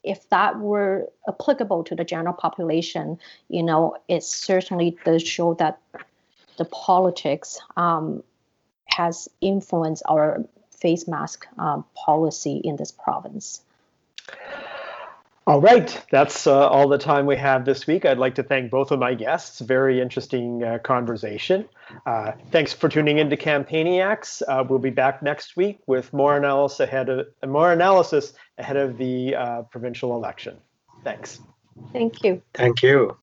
if 0.04 0.28
that 0.30 0.60
were 0.60 1.08
applicable 1.28 1.84
to 1.86 1.95
the 1.95 2.04
general 2.04 2.34
population, 2.34 3.20
you 3.49 3.64
know, 3.64 3.97
it 4.08 4.24
certainly 4.24 4.97
does 5.06 5.24
show 5.24 5.54
that 5.56 5.80
the 6.58 6.66
politics 6.66 7.60
um, 7.78 8.24
has 8.86 9.30
influenced 9.41 10.04
our 10.10 10.43
face 10.72 11.08
mask 11.08 11.45
um, 11.58 11.86
policy 11.95 12.62
in 12.64 12.76
this 12.76 12.91
province. 12.91 13.62
All 15.47 15.59
right, 15.59 16.05
that's 16.11 16.45
uh, 16.45 16.67
all 16.69 16.87
the 16.87 16.99
time 16.99 17.25
we 17.25 17.35
have 17.35 17.65
this 17.65 17.87
week. 17.87 18.05
I'd 18.05 18.19
like 18.19 18.35
to 18.35 18.43
thank 18.43 18.69
both 18.69 18.91
of 18.91 18.99
my 18.99 19.15
guests. 19.15 19.59
Very 19.59 19.99
interesting 19.99 20.63
uh, 20.63 20.77
conversation. 20.77 21.67
Uh, 22.05 22.33
thanks 22.51 22.73
for 22.73 22.87
tuning 22.87 23.17
in 23.17 23.31
to 23.31 23.37
Campaigniacs. 23.37 24.43
Uh, 24.47 24.63
we'll 24.67 24.77
be 24.77 24.91
back 24.91 25.23
next 25.23 25.57
week 25.57 25.79
with 25.87 26.13
more 26.13 26.37
analysis 26.37 26.81
ahead 26.81 27.09
of 27.09 27.27
more 27.47 27.71
analysis 27.71 28.33
ahead 28.59 28.77
of 28.77 28.99
the 28.99 29.35
uh, 29.35 29.61
provincial 29.63 30.15
election. 30.15 30.57
Thanks. 31.03 31.39
Thank 31.91 32.23
you. 32.23 32.43
Thank 32.53 32.83
you. 32.83 33.17